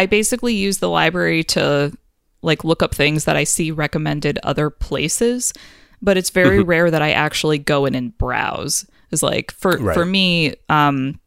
I 0.00 0.06
basically 0.06 0.54
use 0.54 0.78
the 0.78 0.88
library 0.88 1.44
to 1.44 1.92
like 2.40 2.64
look 2.64 2.82
up 2.82 2.94
things 2.94 3.26
that 3.26 3.36
I 3.36 3.44
see 3.44 3.70
recommended 3.70 4.38
other 4.42 4.70
places, 4.70 5.52
but 6.00 6.16
it's 6.16 6.30
very 6.30 6.60
mm-hmm. 6.60 6.70
rare 6.70 6.90
that 6.90 7.02
I 7.02 7.12
actually 7.12 7.58
go 7.58 7.84
in 7.84 7.94
and 7.94 8.16
browse. 8.16 8.86
Is 9.10 9.22
like 9.22 9.50
for 9.50 9.72
right. 9.72 9.92
for 9.92 10.06
me, 10.06 10.54
um, 10.70 11.20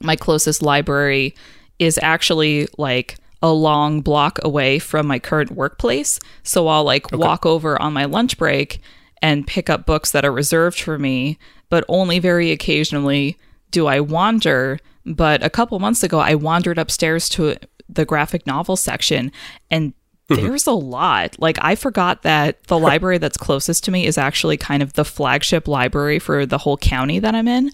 my 0.00 0.14
closest 0.14 0.62
library 0.62 1.34
is 1.80 1.98
actually 2.00 2.68
like 2.78 3.16
a 3.42 3.50
long 3.50 4.00
block 4.00 4.38
away 4.44 4.78
from 4.78 5.08
my 5.08 5.18
current 5.18 5.50
workplace. 5.50 6.20
So 6.44 6.68
I'll 6.68 6.84
like 6.84 7.12
okay. 7.12 7.16
walk 7.16 7.44
over 7.44 7.82
on 7.82 7.92
my 7.92 8.04
lunch 8.04 8.38
break 8.38 8.80
and 9.20 9.44
pick 9.44 9.68
up 9.68 9.86
books 9.86 10.12
that 10.12 10.24
are 10.24 10.30
reserved 10.30 10.80
for 10.80 11.00
me, 11.00 11.36
but 11.68 11.84
only 11.88 12.20
very 12.20 12.52
occasionally 12.52 13.36
do 13.72 13.88
I 13.88 13.98
wander. 13.98 14.78
But 15.04 15.42
a 15.42 15.50
couple 15.50 15.80
months 15.80 16.04
ago, 16.04 16.20
I 16.20 16.36
wandered 16.36 16.78
upstairs 16.78 17.28
to 17.30 17.56
the 17.92 18.04
graphic 18.04 18.46
novel 18.46 18.76
section 18.76 19.32
and 19.70 19.92
mm-hmm. 20.28 20.46
there's 20.46 20.66
a 20.66 20.72
lot. 20.72 21.36
Like 21.38 21.58
I 21.60 21.74
forgot 21.74 22.22
that 22.22 22.62
the 22.64 22.78
library 22.78 23.18
that's 23.18 23.36
closest 23.36 23.84
to 23.84 23.90
me 23.90 24.06
is 24.06 24.18
actually 24.18 24.56
kind 24.56 24.82
of 24.82 24.92
the 24.94 25.04
flagship 25.04 25.68
library 25.68 26.18
for 26.18 26.46
the 26.46 26.58
whole 26.58 26.76
county 26.76 27.18
that 27.18 27.34
I'm 27.34 27.48
in. 27.48 27.70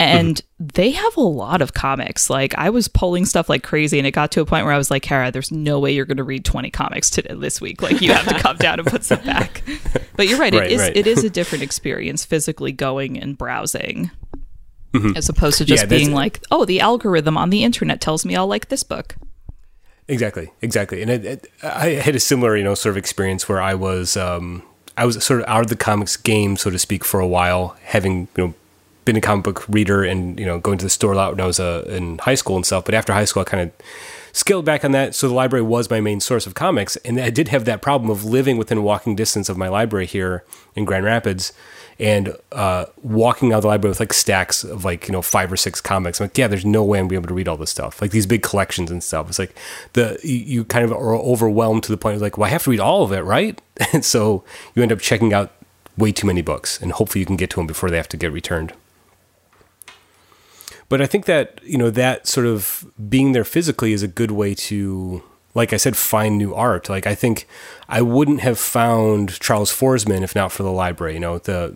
and 0.00 0.42
they 0.58 0.90
have 0.90 1.16
a 1.16 1.22
lot 1.22 1.62
of 1.62 1.72
comics. 1.72 2.28
Like 2.28 2.54
I 2.56 2.70
was 2.70 2.88
pulling 2.88 3.24
stuff 3.24 3.48
like 3.48 3.62
crazy, 3.62 3.98
and 3.98 4.06
it 4.06 4.10
got 4.10 4.32
to 4.32 4.40
a 4.40 4.44
point 4.44 4.64
where 4.64 4.74
I 4.74 4.78
was 4.78 4.90
like, 4.90 5.02
"Kara, 5.02 5.30
there's 5.30 5.52
no 5.52 5.78
way 5.78 5.92
you're 5.92 6.04
going 6.04 6.16
to 6.16 6.24
read 6.24 6.44
20 6.44 6.70
comics 6.70 7.10
today 7.10 7.34
this 7.34 7.60
week. 7.60 7.80
Like 7.80 8.00
you 8.00 8.12
have 8.12 8.26
to 8.26 8.38
come 8.38 8.56
down 8.56 8.80
and 8.80 8.88
put 8.88 9.04
some 9.04 9.20
back." 9.24 9.62
But 10.16 10.26
you're 10.28 10.38
right; 10.38 10.52
Right, 10.52 10.64
it 10.66 10.72
is 10.72 10.80
right. 10.80 10.96
it 10.96 11.06
is 11.06 11.22
a 11.22 11.30
different 11.30 11.62
experience 11.62 12.24
physically 12.24 12.72
going 12.72 13.18
and 13.20 13.38
browsing, 13.38 14.10
as 15.16 15.28
opposed 15.28 15.58
to 15.58 15.64
just 15.64 15.84
Mm-hmm. 15.84 15.92
Yeah, 15.92 15.98
being 15.98 16.12
like, 16.12 16.40
"Oh, 16.50 16.64
the 16.64 16.80
algorithm 16.80 17.36
on 17.36 17.50
the 17.50 17.62
internet 17.62 18.00
tells 18.00 18.24
me 18.24 18.34
I'll 18.36 18.48
like 18.48 18.68
this 18.68 18.82
book." 18.82 19.16
Exactly, 20.06 20.50
exactly. 20.60 21.00
And 21.00 21.10
it, 21.10 21.24
it, 21.24 21.50
I 21.62 21.90
had 21.90 22.14
a 22.14 22.20
similar, 22.20 22.56
you 22.56 22.64
know, 22.64 22.74
sort 22.74 22.92
of 22.92 22.96
experience 22.96 23.48
where 23.48 23.60
I 23.60 23.74
was, 23.74 24.16
um, 24.16 24.62
I 24.98 25.06
was 25.06 25.22
sort 25.24 25.40
of 25.40 25.48
out 25.48 25.62
of 25.62 25.68
the 25.68 25.76
comics 25.76 26.16
game, 26.16 26.56
so 26.56 26.70
to 26.70 26.78
speak, 26.78 27.04
for 27.04 27.20
a 27.20 27.26
while, 27.26 27.76
having 27.84 28.28
you 28.36 28.46
know 28.46 28.54
been 29.04 29.16
a 29.16 29.20
comic 29.20 29.44
book 29.44 29.66
reader 29.68 30.02
and 30.02 30.38
you 30.38 30.46
know 30.46 30.58
going 30.58 30.78
to 30.78 30.84
the 30.84 30.90
store 30.90 31.12
a 31.12 31.16
lot 31.16 31.32
when 31.32 31.40
I 31.40 31.46
was 31.46 31.58
uh, 31.58 31.84
in 31.88 32.18
high 32.18 32.34
school 32.34 32.56
and 32.56 32.66
stuff. 32.66 32.84
But 32.84 32.94
after 32.94 33.12
high 33.14 33.24
school, 33.24 33.40
I 33.40 33.44
kind 33.44 33.62
of 33.62 33.86
scaled 34.32 34.66
back 34.66 34.84
on 34.84 34.92
that. 34.92 35.14
So 35.14 35.26
the 35.26 35.34
library 35.34 35.62
was 35.62 35.88
my 35.88 36.00
main 36.00 36.20
source 36.20 36.46
of 36.46 36.54
comics, 36.54 36.96
and 36.96 37.18
I 37.18 37.30
did 37.30 37.48
have 37.48 37.64
that 37.64 37.80
problem 37.80 38.10
of 38.10 38.24
living 38.24 38.58
within 38.58 38.82
walking 38.82 39.16
distance 39.16 39.48
of 39.48 39.56
my 39.56 39.68
library 39.68 40.06
here 40.06 40.44
in 40.76 40.84
Grand 40.84 41.06
Rapids. 41.06 41.54
And 41.98 42.36
uh, 42.52 42.86
walking 43.02 43.52
out 43.52 43.58
of 43.58 43.62
the 43.62 43.68
library 43.68 43.90
with 43.90 44.00
like 44.00 44.12
stacks 44.12 44.64
of 44.64 44.84
like 44.84 45.06
you 45.06 45.12
know 45.12 45.22
five 45.22 45.52
or 45.52 45.56
six 45.56 45.80
comics, 45.80 46.20
I'm 46.20 46.24
like, 46.24 46.38
yeah, 46.38 46.48
there's 46.48 46.64
no 46.64 46.82
way 46.82 46.98
I'm 46.98 47.04
gonna 47.04 47.10
be 47.10 47.16
able 47.16 47.28
to 47.28 47.34
read 47.34 47.48
all 47.48 47.56
this 47.56 47.70
stuff. 47.70 48.02
Like 48.02 48.10
these 48.10 48.26
big 48.26 48.42
collections 48.42 48.90
and 48.90 49.02
stuff. 49.02 49.28
It's 49.28 49.38
like 49.38 49.56
the 49.92 50.18
you, 50.22 50.64
kind 50.64 50.84
of 50.84 50.92
are 50.92 51.14
overwhelmed 51.14 51.84
to 51.84 51.92
the 51.92 51.98
point 51.98 52.16
of 52.16 52.22
like, 52.22 52.36
well, 52.36 52.46
I 52.46 52.50
have 52.50 52.64
to 52.64 52.70
read 52.70 52.80
all 52.80 53.02
of 53.02 53.12
it, 53.12 53.20
right? 53.20 53.60
And 53.92 54.04
so 54.04 54.44
you 54.74 54.82
end 54.82 54.92
up 54.92 54.98
checking 54.98 55.32
out 55.32 55.52
way 55.96 56.10
too 56.10 56.26
many 56.26 56.42
books, 56.42 56.80
and 56.80 56.92
hopefully 56.92 57.20
you 57.20 57.26
can 57.26 57.36
get 57.36 57.50
to 57.50 57.56
them 57.56 57.66
before 57.66 57.90
they 57.90 57.96
have 57.96 58.08
to 58.08 58.16
get 58.16 58.32
returned. 58.32 58.72
But 60.88 61.00
I 61.00 61.06
think 61.06 61.24
that 61.26 61.60
you 61.64 61.78
know 61.78 61.90
that 61.90 62.26
sort 62.26 62.46
of 62.46 62.86
being 63.08 63.32
there 63.32 63.44
physically 63.44 63.92
is 63.92 64.02
a 64.02 64.08
good 64.08 64.30
way 64.30 64.54
to, 64.54 65.22
like 65.54 65.72
I 65.72 65.76
said, 65.76 65.96
find 65.96 66.36
new 66.36 66.54
art. 66.54 66.88
Like 66.88 67.06
I 67.06 67.14
think 67.14 67.46
I 67.88 68.02
wouldn't 68.02 68.40
have 68.40 68.58
found 68.58 69.38
Charles 69.40 69.72
Forsman 69.72 70.22
if 70.22 70.34
not 70.34 70.52
for 70.52 70.62
the 70.62 70.72
library. 70.72 71.14
You 71.14 71.20
know 71.20 71.38
the 71.38 71.74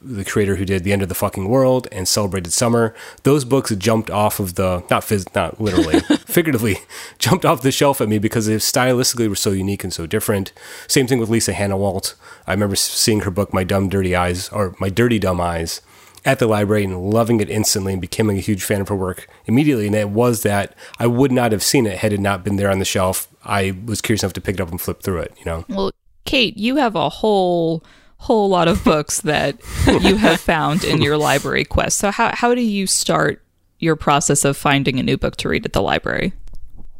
the 0.00 0.24
creator 0.24 0.56
who 0.56 0.64
did 0.64 0.84
The 0.84 0.92
End 0.92 1.02
of 1.02 1.08
the 1.08 1.14
Fucking 1.14 1.48
World 1.48 1.88
and 1.90 2.06
Celebrated 2.06 2.52
Summer. 2.52 2.94
Those 3.22 3.44
books 3.44 3.74
jumped 3.74 4.10
off 4.10 4.38
of 4.38 4.54
the 4.54 4.84
not 4.90 5.02
phys- 5.02 5.34
not 5.34 5.60
literally, 5.60 6.00
figuratively 6.26 6.78
jumped 7.18 7.44
off 7.44 7.62
the 7.62 7.72
shelf 7.72 8.00
at 8.00 8.08
me 8.08 8.18
because 8.18 8.46
they 8.46 8.56
stylistically 8.56 9.28
were 9.28 9.34
so 9.34 9.50
unique 9.50 9.84
and 9.84 9.92
so 9.92 10.06
different. 10.06 10.52
Same 10.86 11.06
thing 11.06 11.18
with 11.18 11.30
Lisa 11.30 11.52
Hanawalt. 11.52 12.14
I 12.46 12.52
remember 12.52 12.76
seeing 12.76 13.20
her 13.20 13.30
book 13.30 13.52
My 13.52 13.64
Dumb 13.64 13.88
Dirty 13.88 14.14
Eyes 14.14 14.48
or 14.50 14.74
My 14.78 14.88
Dirty 14.88 15.18
Dumb 15.18 15.40
Eyes 15.40 15.80
at 16.28 16.38
the 16.38 16.46
library 16.46 16.84
and 16.84 17.10
loving 17.10 17.40
it 17.40 17.48
instantly 17.48 17.94
and 17.94 18.02
becoming 18.02 18.36
a 18.36 18.40
huge 18.40 18.62
fan 18.62 18.82
of 18.82 18.88
her 18.88 18.94
work 18.94 19.26
immediately. 19.46 19.86
And 19.86 19.96
it 19.96 20.10
was 20.10 20.42
that 20.42 20.74
I 20.98 21.06
would 21.06 21.32
not 21.32 21.52
have 21.52 21.62
seen 21.62 21.86
it 21.86 21.98
had 21.98 22.12
it 22.12 22.20
not 22.20 22.44
been 22.44 22.56
there 22.56 22.70
on 22.70 22.80
the 22.80 22.84
shelf. 22.84 23.28
I 23.46 23.74
was 23.86 24.02
curious 24.02 24.22
enough 24.22 24.34
to 24.34 24.40
pick 24.42 24.56
it 24.56 24.60
up 24.60 24.70
and 24.70 24.78
flip 24.78 25.02
through 25.02 25.20
it, 25.20 25.32
you 25.38 25.46
know? 25.46 25.64
Well, 25.70 25.90
Kate, 26.26 26.54
you 26.58 26.76
have 26.76 26.94
a 26.94 27.08
whole 27.08 27.82
whole 28.18 28.50
lot 28.50 28.68
of 28.68 28.84
books 28.84 29.22
that 29.22 29.58
you 29.86 30.16
have 30.16 30.38
found 30.38 30.84
in 30.84 31.00
your 31.00 31.16
library 31.16 31.64
quest. 31.64 31.96
So 31.96 32.10
how 32.10 32.34
how 32.34 32.54
do 32.54 32.60
you 32.60 32.86
start 32.86 33.42
your 33.78 33.96
process 33.96 34.44
of 34.44 34.54
finding 34.58 35.00
a 35.00 35.02
new 35.02 35.16
book 35.16 35.36
to 35.36 35.48
read 35.48 35.64
at 35.64 35.72
the 35.72 35.80
library? 35.80 36.34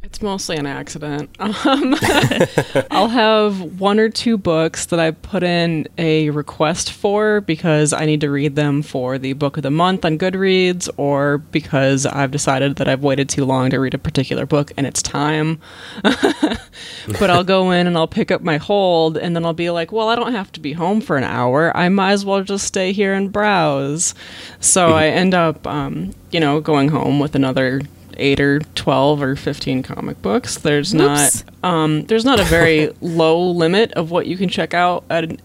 It's 0.03 0.22
mostly 0.22 0.57
an 0.57 0.66
accident. 0.66 1.30
Um, 1.40 1.96
I'll 2.90 3.09
have 3.09 3.80
one 3.80 3.99
or 3.99 4.09
two 4.09 4.38
books 4.38 4.86
that 4.86 5.01
I 5.01 5.11
put 5.11 5.42
in 5.42 5.88
a 5.99 6.30
request 6.30 6.92
for 6.92 7.40
because 7.40 7.92
I 7.92 8.07
need 8.07 8.20
to 8.20 8.30
read 8.30 8.55
them 8.55 8.82
for 8.82 9.18
the 9.18 9.32
book 9.32 9.57
of 9.57 9.62
the 9.62 9.70
month 9.70 10.05
on 10.05 10.18
Goodreads 10.18 10.88
or 10.96 11.38
because 11.38 12.07
I've 12.07 12.30
decided 12.30 12.76
that 12.76 12.88
I've 12.88 13.03
waited 13.03 13.28
too 13.28 13.44
long 13.44 13.70
to 13.70 13.78
read 13.80 13.94
a 13.94 13.99
particular 13.99 14.46
book 14.46 14.72
and 14.76 14.86
it's 14.86 15.03
time. 15.03 15.61
but 16.03 17.30
I'll 17.30 17.44
go 17.44 17.70
in 17.70 17.86
and 17.86 17.96
I'll 17.96 18.07
pick 18.07 18.30
up 18.30 18.42
my 18.42 18.57
hold 18.57 19.16
and 19.16 19.34
then 19.34 19.44
I'll 19.44 19.53
be 19.53 19.70
like, 19.70 19.90
well, 19.90 20.09
I 20.09 20.14
don't 20.14 20.32
have 20.32 20.53
to 20.53 20.61
be 20.61 20.72
home 20.72 21.01
for 21.01 21.16
an 21.16 21.24
hour. 21.24 21.76
I 21.76 21.88
might 21.88 22.12
as 22.12 22.24
well 22.24 22.42
just 22.42 22.66
stay 22.66 22.92
here 22.92 23.14
and 23.14 23.32
browse. 23.32 24.14
So 24.61 24.94
I 24.94 25.09
end 25.09 25.34
up, 25.34 25.66
um, 25.66 26.14
you 26.30 26.40
know, 26.40 26.61
going 26.61 26.88
home 26.88 27.18
with 27.20 27.34
another 27.34 27.80
eight 28.19 28.41
or 28.41 28.61
12 28.75 29.23
or 29.23 29.37
15 29.37 29.83
comic 29.83 30.21
books. 30.23 30.59
There's 30.59 30.93
Whoops. 30.95 31.45
not 31.45 31.71
um, 31.71 32.05
there's 32.05 32.25
not 32.25 32.41
a 32.41 32.45
very 32.45 32.91
low 33.01 33.51
limit 33.51 33.93
of 33.93 34.11
what 34.11 34.27
you 34.27 34.37
can 34.37 34.49
check 34.49 34.75
out 34.75 35.05
at 35.11 35.25
an, 35.25 35.41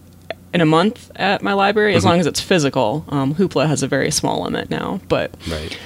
in 0.52 0.60
a 0.60 0.66
month 0.66 1.10
at 1.16 1.42
my 1.42 1.52
library 1.52 1.94
as 1.94 2.04
long 2.04 2.20
as 2.20 2.26
it's 2.26 2.40
physical. 2.40 3.04
Um, 3.08 3.34
Hoopla 3.34 3.66
has 3.66 3.82
a 3.82 3.88
very 3.88 4.10
small 4.10 4.42
limit 4.42 4.70
now, 4.70 5.00
but 5.08 5.32
Right. 5.48 5.76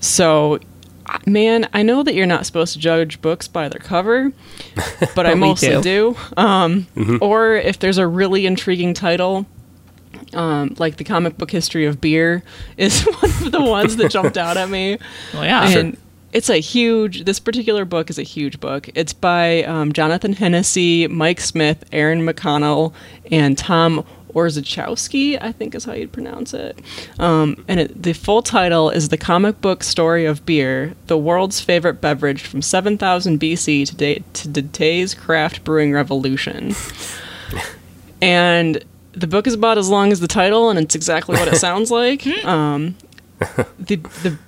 so 0.00 0.58
man, 1.26 1.68
I 1.72 1.82
know 1.82 2.02
that 2.04 2.14
you're 2.14 2.26
not 2.26 2.46
supposed 2.46 2.72
to 2.74 2.78
judge 2.78 3.20
books 3.20 3.48
by 3.48 3.68
their 3.68 3.80
cover, 3.80 4.32
but 5.16 5.26
I 5.26 5.34
mostly 5.46 5.70
do. 5.80 6.14
do. 6.36 6.40
Um, 6.40 6.86
Or 7.20 7.54
if 7.56 7.78
there's 7.80 7.98
a 7.98 8.06
really 8.06 8.46
intriguing 8.46 8.94
title, 8.94 9.44
um, 10.34 10.74
like 10.78 10.96
the 10.96 11.04
comic 11.04 11.36
book 11.38 11.50
history 11.50 11.86
of 11.86 12.00
beer 12.00 12.42
is 12.76 13.02
one 13.20 13.30
of 13.30 13.52
the 13.52 13.62
ones 13.62 13.96
that 13.96 14.10
jumped 14.10 14.36
out 14.36 14.56
at 14.56 14.68
me. 14.68 14.98
Well, 15.32 15.44
yeah. 15.44 15.68
and 15.68 15.96
it's 16.32 16.48
a 16.48 16.58
huge. 16.58 17.24
This 17.24 17.38
particular 17.38 17.84
book 17.84 18.10
is 18.10 18.18
a 18.18 18.22
huge 18.22 18.60
book. 18.60 18.88
It's 18.94 19.12
by 19.12 19.64
um, 19.64 19.92
Jonathan 19.92 20.32
Hennessy, 20.32 21.06
Mike 21.06 21.40
Smith, 21.40 21.84
Aaron 21.92 22.26
McConnell, 22.26 22.92
and 23.30 23.56
Tom 23.58 24.04
Orzechowski. 24.34 25.38
I 25.40 25.52
think 25.52 25.74
is 25.74 25.84
how 25.84 25.92
you'd 25.92 26.12
pronounce 26.12 26.54
it. 26.54 26.78
Um, 27.18 27.64
and 27.68 27.80
it, 27.80 28.02
the 28.02 28.12
full 28.12 28.42
title 28.42 28.90
is 28.90 29.08
"The 29.08 29.18
Comic 29.18 29.60
Book 29.60 29.82
Story 29.82 30.24
of 30.24 30.46
Beer: 30.46 30.94
The 31.06 31.18
World's 31.18 31.60
Favorite 31.60 32.00
Beverage 32.00 32.42
from 32.42 32.62
7000 32.62 33.40
BC 33.40 33.88
to, 33.88 33.94
day, 33.94 34.22
to 34.34 34.52
today's 34.52 35.14
craft 35.14 35.64
brewing 35.64 35.92
revolution." 35.92 36.74
and 38.22 38.84
the 39.12 39.26
book 39.26 39.46
is 39.46 39.54
about 39.54 39.78
as 39.78 39.88
long 39.88 40.12
as 40.12 40.20
the 40.20 40.28
title, 40.28 40.70
and 40.70 40.78
it's 40.78 40.94
exactly 40.94 41.36
what 41.36 41.48
it 41.48 41.56
sounds 41.58 41.90
like. 41.90 42.26
Um, 42.44 42.96
the 43.78 43.96
the 43.96 44.38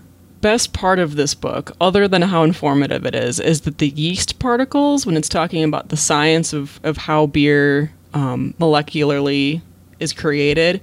best 0.43 0.73
part 0.73 0.99
of 0.99 1.17
this 1.17 1.35
book, 1.35 1.75
other 1.81 2.07
than 2.07 2.21
how 2.21 2.43
informative 2.43 3.07
it 3.07 3.15
is, 3.15 3.41
is 3.41 3.63
that 3.63 3.79
the 3.79 3.89
yeast 3.89 4.39
particles, 4.39 5.07
when 5.07 5.17
it's 5.17 5.29
talking 5.29 5.65
about 5.65 5.89
the 5.89 5.97
science 5.97 6.53
of, 6.53 6.81
of 6.83 6.97
how 6.99 7.27
beer 7.27 7.93
um, 8.13 8.53
molecularly 8.59 9.63
is 10.01 10.13
created, 10.13 10.83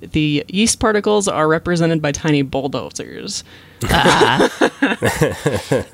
the 0.00 0.44
yeast 0.48 0.78
particles 0.78 1.28
are 1.28 1.48
represented 1.48 2.02
by 2.02 2.12
tiny 2.12 2.42
bulldozers. 2.42 3.44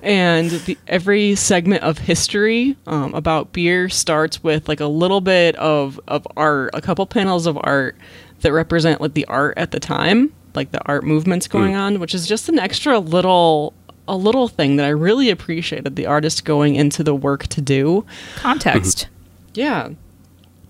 and 0.03 0.51
the, 0.51 0.79
every 0.87 1.35
segment 1.35 1.83
of 1.83 1.99
history 1.99 2.77
um, 2.87 3.13
about 3.15 3.53
beer 3.53 3.89
starts 3.89 4.43
with 4.43 4.69
like 4.69 4.81
a 4.81 4.87
little 4.87 5.21
bit 5.21 5.57
of, 5.57 6.01
of 6.09 6.27
art, 6.37 6.71
a 6.75 6.81
couple 6.81 7.05
panels 7.07 7.47
of 7.47 7.59
art 7.63 7.97
that 8.41 8.53
represent 8.53 9.01
like 9.01 9.15
the 9.15 9.25
art 9.27 9.55
at 9.57 9.71
the 9.73 9.81
time, 9.81 10.33
like 10.55 10.71
the 10.73 10.83
art 10.87 11.05
movements 11.05 11.49
going 11.49 11.75
on, 11.75 11.99
which 11.99 12.15
is 12.15 12.27
just 12.27 12.49
an 12.49 12.59
extra 12.59 12.99
little 12.99 13.75
a 14.09 14.17
little 14.17 14.49
thing 14.49 14.77
that 14.77 14.85
I 14.85 14.91
really 14.91 15.31
appreciated 15.31 15.95
the 15.97 16.07
artist 16.07 16.45
going 16.45 16.75
into 16.75 17.05
the 17.05 17.15
work 17.15 17.47
to 17.49 17.61
do. 17.61 18.05
Context. 18.37 19.07
Yeah. 19.55 19.91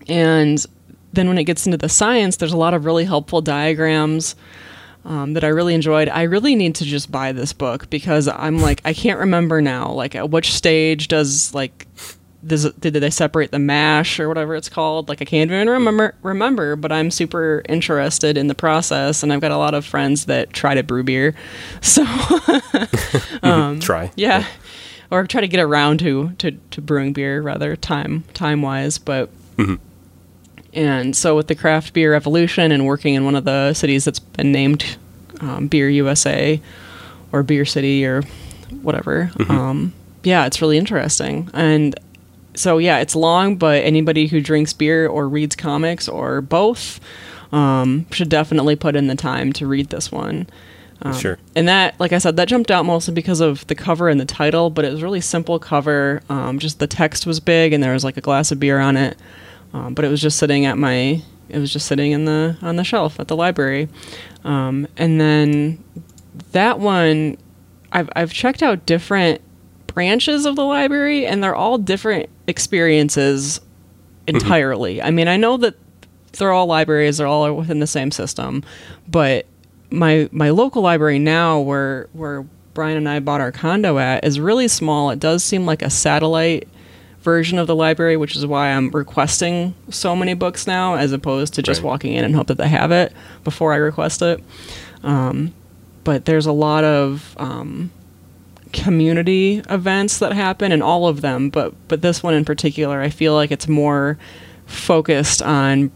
And 0.07 0.63
then 1.13 1.27
when 1.27 1.37
it 1.37 1.45
gets 1.45 1.65
into 1.65 1.77
the 1.77 1.89
science, 1.89 2.37
there's 2.37 2.53
a 2.53 2.57
lot 2.57 2.73
of 2.73 2.85
really 2.85 3.05
helpful 3.05 3.41
diagrams 3.41 4.35
um, 5.05 5.33
that 5.33 5.43
I 5.43 5.49
really 5.49 5.73
enjoyed. 5.75 6.09
I 6.09 6.23
really 6.23 6.55
need 6.55 6.75
to 6.75 6.85
just 6.85 7.11
buy 7.11 7.31
this 7.31 7.53
book 7.53 7.89
because 7.89 8.27
I'm 8.27 8.59
like, 8.59 8.81
I 8.83 8.93
can't 8.93 9.19
remember 9.19 9.61
now. 9.61 9.91
Like, 9.91 10.15
at 10.15 10.29
which 10.29 10.53
stage 10.53 11.07
does, 11.07 11.53
like, 11.53 11.87
does 12.45 12.69
did 12.73 12.93
they 12.95 13.09
separate 13.09 13.51
the 13.51 13.59
mash 13.59 14.19
or 14.19 14.27
whatever 14.27 14.55
it's 14.55 14.69
called? 14.69 15.07
Like, 15.09 15.21
I 15.21 15.25
can't 15.25 15.49
even 15.51 15.69
remember, 15.69 16.15
remember, 16.23 16.75
but 16.75 16.91
I'm 16.91 17.09
super 17.11 17.61
interested 17.69 18.37
in 18.37 18.47
the 18.47 18.55
process. 18.55 19.23
And 19.23 19.31
I've 19.31 19.39
got 19.41 19.51
a 19.51 19.57
lot 19.57 19.73
of 19.73 19.85
friends 19.85 20.25
that 20.25 20.51
try 20.51 20.73
to 20.75 20.83
brew 20.83 21.03
beer. 21.03 21.35
So, 21.81 22.03
um, 23.43 23.79
Try. 23.79 24.11
yeah. 24.15 24.45
Or 25.11 25.27
try 25.27 25.41
to 25.41 25.47
get 25.47 25.59
around 25.59 25.99
to, 25.99 26.31
to, 26.39 26.51
to 26.71 26.81
brewing 26.81 27.13
beer 27.13 27.41
rather 27.41 27.75
time 27.75 28.23
time 28.33 28.61
wise, 28.61 28.97
but 28.97 29.29
and 30.73 31.15
so 31.15 31.35
with 31.35 31.47
the 31.47 31.55
craft 31.55 31.93
beer 31.93 32.11
revolution 32.11 32.71
and 32.71 32.85
working 32.85 33.13
in 33.13 33.25
one 33.25 33.35
of 33.35 33.45
the 33.45 33.73
cities 33.73 34.05
that's 34.05 34.19
been 34.19 34.51
named 34.51 34.97
um, 35.39 35.67
Beer 35.67 35.89
USA 35.89 36.59
or 37.31 37.43
Beer 37.43 37.65
City 37.65 38.05
or 38.05 38.23
whatever, 38.81 39.31
um, 39.49 39.93
yeah, 40.23 40.45
it's 40.45 40.61
really 40.61 40.77
interesting. 40.77 41.49
And 41.53 41.95
so 42.55 42.77
yeah, 42.77 42.99
it's 42.99 43.15
long, 43.15 43.55
but 43.57 43.83
anybody 43.83 44.27
who 44.27 44.41
drinks 44.41 44.73
beer 44.73 45.07
or 45.07 45.27
reads 45.27 45.55
comics 45.55 46.07
or 46.07 46.41
both 46.41 46.99
um, 47.51 48.05
should 48.11 48.29
definitely 48.29 48.75
put 48.75 48.95
in 48.95 49.07
the 49.07 49.15
time 49.15 49.53
to 49.53 49.67
read 49.67 49.89
this 49.89 50.11
one. 50.11 50.47
Um, 51.01 51.13
Sure. 51.13 51.37
And 51.55 51.67
that, 51.67 51.99
like 51.99 52.13
I 52.13 52.17
said, 52.17 52.35
that 52.37 52.47
jumped 52.47 52.71
out 52.71 52.85
mostly 52.85 53.13
because 53.13 53.41
of 53.41 53.65
the 53.67 53.75
cover 53.75 54.09
and 54.09 54.19
the 54.19 54.25
title, 54.25 54.69
but 54.69 54.85
it 54.85 54.91
was 54.91 55.01
a 55.01 55.03
really 55.03 55.21
simple 55.21 55.59
cover. 55.59 56.21
Um, 56.29 56.59
just 56.59 56.79
the 56.79 56.87
text 56.87 57.25
was 57.25 57.39
big, 57.39 57.73
and 57.73 57.83
there 57.83 57.93
was 57.93 58.03
like 58.03 58.17
a 58.17 58.21
glass 58.21 58.51
of 58.51 58.59
beer 58.59 58.79
on 58.79 58.95
it. 58.97 59.17
Um, 59.73 59.93
but 59.93 60.05
it 60.05 60.09
was 60.09 60.21
just 60.21 60.37
sitting 60.37 60.65
at 60.65 60.77
my, 60.77 61.21
it 61.49 61.59
was 61.59 61.73
just 61.73 61.87
sitting 61.87 62.11
in 62.11 62.25
the 62.25 62.57
on 62.61 62.75
the 62.75 62.83
shelf 62.83 63.19
at 63.19 63.27
the 63.27 63.35
library. 63.35 63.89
Um, 64.43 64.87
and 64.97 65.19
then 65.19 65.83
that 66.51 66.79
one, 66.79 67.37
I've 67.91 68.09
I've 68.15 68.31
checked 68.33 68.61
out 68.63 68.85
different 68.85 69.41
branches 69.87 70.45
of 70.45 70.55
the 70.55 70.65
library, 70.65 71.25
and 71.25 71.43
they're 71.43 71.55
all 71.55 71.77
different 71.77 72.29
experiences 72.47 73.61
entirely. 74.27 75.01
I 75.01 75.11
mean, 75.11 75.27
I 75.27 75.37
know 75.37 75.57
that 75.57 75.75
they're 76.33 76.51
all 76.51 76.65
libraries; 76.65 77.17
they're 77.17 77.27
all 77.27 77.53
within 77.55 77.79
the 77.79 77.87
same 77.87 78.11
system, 78.11 78.63
but 79.07 79.45
my 79.91 80.29
my 80.31 80.49
local 80.49 80.81
library 80.81 81.19
now, 81.19 81.59
where 81.59 82.09
where 82.13 82.45
Brian 82.73 82.97
and 82.97 83.07
I 83.07 83.19
bought 83.19 83.41
our 83.41 83.51
condo 83.51 83.99
at, 83.99 84.25
is 84.25 84.39
really 84.39 84.67
small. 84.67 85.11
It 85.11 85.19
does 85.19 85.43
seem 85.43 85.65
like 85.65 85.81
a 85.81 85.89
satellite 85.89 86.67
version 87.23 87.57
of 87.57 87.67
the 87.67 87.75
library, 87.75 88.17
which 88.17 88.35
is 88.35 88.45
why 88.45 88.69
I'm 88.69 88.89
requesting 88.91 89.73
so 89.89 90.15
many 90.15 90.33
books 90.33 90.67
now, 90.67 90.95
as 90.95 91.11
opposed 91.11 91.53
to 91.55 91.61
just 91.61 91.81
Right. 91.81 91.87
walking 91.87 92.13
in 92.13 92.23
and 92.25 92.35
hope 92.35 92.47
that 92.47 92.57
they 92.57 92.67
have 92.67 92.91
it 92.91 93.13
before 93.43 93.73
I 93.73 93.77
request 93.77 94.21
it. 94.21 94.43
Um, 95.03 95.53
but 96.03 96.25
there's 96.25 96.45
a 96.45 96.51
lot 96.51 96.83
of 96.83 97.33
um, 97.39 97.91
community 98.73 99.61
events 99.69 100.19
that 100.19 100.33
happen, 100.33 100.71
and 100.71 100.81
all 100.83 101.07
of 101.07 101.21
them, 101.21 101.49
but 101.49 101.73
but 101.87 102.01
this 102.01 102.21
one 102.23 102.33
in 102.33 102.43
particular, 102.45 103.01
I 103.01 103.09
feel 103.09 103.33
like 103.33 103.51
it's 103.51 103.67
more 103.67 104.17
focused 104.65 105.41
on 105.41 105.91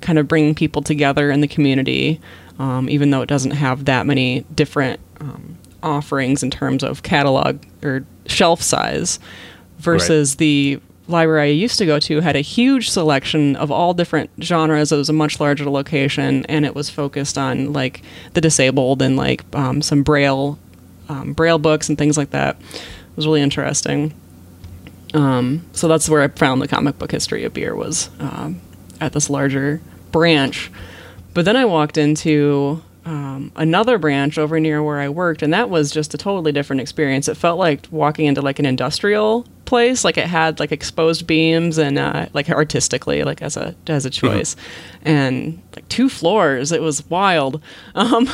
kind 0.00 0.18
of 0.18 0.28
bringing 0.28 0.54
people 0.54 0.82
together 0.82 1.30
in 1.30 1.40
the 1.40 1.48
community, 1.48 2.20
um, 2.58 2.88
even 2.90 3.10
though 3.10 3.22
it 3.22 3.28
doesn't 3.28 3.52
have 3.52 3.84
that 3.86 4.06
many 4.06 4.44
different 4.54 5.00
um, 5.20 5.56
offerings 5.82 6.42
in 6.42 6.50
terms 6.50 6.82
of 6.82 7.02
catalog 7.02 7.62
or 7.82 8.04
shelf 8.26 8.60
size, 8.60 9.18
versus 9.78 10.36
the 10.36 10.80
library 11.08 11.48
I 11.48 11.52
used 11.52 11.78
to 11.78 11.86
go 11.86 11.98
to 12.00 12.20
had 12.20 12.36
a 12.36 12.40
huge 12.40 12.90
selection 12.90 13.56
of 13.56 13.70
all 13.70 13.94
different 13.94 14.30
genres. 14.40 14.92
It 14.92 14.96
was 14.96 15.08
a 15.08 15.12
much 15.12 15.40
larger 15.40 15.68
location, 15.70 16.44
and 16.46 16.64
it 16.64 16.74
was 16.74 16.90
focused 16.90 17.38
on 17.38 17.72
like 17.72 18.02
the 18.34 18.40
disabled 18.40 19.02
and 19.02 19.16
like 19.16 19.44
um, 19.54 19.82
some 19.82 20.02
braille 20.02 20.58
um, 21.08 21.32
braille 21.32 21.58
books 21.58 21.88
and 21.88 21.96
things 21.96 22.16
like 22.16 22.30
that. 22.30 22.56
It 22.60 23.16
was 23.16 23.26
really 23.26 23.42
interesting. 23.42 24.12
Um, 25.14 25.64
so 25.72 25.88
that's 25.88 26.08
where 26.08 26.22
I 26.22 26.28
found 26.28 26.60
the 26.60 26.68
comic 26.68 26.98
book 26.98 27.12
history 27.12 27.44
of 27.44 27.54
beer 27.54 27.74
was 27.74 28.10
um, 28.18 28.60
at 29.00 29.12
this 29.12 29.30
larger 29.30 29.80
branch. 30.12 30.70
But 31.32 31.44
then 31.44 31.56
I 31.56 31.64
walked 31.64 31.96
into 31.96 32.82
um, 33.04 33.52
another 33.54 33.98
branch 33.98 34.36
over 34.36 34.58
near 34.58 34.82
where 34.82 34.98
I 34.98 35.08
worked, 35.08 35.42
and 35.42 35.54
that 35.54 35.70
was 35.70 35.92
just 35.92 36.12
a 36.14 36.18
totally 36.18 36.50
different 36.50 36.82
experience. 36.82 37.28
It 37.28 37.36
felt 37.36 37.58
like 37.58 37.86
walking 37.90 38.26
into 38.26 38.42
like 38.42 38.58
an 38.58 38.66
industrial 38.66 39.46
place, 39.66 40.04
like 40.04 40.16
it 40.16 40.26
had 40.26 40.58
like 40.58 40.72
exposed 40.72 41.26
beams 41.26 41.78
and 41.78 41.98
uh, 41.98 42.26
like 42.32 42.48
artistically, 42.48 43.22
like 43.24 43.42
as 43.42 43.56
a 43.56 43.74
as 43.86 44.06
a 44.06 44.10
choice, 44.10 44.56
and 45.02 45.62
like 45.74 45.88
two 45.88 46.08
floors. 46.08 46.72
It 46.72 46.82
was 46.82 47.08
wild. 47.08 47.60
Um, 47.96 48.28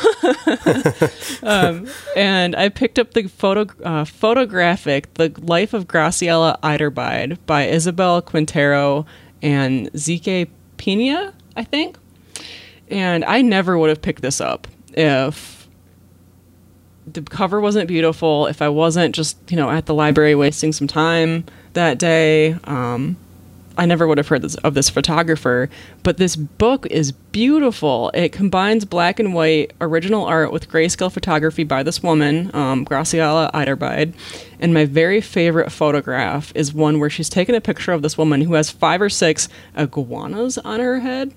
um, 1.43 1.87
and 2.15 2.55
I 2.55 2.69
picked 2.69 2.99
up 2.99 3.13
the 3.13 3.27
photo 3.27 3.65
uh, 3.83 4.05
photographic 4.05 5.13
"The 5.15 5.33
Life 5.39 5.73
of 5.73 5.87
Graciela 5.87 6.59
Iturbide" 6.61 7.37
by 7.45 7.67
Isabel 7.67 8.21
Quintero 8.21 9.05
and 9.41 9.89
Zeke 9.97 10.49
Peña, 10.77 11.33
I 11.55 11.63
think. 11.63 11.97
And 12.89 13.25
I 13.25 13.41
never 13.41 13.77
would 13.77 13.89
have 13.89 14.01
picked 14.01 14.21
this 14.21 14.39
up 14.39 14.67
if 14.93 15.62
the 17.11 17.21
cover 17.21 17.59
wasn't 17.59 17.87
beautiful, 17.87 18.47
if 18.47 18.61
I 18.61 18.69
wasn't 18.69 19.15
just, 19.15 19.37
you 19.49 19.57
know, 19.57 19.69
at 19.69 19.85
the 19.85 19.93
library 19.93 20.35
wasting 20.35 20.71
some 20.71 20.87
time 20.87 21.45
that 21.73 21.97
day. 21.97 22.53
Um, 22.63 23.17
I 23.75 23.87
never 23.87 24.07
would 24.07 24.19
have 24.19 24.27
heard 24.27 24.43
this, 24.43 24.55
of 24.55 24.75
this 24.75 24.89
photographer, 24.89 25.69
but 26.03 26.17
this 26.17 26.35
book 26.35 26.85
is 26.87 27.11
beautiful. 27.11 28.11
It 28.13 28.31
combines 28.31 28.85
black 28.85 29.19
and 29.19 29.33
white 29.33 29.73
original 29.81 30.25
art 30.25 30.51
with 30.51 30.69
grayscale 30.69 31.11
photography 31.11 31.63
by 31.63 31.81
this 31.81 32.03
woman, 32.03 32.51
um, 32.53 32.85
Graciela. 32.85 33.49
And 34.59 34.73
my 34.73 34.85
very 34.85 35.21
favorite 35.21 35.71
photograph 35.71 36.51
is 36.55 36.73
one 36.73 36.99
where 36.99 37.09
she's 37.09 37.29
taken 37.29 37.55
a 37.55 37.61
picture 37.61 37.93
of 37.93 38.03
this 38.03 38.17
woman 38.17 38.41
who 38.41 38.53
has 38.53 38.69
five 38.69 39.01
or 39.01 39.09
six 39.09 39.49
iguanas 39.75 40.59
on 40.59 40.79
her 40.79 40.99
head. 40.99 41.33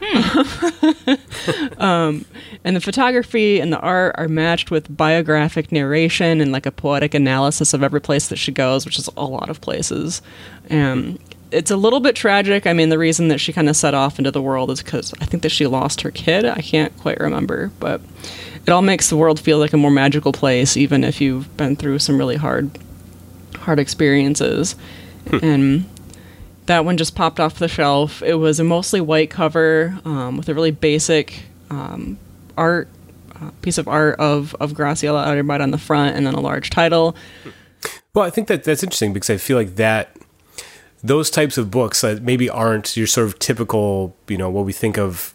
um, 1.78 2.24
and 2.64 2.76
the 2.76 2.80
photography 2.80 3.60
and 3.60 3.72
the 3.72 3.80
art 3.80 4.14
are 4.18 4.28
matched 4.28 4.70
with 4.70 4.94
biographic 4.96 5.72
narration 5.72 6.40
and 6.40 6.52
like 6.52 6.66
a 6.66 6.70
poetic 6.70 7.14
analysis 7.14 7.74
of 7.74 7.82
every 7.82 8.00
place 8.00 8.28
that 8.28 8.36
she 8.36 8.52
goes, 8.52 8.84
which 8.84 8.98
is 8.98 9.08
a 9.16 9.24
lot 9.24 9.50
of 9.50 9.60
places. 9.60 10.22
Um, 10.70 11.18
it's 11.50 11.70
a 11.70 11.76
little 11.76 12.00
bit 12.00 12.14
tragic. 12.14 12.66
I 12.66 12.72
mean, 12.72 12.90
the 12.90 12.98
reason 12.98 13.28
that 13.28 13.38
she 13.38 13.52
kind 13.52 13.68
of 13.68 13.76
set 13.76 13.94
off 13.94 14.18
into 14.18 14.30
the 14.30 14.42
world 14.42 14.70
is 14.70 14.82
because 14.82 15.14
I 15.20 15.24
think 15.24 15.42
that 15.42 15.50
she 15.50 15.66
lost 15.66 16.02
her 16.02 16.10
kid. 16.10 16.44
I 16.44 16.60
can't 16.60 16.96
quite 16.98 17.18
remember, 17.20 17.72
but 17.80 18.00
it 18.66 18.70
all 18.70 18.82
makes 18.82 19.08
the 19.08 19.16
world 19.16 19.40
feel 19.40 19.58
like 19.58 19.72
a 19.72 19.78
more 19.78 19.90
magical 19.90 20.32
place, 20.32 20.76
even 20.76 21.04
if 21.04 21.20
you've 21.20 21.54
been 21.56 21.74
through 21.74 22.00
some 22.00 22.18
really 22.18 22.36
hard, 22.36 22.78
hard 23.56 23.78
experiences. 23.78 24.76
And 25.42 25.86
that 26.68 26.84
one 26.84 26.96
just 26.96 27.14
popped 27.14 27.40
off 27.40 27.58
the 27.58 27.68
shelf. 27.68 28.22
It 28.22 28.34
was 28.34 28.60
a 28.60 28.64
mostly 28.64 29.00
white 29.00 29.28
cover 29.30 29.98
um, 30.04 30.36
with 30.36 30.48
a 30.48 30.54
really 30.54 30.70
basic 30.70 31.42
um, 31.70 32.16
art 32.56 32.88
uh, 33.34 33.50
piece 33.62 33.78
of 33.78 33.88
art 33.88 34.18
of 34.20 34.54
of 34.60 34.72
Graciela 34.72 35.26
Iturbide 35.26 35.60
on 35.60 35.70
the 35.72 35.78
front, 35.78 36.16
and 36.16 36.26
then 36.26 36.34
a 36.34 36.40
large 36.40 36.70
title. 36.70 37.14
Well, 38.14 38.24
I 38.24 38.30
think 38.30 38.48
that 38.48 38.64
that's 38.64 38.82
interesting 38.82 39.12
because 39.12 39.28
I 39.30 39.36
feel 39.36 39.56
like 39.56 39.76
that 39.76 40.16
those 41.02 41.30
types 41.30 41.56
of 41.58 41.70
books 41.70 42.00
that 42.00 42.22
maybe 42.22 42.50
aren't 42.50 42.96
your 42.96 43.06
sort 43.06 43.26
of 43.28 43.38
typical, 43.38 44.16
you 44.26 44.36
know, 44.36 44.50
what 44.50 44.64
we 44.64 44.72
think 44.72 44.98
of 44.98 45.32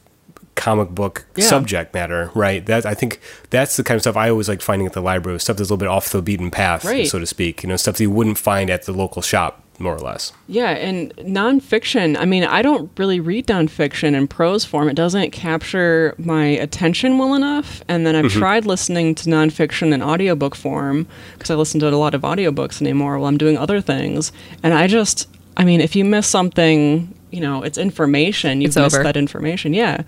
comic 0.56 0.90
book 0.90 1.26
Yeah. 1.36 1.46
subject 1.48 1.94
matter, 1.94 2.30
right? 2.36 2.64
That 2.66 2.86
I 2.86 2.94
think 2.94 3.20
that's 3.50 3.78
the 3.78 3.84
kind 3.84 3.96
of 3.96 4.02
stuff 4.02 4.18
I 4.18 4.30
always 4.30 4.50
like 4.50 4.62
finding 4.62 4.86
at 4.86 4.94
the 4.94 5.02
library, 5.02 5.40
stuff 5.40 5.56
that's 5.58 5.70
a 5.70 5.74
little 5.74 5.78
bit 5.78 5.88
off 5.88 6.10
the 6.10 6.22
beaten 6.22 6.52
path, 6.52 6.84
Right. 6.86 7.08
so 7.08 7.18
to 7.18 7.26
speak. 7.26 7.64
You 7.64 7.70
know, 7.70 7.76
stuff 7.78 7.96
that 7.98 8.04
you 8.04 8.12
wouldn't 8.12 8.38
find 8.38 8.70
at 8.70 8.84
the 8.86 8.92
local 8.92 9.22
shop, 9.22 9.63
more 9.80 9.96
or 9.96 10.00
less. 10.00 10.32
Yeah, 10.48 10.72
and 10.72 11.16
nonfiction. 11.18 12.18
I 12.18 12.26
mean, 12.26 12.44
I 12.44 12.62
don't 12.62 12.92
really 12.98 13.20
read 13.20 13.48
nonfiction 13.48 14.14
in 14.14 14.28
prose 14.28 14.66
form. 14.66 14.88
It 14.88 14.96
doesn't 14.96 15.32
capture 15.32 16.16
my 16.18 16.46
attention 16.46 17.18
well 17.18 17.34
enough. 17.34 17.84
And 17.88 18.06
then 18.06 18.16
I've 18.16 18.26
mm-hmm. 18.26 18.40
tried 18.40 18.66
listening 18.66 19.16
to 19.16 19.30
nonfiction 19.30 19.94
in 19.94 20.02
audiobook 20.02 20.56
form 20.56 21.08
because 21.34 21.50
I 21.50 21.56
listen 21.56 21.80
to 21.82 21.90
a 21.90 21.92
lot 21.92 22.14
of 22.14 22.22
audiobooks 22.22 22.82
anymore 22.82 23.18
while 23.18 23.28
I'm 23.28 23.38
doing 23.38 23.58
other 23.58 23.82
things. 23.82 24.32
And 24.62 24.74
I 24.74 24.88
just, 24.88 25.28
I 25.58 25.66
mean, 25.66 25.82
if 25.82 25.96
you 25.96 26.06
miss 26.06 26.28
something, 26.28 27.14
you 27.32 27.42
know, 27.42 27.64
it's 27.64 27.78
information. 27.78 28.62
You've 28.62 28.70
It's 28.70 28.78
missed 28.78 28.96
over. 28.96 29.04
that 29.04 29.18
information. 29.18 29.74
Yeah. 29.74 30.04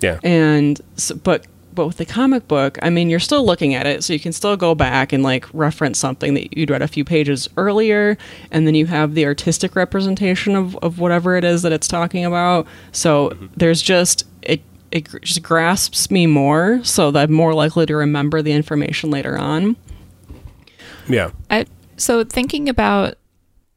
Yeah. 0.00 0.18
And 0.22 0.80
so, 0.96 1.14
but 1.14 1.46
but 1.72 1.86
with 1.86 1.96
the 1.98 2.04
comic 2.04 2.48
book, 2.48 2.78
I 2.82 2.90
mean, 2.90 3.10
you're 3.10 3.20
still 3.20 3.44
looking 3.44 3.74
at 3.74 3.86
it, 3.86 4.02
so 4.02 4.12
you 4.12 4.20
can 4.20 4.32
still 4.32 4.56
go 4.56 4.74
back 4.74 5.12
and 5.12 5.22
like 5.22 5.46
reference 5.52 5.98
something 5.98 6.34
that 6.34 6.56
you'd 6.56 6.70
read 6.70 6.82
a 6.82 6.88
few 6.88 7.04
pages 7.04 7.48
earlier, 7.56 8.18
and 8.50 8.66
then 8.66 8.74
you 8.74 8.86
have 8.86 9.14
the 9.14 9.26
artistic 9.26 9.76
representation 9.76 10.56
of 10.56 10.76
of 10.78 10.98
whatever 10.98 11.36
it 11.36 11.44
is 11.44 11.62
that 11.62 11.72
it's 11.72 11.88
talking 11.88 12.24
about. 12.24 12.66
So 12.92 13.30
mm-hmm. 13.30 13.46
there's 13.56 13.82
just 13.82 14.26
it. 14.42 14.62
It 14.90 15.08
just 15.22 15.42
grasps 15.42 16.10
me 16.10 16.26
more, 16.26 16.80
so 16.82 17.12
that 17.12 17.28
I'm 17.28 17.32
more 17.32 17.54
likely 17.54 17.86
to 17.86 17.94
remember 17.94 18.42
the 18.42 18.52
information 18.52 19.10
later 19.10 19.38
on. 19.38 19.76
yeah. 21.08 21.30
I, 21.48 21.66
so 21.96 22.24
thinking 22.24 22.68
about 22.68 23.14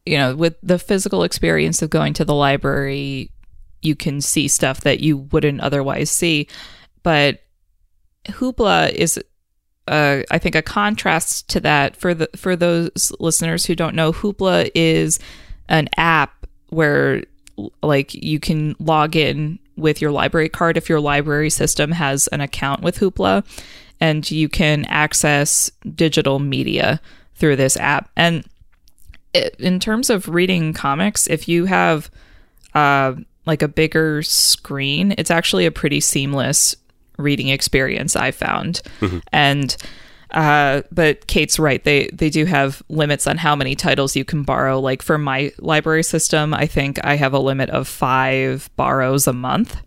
you 0.06 0.18
know 0.18 0.36
with 0.36 0.56
the 0.64 0.80
physical 0.80 1.24
experience 1.24 1.82
of 1.82 1.90
going 1.90 2.14
to 2.14 2.26
the 2.26 2.34
library 2.34 3.30
you 3.82 3.96
can 3.96 4.22
see 4.22 4.48
stuff 4.48 4.82
that 4.82 5.02
you 5.02 5.18
wouldn't 5.18 5.62
otherwise 5.62 6.10
see 6.10 6.48
but 7.04 7.43
hoopla 8.26 8.92
is 8.92 9.18
uh, 9.88 10.22
i 10.32 10.38
think 10.38 10.56
a 10.56 10.62
contrast 10.62 11.48
to 11.50 11.60
that 11.60 11.96
for 11.96 12.14
the 12.14 12.30
for 12.36 12.56
those 12.56 13.12
listeners 13.20 13.66
who 13.66 13.76
don't 13.76 13.96
know 13.96 14.12
hoopla 14.12 14.70
is 14.74 15.20
an 15.70 15.90
app 15.98 16.46
where 16.70 17.24
like 17.82 18.14
you 18.14 18.40
can 18.40 18.76
log 18.80 19.16
in 19.16 19.60
with 19.76 20.02
your 20.02 20.12
library 20.12 20.50
card 20.50 20.78
if 20.78 20.90
your 20.90 21.00
library 21.00 21.50
system 21.50 21.92
has 21.92 22.28
an 22.28 22.42
account 22.42 22.82
with 22.82 22.98
hoopla 22.98 23.44
and 24.00 24.30
you 24.30 24.50
can 24.50 24.86
access 24.86 25.72
digital 25.96 26.40
media 26.40 27.00
through 27.36 27.56
this 27.56 27.78
app. 27.78 28.10
And 28.16 28.44
in 29.34 29.80
terms 29.80 30.10
of 30.10 30.30
reading 30.30 30.74
comics 30.74 31.28
if 31.28 31.48
you 31.48 31.66
have 31.66 32.12
uh, 32.76 33.14
like 33.46 33.64
a 33.64 33.68
bigger 33.68 34.22
screen 34.22 35.16
it's 35.18 35.32
actually 35.32 35.66
a 35.66 35.72
pretty 35.72 36.00
seamless 36.00 36.76
reading 37.18 37.50
experience 37.50 38.16
i 38.16 38.32
found 38.32 38.82
and 39.32 39.76
uh, 40.32 40.82
but 40.92 41.28
Kate's 41.28 41.60
right. 41.60 41.84
They 41.84 42.08
they 42.12 42.32
do 42.32 42.46
have 42.46 42.82
limits 42.90 43.28
on 43.28 43.38
how 43.38 43.56
many 43.56 43.76
titles 43.76 44.16
you 44.16 44.26
can 44.26 44.42
borrow. 44.42 44.80
Like 44.80 45.04
for 45.04 45.20
my 45.20 45.52
library 45.60 46.02
system, 46.02 46.56
I 46.56 46.66
think 46.66 46.98
I 47.06 47.18
have 47.18 47.34
a 47.34 47.38
limit 47.40 47.70
of 47.70 47.88
five 47.88 48.68
borrows 48.76 49.28
a 49.28 49.34
month 49.34 49.80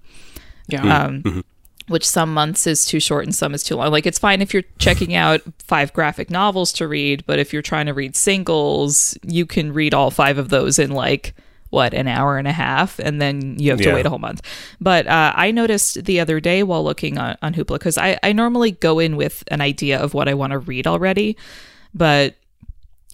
Yeah. 0.68 1.06
um, 1.06 1.42
which 1.88 2.06
some 2.08 2.32
months 2.32 2.64
is 2.68 2.84
too 2.84 3.00
short 3.00 3.24
and 3.24 3.34
some 3.34 3.54
is 3.54 3.64
too 3.64 3.74
long. 3.74 3.90
Like 3.90 4.06
it's 4.06 4.20
fine 4.20 4.40
if 4.40 4.54
you're 4.54 4.62
checking 4.78 5.16
out 5.16 5.40
five 5.64 5.92
graphic 5.92 6.30
novels 6.30 6.72
to 6.74 6.86
read, 6.86 7.24
but 7.26 7.40
if 7.40 7.52
you're 7.52 7.60
trying 7.60 7.86
to 7.86 7.92
read 7.92 8.14
singles, 8.14 9.18
you 9.24 9.46
can 9.46 9.72
read 9.72 9.94
all 9.94 10.12
five 10.12 10.38
of 10.38 10.50
those 10.50 10.78
in 10.78 10.92
like 10.92 11.34
what 11.76 11.92
an 11.94 12.08
hour 12.08 12.38
and 12.38 12.48
a 12.48 12.52
half 12.52 12.98
and 12.98 13.20
then 13.22 13.56
you 13.58 13.70
have 13.70 13.78
to 13.80 13.88
Yeah. 13.88 13.94
wait 13.96 14.06
a 14.06 14.08
whole 14.08 14.18
month 14.28 14.40
but 14.80 15.06
uh, 15.06 15.32
i 15.36 15.50
noticed 15.50 16.04
the 16.06 16.18
other 16.20 16.40
day 16.40 16.62
while 16.62 16.82
looking 16.82 17.18
on, 17.18 17.36
on 17.42 17.52
hoopla 17.54 17.74
because 17.78 17.98
I, 17.98 18.18
I 18.22 18.32
normally 18.32 18.70
go 18.72 18.98
in 18.98 19.16
with 19.16 19.44
an 19.48 19.60
idea 19.60 19.98
of 20.04 20.14
what 20.14 20.26
i 20.28 20.34
want 20.34 20.52
to 20.52 20.58
read 20.58 20.86
already 20.86 21.36
but 21.94 22.34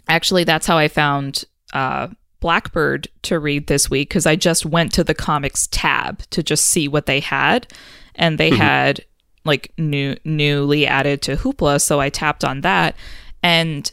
actually 0.08 0.44
that's 0.44 0.66
how 0.66 0.78
i 0.78 0.88
found 0.88 1.44
uh, 1.72 2.06
blackbird 2.40 3.08
to 3.22 3.38
read 3.38 3.66
this 3.66 3.90
week 3.90 4.08
because 4.10 4.26
i 4.26 4.36
just 4.36 4.64
went 4.64 4.92
to 4.94 5.02
the 5.04 5.14
comics 5.14 5.66
tab 5.70 6.22
to 6.30 6.42
just 6.42 6.64
see 6.64 6.86
what 6.88 7.06
they 7.06 7.20
had 7.20 7.66
and 8.14 8.38
they 8.38 8.50
had 8.50 9.04
like 9.44 9.72
new 9.78 10.16
newly 10.24 10.86
added 10.86 11.20
to 11.22 11.36
hoopla 11.36 11.80
so 11.80 12.00
i 12.00 12.08
tapped 12.08 12.44
on 12.44 12.60
that 12.60 12.94
and 13.42 13.90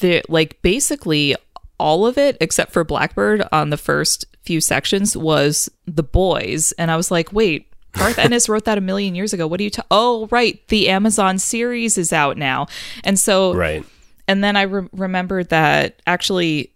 the 0.00 0.22
like 0.28 0.60
basically 0.62 1.34
all 1.80 2.06
of 2.06 2.16
it 2.18 2.36
except 2.40 2.72
for 2.72 2.84
blackbird 2.84 3.42
on 3.50 3.70
the 3.70 3.76
first 3.76 4.24
few 4.42 4.60
sections 4.60 5.16
was 5.16 5.68
the 5.86 6.02
boys. 6.02 6.72
And 6.72 6.90
i 6.90 6.96
was 6.96 7.10
like 7.10 7.32
wait 7.32 7.66
garth 7.92 8.18
ennis 8.26 8.48
wrote 8.48 8.64
that 8.66 8.78
a 8.78 8.80
million 8.80 9.14
years 9.14 9.32
ago. 9.32 9.46
What 9.46 9.58
are 9.60 9.64
you 9.64 9.70
ta- 9.70 9.86
oh 9.90 10.28
right. 10.30 10.60
The 10.68 10.88
amazon 10.90 11.38
series 11.38 11.98
is 11.98 12.12
out 12.12 12.36
now. 12.36 12.66
And 13.04 13.18
so 13.18 13.54
Right. 13.54 13.84
and 14.28 14.44
then 14.44 14.56
I 14.56 14.62
re- 14.62 14.88
remembered 14.92 15.48
that 15.48 16.00
actually 16.06 16.72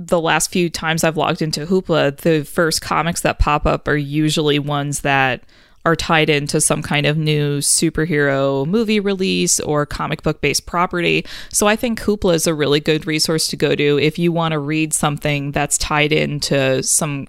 the 0.00 0.20
last 0.20 0.50
few 0.50 0.68
times 0.68 1.04
I've 1.04 1.16
logged 1.16 1.42
into 1.42 1.64
Hoopla, 1.64 2.16
the 2.18 2.42
first 2.44 2.82
comics 2.82 3.20
that 3.20 3.38
pop 3.38 3.66
up 3.66 3.86
are 3.86 3.96
usually 3.96 4.58
ones 4.58 5.02
that 5.02 5.44
are 5.84 5.96
tied 5.96 6.30
into 6.30 6.60
some 6.60 6.82
kind 6.82 7.06
of 7.06 7.16
new 7.16 7.58
superhero 7.58 8.66
movie 8.66 9.00
release 9.00 9.58
or 9.60 9.84
comic 9.84 10.22
book 10.22 10.40
based 10.40 10.66
property. 10.66 11.26
So 11.50 11.66
I 11.66 11.76
think 11.76 12.00
Hoopla 12.00 12.34
is 12.34 12.46
a 12.46 12.54
really 12.54 12.80
good 12.80 13.06
resource 13.06 13.48
to 13.48 13.56
go 13.56 13.74
to 13.74 13.98
if 13.98 14.18
you 14.18 14.32
want 14.32 14.52
to 14.52 14.58
read 14.58 14.92
something 14.92 15.52
that's 15.52 15.76
tied 15.78 16.12
into 16.12 16.82
some 16.82 17.26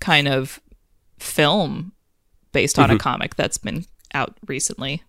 kind 0.00 0.28
of 0.28 0.60
film 1.18 1.92
based 2.52 2.78
on 2.78 2.90
a 2.90 2.98
comic 2.98 3.34
that's 3.34 3.58
been 3.58 3.84
out 4.14 4.36
recently. 4.46 5.02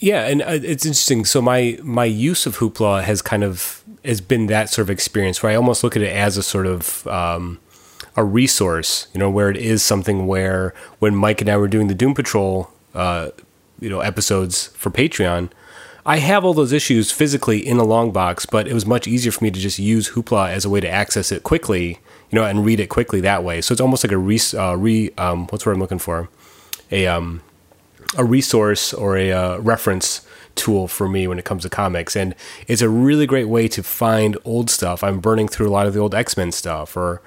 Yeah, 0.00 0.26
and 0.26 0.42
uh, 0.42 0.58
it's 0.62 0.84
interesting. 0.84 1.24
So 1.24 1.40
my 1.40 1.78
my 1.82 2.04
use 2.04 2.46
of 2.46 2.58
Hoopla 2.58 3.04
has 3.04 3.22
kind 3.22 3.44
of 3.44 3.84
has 4.04 4.20
been 4.20 4.46
that 4.46 4.70
sort 4.70 4.84
of 4.84 4.90
experience 4.90 5.42
where 5.42 5.52
I 5.52 5.54
almost 5.54 5.84
look 5.84 5.94
at 5.94 6.02
it 6.02 6.12
as 6.12 6.36
a 6.36 6.42
sort 6.42 6.66
of 6.66 7.06
um, 7.06 7.60
a 8.16 8.24
resource, 8.24 9.06
you 9.12 9.18
know, 9.18 9.30
where 9.30 9.50
it 9.50 9.56
is 9.56 9.82
something 9.82 10.26
where 10.26 10.74
when 10.98 11.14
Mike 11.14 11.40
and 11.40 11.48
I 11.50 11.56
were 11.56 11.68
doing 11.68 11.88
the 11.88 11.94
Doom 11.94 12.14
Patrol, 12.14 12.70
uh, 12.94 13.30
you 13.80 13.88
know, 13.88 14.00
episodes 14.00 14.68
for 14.68 14.90
Patreon, 14.90 15.50
I 16.04 16.18
have 16.18 16.44
all 16.44 16.52
those 16.52 16.72
issues 16.72 17.12
physically 17.12 17.66
in 17.66 17.78
a 17.78 17.84
long 17.84 18.10
box, 18.10 18.44
but 18.44 18.66
it 18.66 18.74
was 18.74 18.84
much 18.84 19.06
easier 19.06 19.30
for 19.30 19.44
me 19.44 19.50
to 19.50 19.60
just 19.60 19.78
use 19.78 20.10
Hoopla 20.10 20.50
as 20.50 20.64
a 20.64 20.70
way 20.70 20.80
to 20.80 20.88
access 20.88 21.30
it 21.30 21.44
quickly, 21.44 22.00
you 22.30 22.36
know, 22.36 22.44
and 22.44 22.64
read 22.64 22.80
it 22.80 22.88
quickly 22.88 23.20
that 23.20 23.44
way. 23.44 23.60
So 23.60 23.72
it's 23.72 23.80
almost 23.80 24.04
like 24.04 24.12
a 24.12 24.18
re, 24.18 24.38
uh, 24.54 24.74
re 24.74 25.10
um, 25.16 25.46
what's 25.46 25.64
word 25.64 25.72
I'm 25.72 25.80
looking 25.80 26.00
for, 26.00 26.28
a 26.90 27.06
um, 27.06 27.40
a 28.16 28.24
resource 28.24 28.92
or 28.92 29.16
a 29.16 29.32
uh, 29.32 29.58
reference 29.58 30.26
tool 30.54 30.86
for 30.88 31.08
me 31.08 31.26
when 31.26 31.38
it 31.38 31.44
comes 31.44 31.62
to 31.62 31.70
comics. 31.70 32.16
And 32.16 32.34
it's 32.66 32.82
a 32.82 32.88
really 32.88 33.26
great 33.26 33.48
way 33.48 33.68
to 33.68 33.82
find 33.82 34.36
old 34.44 34.70
stuff. 34.70 35.02
I'm 35.02 35.20
burning 35.20 35.48
through 35.48 35.68
a 35.68 35.72
lot 35.72 35.86
of 35.86 35.94
the 35.94 36.00
old 36.00 36.14
x-men 36.14 36.52
stuff 36.52 36.96
or 36.96 37.22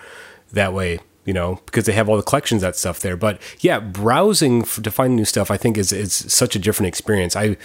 that 0.52 0.74
way 0.74 1.00
you 1.26 1.34
know 1.34 1.60
because 1.66 1.86
they 1.86 1.92
have 1.92 2.08
all 2.08 2.16
the 2.16 2.24
collections 2.24 2.62
that 2.62 2.76
stuff 2.76 3.00
there. 3.02 3.18
But 3.18 3.42
yeah 3.60 3.80
browsing 3.80 4.62
f 4.62 4.82
to 4.82 4.92
find 4.92 5.16
new 5.16 5.26
stuff 5.26 5.52
i 5.52 5.58
think 5.58 5.78
is 5.78 5.92
is 5.92 6.14
such 6.14 6.56
a 6.56 6.60
different 6.60 6.88
experience. 6.88 7.36
I 7.36 7.58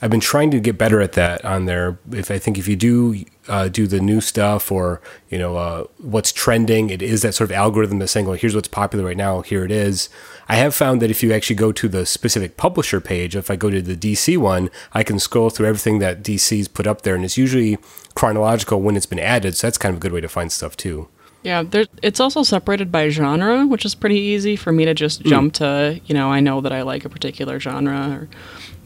i've 0.00 0.10
been 0.10 0.20
trying 0.20 0.48
to 0.52 0.60
get 0.60 0.78
better 0.78 1.00
at 1.00 1.12
that 1.12 1.44
on 1.44 1.66
there. 1.66 1.98
If 2.12 2.30
i 2.30 2.38
think 2.38 2.56
if 2.56 2.68
you 2.68 2.76
do 2.76 3.24
uh, 3.48 3.68
do 3.68 3.86
the 3.86 3.98
new 3.98 4.20
stuff 4.20 4.70
or 4.70 5.00
you 5.30 5.38
know 5.38 5.56
uh, 5.56 5.84
what's 5.98 6.32
trending 6.32 6.90
it 6.90 7.02
is 7.02 7.22
that 7.22 7.34
sort 7.34 7.50
of 7.50 7.56
algorithm 7.56 7.98
that's 7.98 8.12
saying 8.12 8.26
well 8.26 8.36
here's 8.36 8.54
what's 8.54 8.68
popular 8.68 9.04
right 9.04 9.16
now 9.16 9.40
here 9.40 9.64
it 9.64 9.70
is. 9.70 10.08
I 10.50 10.56
have 10.56 10.74
found 10.74 11.02
that 11.02 11.10
if 11.10 11.22
you 11.22 11.32
actually 11.32 11.56
go 11.56 11.72
to 11.72 11.88
the 11.88 12.06
specific 12.06 12.56
publisher 12.56 13.00
page 13.00 13.34
if 13.34 13.50
i 13.50 13.56
go 13.56 13.70
to 13.70 13.82
the 13.82 13.96
dc 13.96 14.36
one 14.38 14.70
i 14.92 15.02
can 15.02 15.18
scroll 15.18 15.50
through 15.50 15.66
everything 15.66 15.98
that 15.98 16.22
dc's 16.22 16.68
put 16.68 16.86
up 16.86 17.02
there 17.02 17.14
and 17.14 17.24
it's 17.24 17.36
usually 17.38 17.78
chronological 18.14 18.80
when 18.80 18.96
it's 18.96 19.06
been 19.06 19.18
added 19.18 19.56
so 19.56 19.66
that's 19.66 19.78
kind 19.78 19.94
of 19.94 19.96
a 19.98 20.00
good 20.00 20.12
way 20.12 20.20
to 20.20 20.28
find 20.28 20.52
stuff 20.52 20.76
too 20.76 21.08
Yeah, 21.42 21.62
there, 21.62 21.86
it's 22.02 22.20
also 22.20 22.42
separated 22.42 22.90
by 22.90 23.08
genre, 23.10 23.66
which 23.66 23.84
is 23.84 23.94
pretty 23.94 24.18
easy 24.18 24.56
for 24.56 24.72
me 24.72 24.84
to 24.84 24.94
just 24.94 25.22
jump 25.22 25.54
to. 25.54 26.00
You 26.04 26.14
know, 26.14 26.30
I 26.30 26.40
know 26.40 26.60
that 26.60 26.72
I 26.72 26.82
like 26.82 27.04
a 27.04 27.08
particular 27.08 27.60
genre, 27.60 28.10
or 28.10 28.28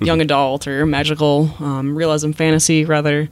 young 0.05 0.20
adult, 0.20 0.68
or 0.68 0.84
magical, 0.84 1.55
um, 1.61 1.96
realism, 1.96 2.32
fantasy, 2.32 2.84
rather. 2.84 3.28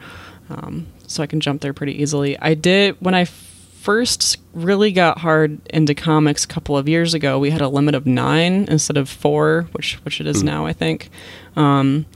Um, 0.48 0.86
so 1.06 1.22
I 1.22 1.26
can 1.26 1.40
jump 1.40 1.60
there 1.60 1.74
pretty 1.74 2.00
easily. 2.00 2.38
I 2.38 2.54
did 2.54 2.96
when 3.00 3.14
I 3.14 3.24
first 3.24 4.36
really 4.52 4.92
got 4.92 5.18
hard 5.18 5.58
into 5.68 5.94
comics 5.94 6.44
a 6.44 6.48
couple 6.48 6.76
of 6.76 6.88
years 6.88 7.14
ago. 7.14 7.38
We 7.38 7.50
had 7.50 7.60
a 7.60 7.68
limit 7.68 7.94
of 7.94 8.06
nine 8.06 8.66
instead 8.68 8.96
of 8.96 9.08
four, 9.08 9.68
which 9.72 9.94
which 10.04 10.20
it 10.20 10.26
is 10.26 10.42
now, 10.42 10.66
I 10.66 10.72
think. 10.72 11.10
Um, 11.56 12.06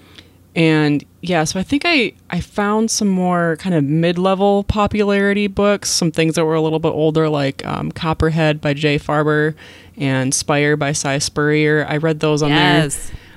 and 0.55 1.05
yeah, 1.20 1.44
so 1.44 1.59
I 1.59 1.62
think 1.62 1.82
I 1.84 2.12
I 2.30 2.40
found 2.40 2.90
some 2.90 3.09
more 3.09 3.57
kind 3.59 3.74
of 3.74 3.82
mid 3.82 4.18
level 4.18 4.64
popularity 4.64 5.46
books, 5.46 5.90
some 5.90 6.12
things 6.12 6.34
that 6.34 6.44
were 6.44 6.55
a 6.55 6.61
little 6.61 6.78
bit 6.78 6.90
older, 6.90 7.28
like 7.28 7.64
um, 7.66 7.90
Copperhead 7.90 8.61
by 8.61 8.74
Jay 8.74 8.98
Faerber 8.98 9.55
and 9.96 10.32
Spire 10.32 10.76
by 10.76 10.92
Si 10.92 11.18
Spurrier. 11.18 11.86
I 11.88 11.96
read 11.96 12.20
those 12.20 12.42
on 12.42 12.50
there. 12.50 12.82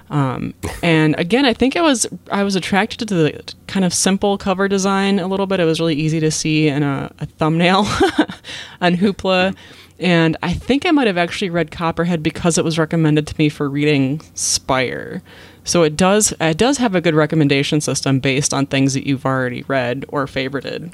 Um, 0.09 0.53
and 0.82 1.20
again, 1.20 1.45
I 1.45 1.53
think 1.53 1.76
I 1.76 1.82
was 1.82 2.05
I 2.32 2.43
was 2.43 2.55
attracted 2.55 3.07
to 3.09 3.15
the 3.15 3.53
kind 3.68 3.84
of 3.84 3.93
simple 3.93 4.38
cover 4.38 4.68
design 4.68 5.20
a 5.20 5.28
little 5.28 5.47
bit. 5.47 5.59
It 5.59 5.65
was 5.65 5.80
really 5.80 5.95
easy 5.95 6.20
to 6.20 6.32
see 6.32 6.68
in 6.68 6.84
a, 6.84 7.11
a 7.20 7.26
thumbnail 7.26 7.80
on 8.82 8.95
Hoopla. 8.95 9.55
And 9.99 10.38
I 10.43 10.53
think 10.53 10.86
I 10.86 10.91
might 10.91 11.07
have 11.07 11.18
actually 11.18 11.49
read 11.49 11.72
Copperhead 11.72 12.22
because 12.22 12.57
it 12.57 12.63
was 12.63 12.78
recommended 12.78 13.26
to 13.28 13.36
me 13.38 13.49
for 13.49 13.68
reading 13.68 14.22
Spire. 14.36 15.24
So 15.68 15.84
it 15.84 15.95
does 15.97 16.34
it 16.39 16.57
does 16.57 16.78
have 16.78 16.95
a 16.95 17.01
good 17.01 17.13
recommendation 17.13 17.82
system 17.82 18.20
based 18.20 18.53
on 18.53 18.65
things 18.65 18.93
that 18.93 19.05
you've 19.05 19.26
already 19.26 19.63
read 19.68 20.05
or 20.07 20.26
favorited. 20.26 20.93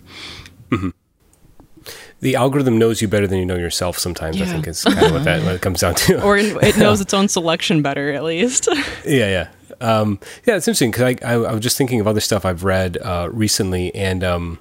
the 2.21 2.35
algorithm 2.35 2.77
knows 2.79 3.01
you 3.01 3.07
better 3.07 3.27
than 3.27 3.37
you 3.37 3.45
know 3.45 3.55
yourself 3.57 3.99
sometimes 3.99 4.41
i 4.41 4.45
think 4.45 4.65
is 4.67 4.83
kind 4.83 5.05
of 5.05 5.11
what 5.11 5.23
that 5.25 5.43
what 5.43 5.53
it 5.53 5.61
comes 5.61 5.81
down 5.81 5.93
to 5.93 6.19
Or 6.23 6.37
it 6.37 6.77
knows 6.77 6.99
its 7.05 7.13
own 7.13 7.27
selection 7.27 7.81
better, 7.81 8.11
at 8.11 8.23
least. 8.23 8.67
Yeah, 9.05 9.27
yeah, 9.37 9.47
um, 9.81 10.19
yeah. 10.45 10.55
It's 10.55 10.67
interesting 10.67 10.91
because 10.91 11.17
I, 11.21 11.29
I, 11.29 11.33
I 11.33 11.51
was 11.51 11.61
just 11.61 11.77
thinking 11.77 11.99
of 11.99 12.07
other 12.07 12.21
stuff 12.21 12.45
I've 12.45 12.63
read 12.63 12.97
uh, 12.97 13.27
recently, 13.31 13.93
and 13.93 14.23
um, 14.23 14.59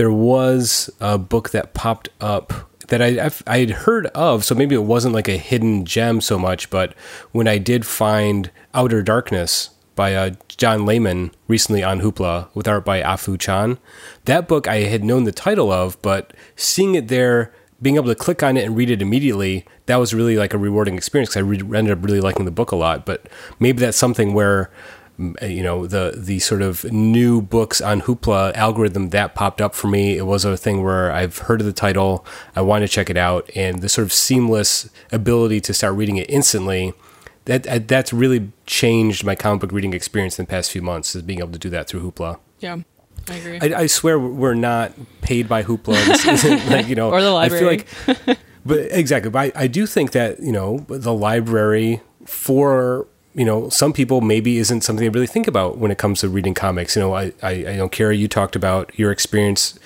there 0.00 0.10
was 0.10 0.88
a 0.98 1.18
book 1.18 1.50
that 1.50 1.74
popped 1.74 2.08
up 2.22 2.54
that 2.88 3.02
I 3.02 3.22
I've, 3.22 3.42
had 3.46 3.70
heard 3.70 4.06
of. 4.06 4.46
So 4.46 4.54
maybe 4.54 4.74
it 4.74 4.84
wasn't 4.84 5.14
like 5.14 5.28
a 5.28 5.36
hidden 5.36 5.84
gem 5.84 6.22
so 6.22 6.38
much, 6.38 6.70
but 6.70 6.94
when 7.32 7.46
I 7.46 7.58
did 7.58 7.84
find 7.84 8.50
Outer 8.72 9.02
Darkness 9.02 9.68
by 9.96 10.14
uh, 10.14 10.30
John 10.48 10.86
Layman 10.86 11.32
recently 11.48 11.82
on 11.82 12.00
Hoopla 12.00 12.48
with 12.54 12.66
art 12.66 12.82
by 12.82 13.02
Afu 13.02 13.38
Chan, 13.38 13.76
that 14.24 14.48
book 14.48 14.66
I 14.66 14.76
had 14.84 15.04
known 15.04 15.24
the 15.24 15.32
title 15.32 15.70
of, 15.70 16.00
but 16.00 16.32
seeing 16.56 16.94
it 16.94 17.08
there 17.08 17.52
being 17.82 17.96
able 17.96 18.08
to 18.08 18.14
click 18.14 18.42
on 18.42 18.56
it 18.56 18.64
and 18.64 18.74
read 18.74 18.88
it 18.88 19.02
immediately, 19.02 19.66
that 19.84 19.96
was 19.96 20.14
really 20.14 20.38
like 20.38 20.54
a 20.54 20.58
rewarding 20.58 20.96
experience 20.96 21.36
I 21.36 21.40
re- 21.40 21.58
ended 21.58 21.90
up 21.90 22.02
really 22.02 22.22
liking 22.22 22.46
the 22.46 22.50
book 22.50 22.72
a 22.72 22.76
lot. 22.76 23.04
But 23.04 23.26
maybe 23.58 23.80
that's 23.80 23.98
something 23.98 24.32
where, 24.32 24.70
Eh, 25.40 25.46
you 25.46 25.62
know, 25.62 25.86
the 25.86 26.14
the 26.16 26.38
sort 26.38 26.62
of 26.62 26.84
new 26.92 27.42
books 27.42 27.80
on 27.80 28.02
Hoopla 28.02 28.54
algorithm 28.54 29.10
that 29.10 29.34
popped 29.34 29.60
up 29.60 29.74
for 29.74 29.88
me. 29.88 30.16
It 30.16 30.24
was 30.26 30.44
a 30.44 30.56
thing 30.56 30.82
where 30.82 31.12
I've 31.12 31.38
heard 31.38 31.60
of 31.60 31.66
the 31.66 31.72
title, 31.72 32.24
I 32.56 32.62
want 32.62 32.82
to 32.84 32.88
check 32.88 33.10
it 33.10 33.16
out, 33.16 33.50
and 33.54 33.82
the 33.82 33.88
sort 33.88 34.04
of 34.06 34.12
seamless 34.12 34.88
ability 35.12 35.60
to 35.62 35.74
start 35.74 35.94
reading 35.94 36.16
it 36.16 36.30
instantly. 36.30 36.94
That 37.44 37.64
that- 37.64 37.88
that's 37.88 38.12
really 38.12 38.50
changed 38.66 39.24
my 39.24 39.34
comic 39.34 39.60
book 39.60 39.72
reading 39.72 39.92
experience 39.94 40.38
in 40.38 40.44
the 40.46 40.50
past 40.50 40.70
few 40.70 40.82
months. 40.82 41.14
Is 41.14 41.22
being 41.22 41.40
able 41.40 41.52
to 41.52 41.58
do 41.58 41.70
that 41.70 41.88
through 41.88 42.00
Hoopla. 42.10 42.38
yeah, 42.60 42.76
I 43.28 43.34
agree. 43.36 43.58
I, 43.60 43.80
I 43.82 43.86
swear 43.86 44.18
we're 44.18 44.54
not 44.54 44.92
paid 45.20 45.48
by 45.48 45.62
Hoopla. 45.64 45.96
This 46.06 46.24
isn't 46.44 46.70
like 46.70 46.88
you 46.88 46.94
know, 46.94 47.10
Or 47.10 47.20
the 47.20 47.30
library. 47.30 47.66
I 47.66 47.84
feel 48.04 48.16
like, 48.26 48.38
but 48.64 48.78
exactly. 48.92 49.30
But 49.30 49.54
I, 49.56 49.64
I 49.64 49.66
do 49.66 49.86
think 49.86 50.12
that 50.12 50.40
you 50.40 50.52
know 50.52 50.78
the 50.88 51.12
library 51.12 52.00
for 52.26 53.06
you 53.34 53.44
know 53.44 53.68
some 53.68 53.92
people 53.92 54.20
maybe 54.20 54.58
isn't 54.58 54.82
something 54.82 55.04
they 55.04 55.08
really 55.08 55.26
think 55.26 55.46
about 55.46 55.78
when 55.78 55.90
it 55.90 55.98
comes 55.98 56.20
to 56.20 56.28
reading 56.28 56.54
comics. 56.54 56.96
You 56.96 57.02
know, 57.02 57.14
I 57.14 57.32
I, 57.42 57.50
I 57.50 57.76
know 57.76 57.88
Kara, 57.88 58.14
you 58.14 58.28
talked 58.28 58.56
about 58.56 58.96
your 58.98 59.10
experience 59.10 59.78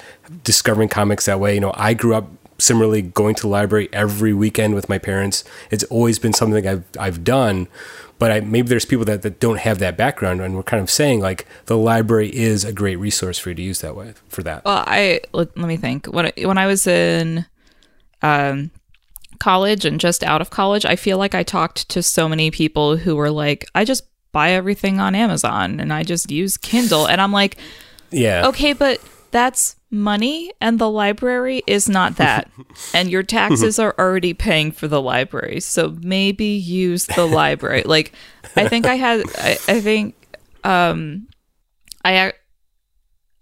discovering 0.43 0.89
comics 0.89 1.27
that 1.27 1.41
way. 1.41 1.55
You 1.55 1.61
know, 1.61 1.73
I 1.77 1.95
grew 1.95 2.15
up 2.15 2.31
similarly 2.59 3.03
going 3.03 3.35
to 3.35 3.43
the 3.43 3.49
library 3.49 3.89
every 3.93 4.33
weekend 4.33 4.75
with 4.75 4.89
my 4.89 4.99
parents. 4.99 5.45
It's 5.71 5.85
always 5.85 6.19
been 6.19 6.33
something 6.33 6.67
I've 6.67 6.85
I've 6.99 7.25
done. 7.25 7.69
But 8.17 8.31
I, 8.31 8.41
maybe 8.41 8.69
there's 8.69 8.85
people 8.85 9.05
that, 9.07 9.23
that 9.23 9.41
don't 9.41 9.59
have 9.59 9.81
that 9.81 9.97
background, 9.97 10.41
and 10.41 10.55
we're 10.55 10.63
kind 10.63 10.81
of 10.81 10.89
saying 10.89 11.21
like 11.21 11.47
the 11.67 11.77
library 11.77 12.35
is 12.35 12.65
a 12.65 12.73
great 12.73 12.97
resource 12.97 13.39
for 13.39 13.49
you 13.49 13.57
to 13.57 13.63
use 13.63 13.81
that 13.81 13.97
way 13.97 14.15
for 14.29 14.43
that. 14.45 14.65
Well, 14.65 14.85
I 14.87 15.21
let, 15.33 15.57
let 15.59 15.67
me 15.67 15.77
think. 15.77 16.07
When 16.07 16.31
when 16.43 16.57
I 16.57 16.67
was 16.67 16.87
in 16.87 17.45
um, 18.23 18.71
college 19.39 19.85
and 19.85 20.01
just 20.01 20.23
out 20.25 20.41
of 20.41 20.51
college, 20.51 20.85
I 20.85 20.97
feel 20.97 21.19
like 21.19 21.35
I 21.35 21.43
talked 21.43 21.89
to 21.91 22.03
so 22.03 22.29
many 22.29 22.51
people 22.51 22.97
who 22.97 23.17
were 23.17 23.31
like, 23.31 23.67
"I 23.75 23.85
just 23.85 24.05
buy 24.33 24.51
everything 24.51 25.01
on 25.01 25.15
Amazon 25.15 25.81
and 25.81 25.93
I 25.93 26.03
just 26.03 26.31
use 26.31 26.57
Kindle," 26.57 27.07
and 27.07 27.21
I'm 27.21 27.33
like, 27.33 27.57
yeah, 28.11 28.47
okay, 28.49 28.73
but 28.73 29.01
that's 29.31 29.77
money 29.91 30.53
and 30.61 30.79
the 30.79 30.91
library 30.91 31.63
is 31.67 31.89
not 31.89 32.17
that. 32.17 32.51
and 32.95 33.11
your 33.11 33.23
taxes 33.23 33.79
are 33.79 33.95
already 33.99 34.35
paying 34.35 34.73
for 34.73 34.89
the 34.89 35.01
library. 35.01 35.61
So 35.61 35.97
maybe 36.01 36.47
use 36.47 37.07
the 37.07 37.27
library. 37.27 37.83
like 37.87 38.13
I 38.57 38.69
think 38.69 38.87
I 38.87 38.95
had 38.95 39.23
I, 39.39 39.59
I 39.69 39.81
think 39.81 40.15
um 40.63 41.29
I 42.05 42.33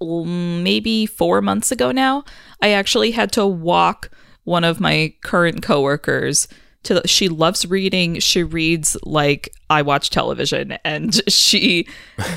maybe 0.01 1.07
4 1.07 1.41
months 1.43 1.71
ago 1.71 1.93
now, 1.93 2.25
I 2.61 2.71
actually 2.71 3.13
had 3.13 3.31
to 3.33 3.47
walk 3.47 4.11
one 4.45 4.65
of 4.65 4.81
my 4.81 5.15
current 5.23 5.63
coworkers 5.63 6.49
to 6.83 6.95
the, 6.95 7.07
she 7.07 7.29
loves 7.29 7.65
reading 7.67 8.19
she 8.19 8.43
reads 8.43 8.97
like 9.05 9.49
i 9.71 9.83
watch 9.83 10.11
television 10.11 10.73
and 10.85 11.23
she 11.33 11.87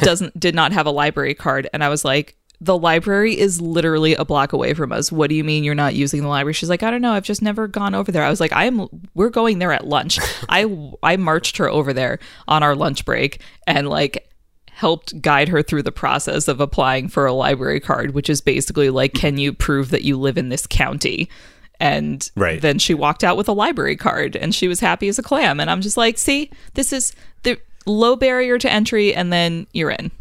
doesn't 0.01 0.39
did 0.39 0.53
not 0.53 0.71
have 0.71 0.85
a 0.85 0.91
library 0.91 1.33
card 1.33 1.67
and 1.73 1.83
i 1.83 1.89
was 1.89 2.05
like 2.05 2.37
the 2.61 2.77
library 2.77 3.37
is 3.37 3.61
literally 3.61 4.15
a 4.15 4.25
block 4.25 4.53
away 4.53 4.73
from 4.73 4.91
us. 4.91 5.11
What 5.11 5.29
do 5.29 5.35
you 5.35 5.43
mean 5.43 5.63
you're 5.63 5.75
not 5.75 5.95
using 5.95 6.21
the 6.21 6.27
library? 6.27 6.53
She's 6.53 6.69
like, 6.69 6.83
I 6.83 6.91
don't 6.91 7.01
know. 7.01 7.13
I've 7.13 7.23
just 7.23 7.41
never 7.41 7.67
gone 7.67 7.93
over 7.93 8.11
there. 8.11 8.23
I 8.23 8.29
was 8.29 8.39
like, 8.39 8.53
I 8.53 8.65
am. 8.65 8.87
We're 9.13 9.29
going 9.29 9.59
there 9.59 9.71
at 9.71 9.87
lunch. 9.87 10.19
I 10.49 10.91
I 11.03 11.17
marched 11.17 11.57
her 11.57 11.69
over 11.69 11.93
there 11.93 12.19
on 12.47 12.63
our 12.63 12.75
lunch 12.75 13.05
break 13.05 13.41
and 13.67 13.89
like 13.89 14.29
helped 14.71 15.21
guide 15.21 15.47
her 15.47 15.61
through 15.61 15.83
the 15.83 15.91
process 15.91 16.47
of 16.49 16.59
applying 16.59 17.07
for 17.07 17.25
a 17.25 17.33
library 17.33 17.79
card, 17.79 18.13
which 18.13 18.29
is 18.29 18.41
basically 18.41 18.89
like, 18.89 19.13
can 19.13 19.37
you 19.37 19.53
prove 19.53 19.89
that 19.89 20.03
you 20.03 20.17
live 20.17 20.37
in 20.37 20.49
this 20.49 20.67
county? 20.67 21.29
And 21.79 22.29
right. 22.35 22.61
then 22.61 22.79
she 22.79 22.93
walked 22.93 23.23
out 23.23 23.37
with 23.37 23.47
a 23.47 23.53
library 23.53 23.95
card 23.95 24.35
and 24.35 24.53
she 24.53 24.67
was 24.67 24.79
happy 24.79 25.07
as 25.07 25.19
a 25.19 25.23
clam. 25.23 25.59
And 25.59 25.69
I'm 25.69 25.81
just 25.81 25.97
like, 25.97 26.17
see, 26.17 26.51
this 26.73 26.93
is 26.93 27.13
the 27.43 27.59
low 27.85 28.15
barrier 28.15 28.57
to 28.57 28.71
entry, 28.71 29.13
and 29.13 29.31
then 29.31 29.67
you're 29.73 29.91
in. 29.91 30.11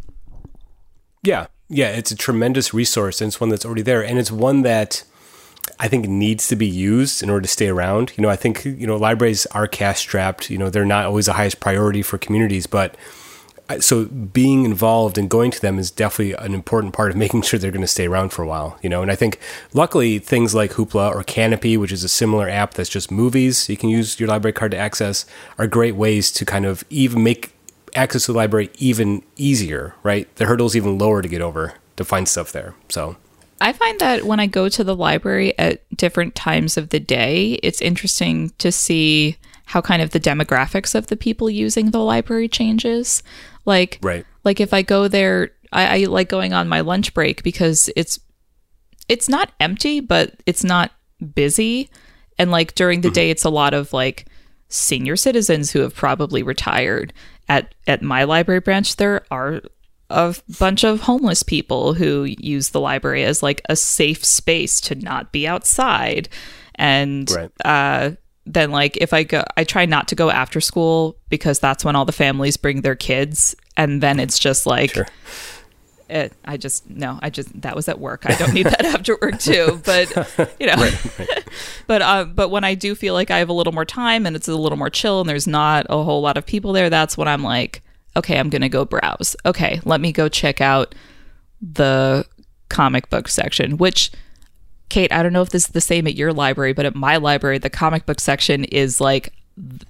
Yeah. 1.23 1.47
Yeah. 1.69 1.89
It's 1.89 2.11
a 2.11 2.15
tremendous 2.15 2.73
resource 2.73 3.21
and 3.21 3.29
it's 3.29 3.39
one 3.39 3.49
that's 3.49 3.65
already 3.65 3.81
there. 3.81 4.03
And 4.03 4.19
it's 4.19 4.31
one 4.31 4.61
that 4.61 5.03
I 5.79 5.87
think 5.87 6.07
needs 6.07 6.47
to 6.49 6.55
be 6.55 6.67
used 6.67 7.23
in 7.23 7.29
order 7.29 7.41
to 7.41 7.47
stay 7.47 7.67
around. 7.67 8.13
You 8.15 8.21
know, 8.21 8.29
I 8.29 8.35
think, 8.35 8.63
you 8.65 8.85
know, 8.85 8.97
libraries 8.97 9.47
are 9.47 9.67
cash 9.67 9.99
strapped. 9.99 10.51
You 10.51 10.59
know, 10.59 10.69
they're 10.69 10.85
not 10.85 11.05
always 11.05 11.25
the 11.25 11.33
highest 11.33 11.59
priority 11.59 12.03
for 12.03 12.19
communities, 12.19 12.67
but 12.67 12.95
so 13.79 14.05
being 14.05 14.65
involved 14.65 15.17
and 15.17 15.29
going 15.29 15.51
to 15.51 15.61
them 15.61 15.79
is 15.79 15.89
definitely 15.91 16.33
an 16.33 16.53
important 16.53 16.93
part 16.93 17.11
of 17.11 17.17
making 17.25 17.41
sure 17.41 17.59
they're 17.59 17.71
going 17.71 17.81
to 17.81 17.87
stay 17.87 18.07
around 18.07 18.29
for 18.29 18.43
a 18.43 18.47
while, 18.47 18.77
you 18.81 18.89
know. 18.89 19.01
And 19.01 19.11
I 19.11 19.15
think 19.15 19.39
luckily 19.73 20.19
things 20.19 20.53
like 20.53 20.71
Hoopla 20.71 21.13
or 21.13 21.23
Canopy, 21.23 21.77
which 21.77 21.91
is 21.91 22.03
a 22.03 22.09
similar 22.09 22.49
app 22.49 22.73
that's 22.73 22.89
just 22.89 23.11
movies 23.11 23.69
you 23.69 23.77
can 23.77 23.89
use 23.89 24.19
your 24.19 24.29
library 24.29 24.53
card 24.53 24.71
to 24.71 24.77
access, 24.77 25.25
are 25.57 25.67
great 25.67 25.95
ways 25.95 26.31
to 26.33 26.45
kind 26.45 26.65
of 26.65 26.83
even 26.89 27.23
make 27.23 27.53
access 27.95 28.25
to 28.25 28.33
the 28.33 28.37
library 28.37 28.69
even 28.77 29.23
easier, 29.37 29.95
right? 30.03 30.33
The 30.35 30.45
hurdle's 30.45 30.75
even 30.75 30.97
lower 30.97 31.21
to 31.21 31.27
get 31.27 31.41
over 31.41 31.73
to 31.95 32.05
find 32.05 32.27
stuff 32.27 32.51
there. 32.51 32.75
So 32.89 33.15
I 33.61 33.73
find 33.73 33.99
that 33.99 34.25
when 34.25 34.39
I 34.39 34.47
go 34.47 34.67
to 34.69 34.83
the 34.83 34.95
library 34.95 35.57
at 35.57 35.81
different 35.95 36.35
times 36.35 36.77
of 36.77 36.89
the 36.89 36.99
day, 36.99 37.53
it's 37.63 37.81
interesting 37.81 38.51
to 38.57 38.71
see 38.71 39.37
how 39.65 39.81
kind 39.81 40.01
of 40.01 40.11
the 40.11 40.19
demographics 40.19 40.93
of 40.93 41.07
the 41.07 41.17
people 41.17 41.49
using 41.49 41.91
the 41.91 41.99
library 41.99 42.47
changes. 42.47 43.23
Like, 43.65 43.99
right. 44.01 44.25
like 44.43 44.59
if 44.59 44.73
I 44.73 44.81
go 44.81 45.07
there, 45.07 45.51
I, 45.71 46.01
I 46.01 46.03
like 46.05 46.29
going 46.29 46.53
on 46.53 46.67
my 46.67 46.81
lunch 46.81 47.13
break 47.13 47.43
because 47.43 47.89
it's 47.95 48.19
it's 49.07 49.29
not 49.29 49.51
empty, 49.59 49.99
but 49.99 50.33
it's 50.45 50.63
not 50.63 50.91
busy. 51.33 51.89
And 52.37 52.51
like 52.51 52.75
during 52.75 53.01
the 53.01 53.09
mm-hmm. 53.09 53.13
day, 53.13 53.29
it's 53.29 53.43
a 53.43 53.49
lot 53.49 53.73
of 53.73 53.93
like 53.93 54.27
senior 54.69 55.15
citizens 55.15 55.71
who 55.71 55.79
have 55.79 55.95
probably 55.95 56.43
retired. 56.43 57.13
At 57.47 57.75
at 57.85 58.01
my 58.01 58.23
library 58.23 58.61
branch, 58.61 58.95
there 58.95 59.25
are 59.29 59.61
a 60.09 60.35
bunch 60.59 60.83
of 60.83 61.01
homeless 61.01 61.43
people 61.43 61.93
who 61.93 62.23
use 62.23 62.69
the 62.69 62.79
library 62.79 63.23
as 63.23 63.43
like 63.43 63.61
a 63.69 63.75
safe 63.75 64.23
space 64.23 64.81
to 64.81 64.95
not 64.95 65.31
be 65.31 65.47
outside. 65.47 66.29
And 66.75 67.29
right. 67.31 67.51
uh, 67.63 68.11
then 68.45 68.71
like 68.71 68.97
if 68.97 69.13
I 69.13 69.23
go 69.23 69.43
I 69.57 69.63
try 69.63 69.85
not 69.85 70.07
to 70.09 70.15
go 70.15 70.29
after 70.29 70.61
school 70.61 71.17
because 71.29 71.59
that's 71.59 71.83
when 71.83 71.95
all 71.95 72.05
the 72.05 72.11
families 72.11 72.57
bring 72.57 72.81
their 72.81 72.95
kids 72.95 73.55
and 73.75 74.01
then 74.01 74.19
it's 74.19 74.37
just 74.37 74.65
like 74.65 74.91
sure. 74.91 75.07
it 76.09 76.33
I 76.45 76.57
just 76.57 76.89
no, 76.89 77.19
I 77.21 77.29
just 77.29 77.61
that 77.61 77.75
was 77.75 77.87
at 77.89 77.99
work. 77.99 78.25
I 78.25 78.35
don't 78.35 78.53
need 78.53 78.67
that 78.67 78.85
after 78.85 79.17
work 79.21 79.39
too. 79.39 79.81
But 79.83 80.09
you 80.59 80.67
know 80.67 80.75
right, 80.77 81.19
right. 81.19 81.47
but 81.87 82.01
uh, 82.01 82.25
but 82.25 82.49
when 82.49 82.63
I 82.63 82.75
do 82.75 82.95
feel 82.95 83.13
like 83.13 83.31
I 83.31 83.39
have 83.39 83.49
a 83.49 83.53
little 83.53 83.73
more 83.73 83.85
time 83.85 84.25
and 84.25 84.35
it's 84.35 84.47
a 84.47 84.55
little 84.55 84.77
more 84.77 84.89
chill 84.89 85.21
and 85.21 85.29
there's 85.29 85.47
not 85.47 85.87
a 85.89 86.03
whole 86.03 86.21
lot 86.21 86.37
of 86.37 86.45
people 86.45 86.73
there, 86.73 86.89
that's 86.89 87.17
when 87.17 87.27
I'm 87.27 87.43
like, 87.43 87.81
okay, 88.15 88.37
I'm 88.37 88.49
gonna 88.49 88.69
go 88.69 88.85
browse. 88.85 89.35
Okay, 89.45 89.81
let 89.85 90.01
me 90.01 90.11
go 90.11 90.29
check 90.29 90.61
out 90.61 90.93
the 91.61 92.25
comic 92.69 93.09
book 93.09 93.27
section, 93.27 93.77
which 93.77 94.11
Kate, 94.89 95.11
I 95.11 95.23
don't 95.23 95.33
know 95.33 95.41
if 95.41 95.49
this 95.49 95.65
is 95.65 95.69
the 95.69 95.81
same 95.81 96.07
at 96.07 96.15
your 96.15 96.33
library, 96.33 96.73
but 96.73 96.85
at 96.85 96.95
my 96.95 97.17
library, 97.17 97.57
the 97.57 97.69
comic 97.69 98.05
book 98.05 98.19
section 98.19 98.63
is 98.65 99.01
like 99.01 99.33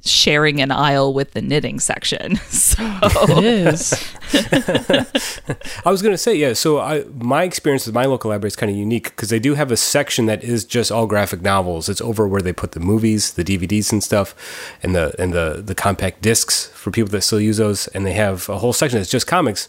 sharing 0.04 0.62
an 0.62 0.70
aisle 0.70 1.12
with 1.12 1.32
the 1.32 1.42
knitting 1.42 1.80
section. 1.80 2.40
So 2.56 2.84
it 2.84 3.44
is. 3.44 3.94
I 5.86 5.92
was 5.92 6.02
going 6.02 6.14
to 6.14 6.18
say, 6.18 6.36
yeah. 6.36 6.54
So 6.54 6.80
I, 6.80 7.04
my 7.16 7.44
experience 7.44 7.86
with 7.86 7.94
my 7.94 8.06
local 8.06 8.32
library 8.32 8.48
is 8.48 8.56
kind 8.56 8.72
of 8.72 8.78
unique 8.78 9.06
because 9.06 9.30
they 9.30 9.40
do 9.40 9.54
have 9.54 9.72
a 9.72 9.78
section 9.78 10.26
that 10.26 10.44
is 10.44 10.66
just 10.66 10.92
all 10.92 11.06
graphic 11.06 11.42
novels. 11.42 11.90
It's 11.90 12.02
over 12.02 12.28
where 12.28 12.42
they 12.42 12.54
put 12.54 12.72
the 12.72 12.80
movies, 12.80 13.34
the 13.34 13.44
DVDs 13.44 13.92
and 13.92 14.04
stuff, 14.04 14.36
and 14.82 14.96
the 14.96 15.14
and 15.20 15.34
the 15.34 15.62
the 15.64 15.76
compact 15.76 16.22
discs 16.22 16.68
for 16.68 16.92
people 16.92 17.10
that 17.12 17.22
still 17.22 17.40
use 17.40 17.58
those. 17.58 17.88
And 17.90 18.06
they 18.06 18.14
have 18.14 18.50
a 18.50 18.58
whole 18.58 18.74
section 18.74 19.00
that's 19.00 19.12
just 19.12 19.28
comics, 19.28 19.68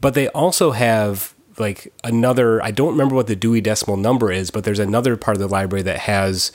but 0.00 0.14
they 0.14 0.28
also 0.28 0.72
have 0.72 1.34
like 1.60 1.92
another 2.02 2.62
I 2.62 2.70
don't 2.70 2.92
remember 2.92 3.14
what 3.14 3.26
the 3.26 3.36
Dewey 3.36 3.60
Decimal 3.60 3.96
number 3.96 4.32
is, 4.32 4.50
but 4.50 4.64
there's 4.64 4.78
another 4.78 5.16
part 5.16 5.36
of 5.36 5.40
the 5.40 5.48
library 5.48 5.82
that 5.82 6.00
has 6.00 6.50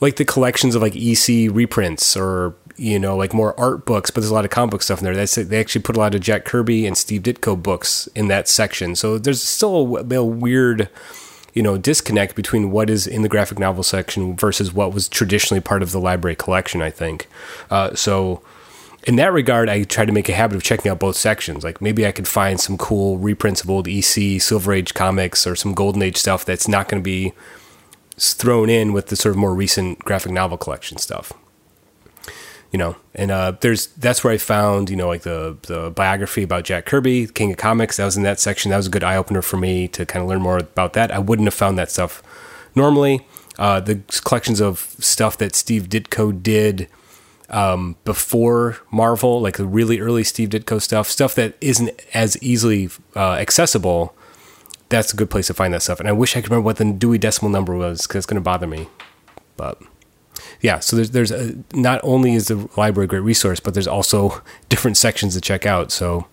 like 0.00 0.16
the 0.16 0.24
collections 0.24 0.74
of 0.74 0.82
like 0.82 0.94
EC 0.96 1.50
reprints 1.52 2.16
or 2.16 2.54
you 2.76 2.98
know 2.98 3.16
like 3.16 3.34
more 3.34 3.58
art 3.58 3.84
books, 3.84 4.10
but 4.10 4.20
there's 4.20 4.30
a 4.30 4.34
lot 4.34 4.44
of 4.44 4.50
comic 4.50 4.70
book 4.70 4.82
stuff 4.82 5.00
in 5.00 5.04
there. 5.04 5.14
That's 5.14 5.34
they 5.34 5.60
actually 5.60 5.82
put 5.82 5.96
a 5.96 6.00
lot 6.00 6.14
of 6.14 6.20
Jack 6.20 6.44
Kirby 6.44 6.86
and 6.86 6.96
Steve 6.96 7.22
Ditko 7.22 7.60
books 7.62 8.08
in 8.14 8.28
that 8.28 8.48
section. 8.48 8.94
So 8.94 9.18
there's 9.18 9.42
still 9.42 9.96
a, 9.96 10.14
a 10.16 10.24
weird 10.24 10.88
you 11.54 11.62
know 11.62 11.76
disconnect 11.76 12.36
between 12.36 12.70
what 12.70 12.88
is 12.88 13.06
in 13.06 13.22
the 13.22 13.28
graphic 13.28 13.58
novel 13.58 13.82
section 13.82 14.36
versus 14.36 14.72
what 14.72 14.94
was 14.94 15.08
traditionally 15.08 15.60
part 15.60 15.82
of 15.82 15.92
the 15.92 16.00
library 16.00 16.36
collection. 16.36 16.80
I 16.80 16.90
think 16.90 17.26
uh, 17.70 17.94
so 17.94 18.42
in 19.04 19.16
that 19.16 19.32
regard, 19.32 19.68
I 19.68 19.84
try 19.84 20.04
to 20.04 20.12
make 20.12 20.28
a 20.28 20.34
habit 20.34 20.56
of 20.56 20.62
checking 20.62 20.90
out 20.90 20.98
both 20.98 21.16
sections. 21.16 21.64
Like 21.64 21.80
maybe 21.80 22.06
I 22.06 22.12
could 22.12 22.28
find 22.28 22.60
some 22.60 22.76
cool 22.76 23.18
reprints 23.18 23.62
of 23.62 23.70
old 23.70 23.86
EC, 23.86 24.40
Silver 24.40 24.72
Age 24.72 24.94
comics, 24.94 25.46
or 25.46 25.54
some 25.54 25.74
Golden 25.74 26.02
Age 26.02 26.16
stuff 26.16 26.44
that's 26.44 26.68
not 26.68 26.88
going 26.88 27.02
to 27.02 27.04
be 27.04 27.32
thrown 28.16 28.68
in 28.68 28.92
with 28.92 29.06
the 29.06 29.16
sort 29.16 29.34
of 29.34 29.38
more 29.38 29.54
recent 29.54 30.00
graphic 30.00 30.32
novel 30.32 30.58
collection 30.58 30.98
stuff. 30.98 31.32
You 32.72 32.78
know, 32.78 32.96
and 33.14 33.30
uh, 33.30 33.52
there's 33.60 33.86
that's 33.88 34.22
where 34.22 34.32
I 34.32 34.36
found 34.36 34.90
you 34.90 34.96
know 34.96 35.08
like 35.08 35.22
the 35.22 35.56
the 35.62 35.90
biography 35.90 36.42
about 36.42 36.64
Jack 36.64 36.84
Kirby, 36.84 37.28
King 37.28 37.52
of 37.52 37.56
Comics. 37.56 37.96
That 37.96 38.04
was 38.04 38.16
in 38.16 38.24
that 38.24 38.40
section. 38.40 38.70
That 38.70 38.76
was 38.76 38.88
a 38.88 38.90
good 38.90 39.04
eye 39.04 39.16
opener 39.16 39.40
for 39.40 39.56
me 39.56 39.88
to 39.88 40.04
kind 40.04 40.22
of 40.22 40.28
learn 40.28 40.42
more 40.42 40.58
about 40.58 40.92
that. 40.92 41.10
I 41.10 41.18
wouldn't 41.18 41.46
have 41.46 41.54
found 41.54 41.78
that 41.78 41.90
stuff 41.90 42.22
normally. 42.74 43.26
Uh, 43.58 43.80
the 43.80 44.00
collections 44.22 44.60
of 44.60 44.94
stuff 44.98 45.38
that 45.38 45.54
Steve 45.54 45.88
Ditko 45.88 46.42
did 46.42 46.88
um, 47.50 47.96
before 48.04 48.78
Marvel, 48.90 49.40
like 49.40 49.56
the 49.56 49.66
really 49.66 50.00
early 50.00 50.24
Steve 50.24 50.50
Ditko 50.50 50.80
stuff, 50.80 51.08
stuff 51.08 51.34
that 51.34 51.56
isn't 51.60 51.90
as 52.14 52.40
easily 52.42 52.90
uh, 53.16 53.32
accessible. 53.32 54.14
That's 54.90 55.12
a 55.12 55.16
good 55.16 55.30
place 55.30 55.48
to 55.48 55.54
find 55.54 55.74
that 55.74 55.82
stuff. 55.82 56.00
And 56.00 56.08
I 56.08 56.12
wish 56.12 56.36
I 56.36 56.40
could 56.40 56.50
remember 56.50 56.64
what 56.64 56.76
the 56.76 56.92
Dewey 56.92 57.18
Decimal 57.18 57.50
number 57.50 57.74
was 57.76 58.06
because 58.06 58.18
it's 58.18 58.26
going 58.26 58.36
to 58.36 58.40
bother 58.40 58.66
me. 58.66 58.88
But 59.56 59.80
yeah, 60.60 60.78
so 60.78 60.96
there's 60.96 61.10
there's 61.10 61.30
a, 61.30 61.56
not 61.72 62.00
only 62.02 62.34
is 62.34 62.48
the 62.48 62.68
library 62.76 63.04
a 63.04 63.08
great 63.08 63.20
resource, 63.20 63.60
but 63.60 63.74
there's 63.74 63.88
also 63.88 64.42
different 64.68 64.96
sections 64.96 65.34
to 65.34 65.40
check 65.40 65.66
out. 65.66 65.90
So 65.90 66.26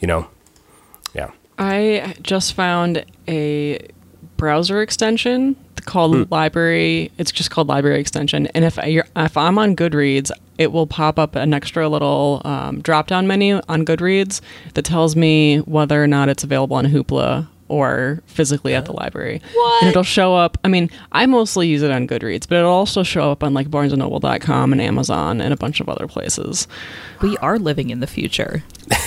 you 0.00 0.08
know, 0.08 0.28
yeah. 1.14 1.30
I 1.58 2.16
just 2.22 2.54
found 2.54 3.04
a 3.28 3.88
browser 4.36 4.82
extension 4.82 5.54
called 5.84 6.14
hmm. 6.14 6.22
library 6.30 7.10
it's 7.18 7.32
just 7.32 7.50
called 7.50 7.68
library 7.68 8.00
extension 8.00 8.46
and 8.48 8.64
if 8.64 8.78
you're 8.86 9.06
if 9.16 9.36
i'm 9.36 9.58
on 9.58 9.74
goodreads 9.76 10.30
it 10.58 10.72
will 10.72 10.86
pop 10.86 11.18
up 11.18 11.34
an 11.34 11.54
extra 11.54 11.88
little 11.88 12.40
um, 12.44 12.80
drop 12.80 13.06
down 13.06 13.26
menu 13.26 13.60
on 13.68 13.84
goodreads 13.84 14.40
that 14.74 14.84
tells 14.84 15.16
me 15.16 15.58
whether 15.58 16.02
or 16.02 16.06
not 16.06 16.28
it's 16.28 16.44
available 16.44 16.76
on 16.76 16.86
hoopla 16.86 17.46
or 17.68 18.20
physically 18.26 18.74
at 18.74 18.84
the 18.84 18.92
library 18.92 19.40
what? 19.54 19.82
and 19.82 19.90
it'll 19.90 20.02
show 20.02 20.34
up 20.34 20.58
i 20.62 20.68
mean 20.68 20.90
i 21.12 21.24
mostly 21.24 21.68
use 21.68 21.82
it 21.82 21.90
on 21.90 22.06
goodreads 22.06 22.46
but 22.48 22.58
it'll 22.58 22.70
also 22.70 23.02
show 23.02 23.30
up 23.30 23.42
on 23.42 23.54
like 23.54 23.68
barnesandnoble.com 23.68 24.72
and 24.72 24.80
amazon 24.80 25.40
and 25.40 25.52
a 25.54 25.56
bunch 25.56 25.80
of 25.80 25.88
other 25.88 26.06
places 26.06 26.68
we 27.22 27.36
are 27.38 27.58
living 27.58 27.90
in 27.90 28.00
the 28.00 28.06
future 28.06 28.62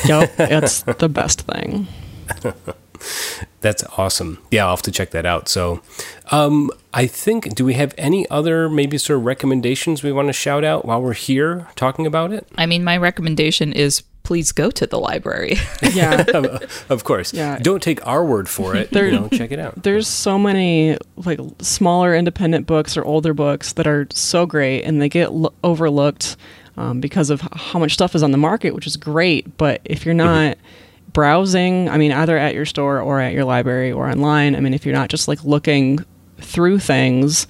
yep 0.06 0.34
it's 0.40 0.82
the 0.84 1.10
best 1.10 1.42
thing 1.42 1.88
That's 3.62 3.84
awesome. 3.98 4.40
Yeah, 4.52 4.66
I'll 4.66 4.72
have 4.72 4.82
to 4.84 4.92
check 4.92 5.12
that 5.12 5.26
out. 5.26 5.50
So, 5.50 5.82
um, 6.32 6.70
I 6.94 7.08
think, 7.08 7.56
do 7.56 7.66
we 7.66 7.74
have 7.74 7.94
any 7.98 8.30
other 8.30 8.70
maybe 8.70 8.98
sort 8.98 9.20
of 9.20 9.26
recommendations 9.26 10.04
we 10.04 10.12
want 10.12 10.28
to 10.30 10.34
shout 10.34 10.64
out 10.64 10.86
while 10.86 11.02
we're 11.02 11.14
here 11.14 11.68
talking 11.76 12.06
about 12.06 12.32
it? 12.32 12.48
I 12.58 12.66
mean, 12.66 12.84
my 12.84 12.98
recommendation 12.98 13.74
is 13.74 14.02
please 14.24 14.52
go 14.52 14.72
to 14.72 14.88
the 14.88 14.98
library. 15.00 15.56
Yeah. 15.94 16.26
of 16.90 17.04
course. 17.04 17.32
Yeah. 17.34 17.58
Don't 17.60 17.82
take 17.82 18.06
our 18.06 18.26
word 18.26 18.50
for 18.50 18.76
it. 18.76 18.90
There- 18.92 19.06
you 19.08 19.12
know, 19.20 19.30
check 19.30 19.52
it 19.52 19.60
out. 19.60 19.82
There's 19.84 20.08
so 20.08 20.38
many 20.38 20.98
like 21.16 21.40
smaller 21.62 22.16
independent 22.16 22.66
books 22.68 22.98
or 22.98 23.06
older 23.06 23.34
books 23.34 23.74
that 23.74 23.88
are 23.88 24.08
so 24.12 24.46
great 24.46 24.82
and 24.84 25.02
they 25.02 25.10
get 25.10 25.28
l- 25.30 25.54
overlooked 25.64 26.36
um, 26.76 27.00
because 27.00 27.30
of 27.30 27.40
how 27.54 27.80
much 27.80 27.94
stuff 27.94 28.16
is 28.16 28.24
on 28.24 28.32
the 28.32 28.38
market, 28.38 28.74
which 28.76 28.88
is 28.88 28.98
great. 28.98 29.58
But 29.58 29.80
if 29.86 30.06
you're 30.06 30.14
not 30.16 30.58
browsing, 31.16 31.90
I 31.90 31.98
mean, 31.98 32.12
either 32.12 32.38
at 32.38 32.54
your 32.54 32.66
store 32.66 33.00
or 33.00 33.20
at 33.20 33.34
your 33.34 33.46
library 33.46 33.92
or 33.92 34.08
online, 34.08 34.56
I 34.56 34.60
mean, 34.60 34.76
if 34.76 34.86
you're 34.86 34.94
not 34.94 35.10
just 35.10 35.28
like 35.28 35.44
looking 35.44 36.06
through 36.40 36.80
things, 36.80 37.48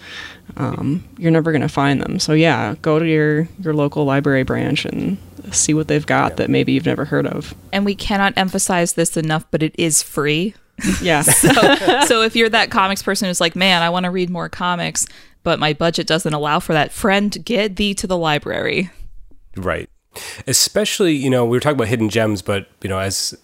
um, 0.56 1.04
you're 1.18 1.32
never 1.32 1.52
going 1.52 1.64
to 1.64 1.68
find 1.68 2.00
them. 2.00 2.20
So 2.20 2.32
yeah, 2.32 2.76
go 2.82 3.00
to 3.00 3.06
your 3.06 3.50
your 3.60 3.74
local 3.74 4.06
library 4.06 4.44
branch 4.44 4.86
and 4.86 5.18
see 5.52 5.74
what 5.74 5.88
they've 5.88 6.06
got 6.06 6.38
that 6.38 6.50
maybe 6.50 6.72
you've 6.72 6.86
never 6.86 7.04
heard 7.04 7.28
of. 7.28 7.54
and 7.74 7.84
we 7.84 7.96
cannot 7.96 8.34
emphasize 8.38 8.94
this 8.94 9.18
enough, 9.18 9.46
but 9.52 9.62
it 9.62 9.76
is 9.78 10.02
free. 10.02 10.54
Yeah. 11.02 11.24
So, 11.36 12.02
so 12.06 12.22
if 12.22 12.36
you're 12.36 12.50
that 12.50 12.70
comics 12.72 13.02
person 13.02 13.28
who's 13.28 13.42
like, 13.42 13.56
man, 13.56 13.82
I 13.82 13.90
want 13.90 14.06
to 14.06 14.12
read 14.12 14.30
more 14.30 14.50
comics, 14.50 15.06
but 15.44 15.60
my 15.60 15.74
budget 15.74 16.08
doesn't 16.08 16.34
allow 16.34 16.60
for 16.60 16.74
that, 16.74 16.92
friend, 16.92 17.44
get 17.44 17.76
thee 17.76 17.94
to 17.96 18.08
the 18.08 18.18
library. 18.18 18.90
Right. 19.56 19.90
Especially, 20.48 21.14
you 21.14 21.30
know, 21.30 21.46
we 21.46 21.58
were 21.58 21.60
talking 21.60 21.78
about 21.78 21.88
hidden 21.88 22.10
gems, 22.10 22.42
but 22.42 22.68
you 22.82 22.90
know, 22.90 23.00
as 23.00 23.38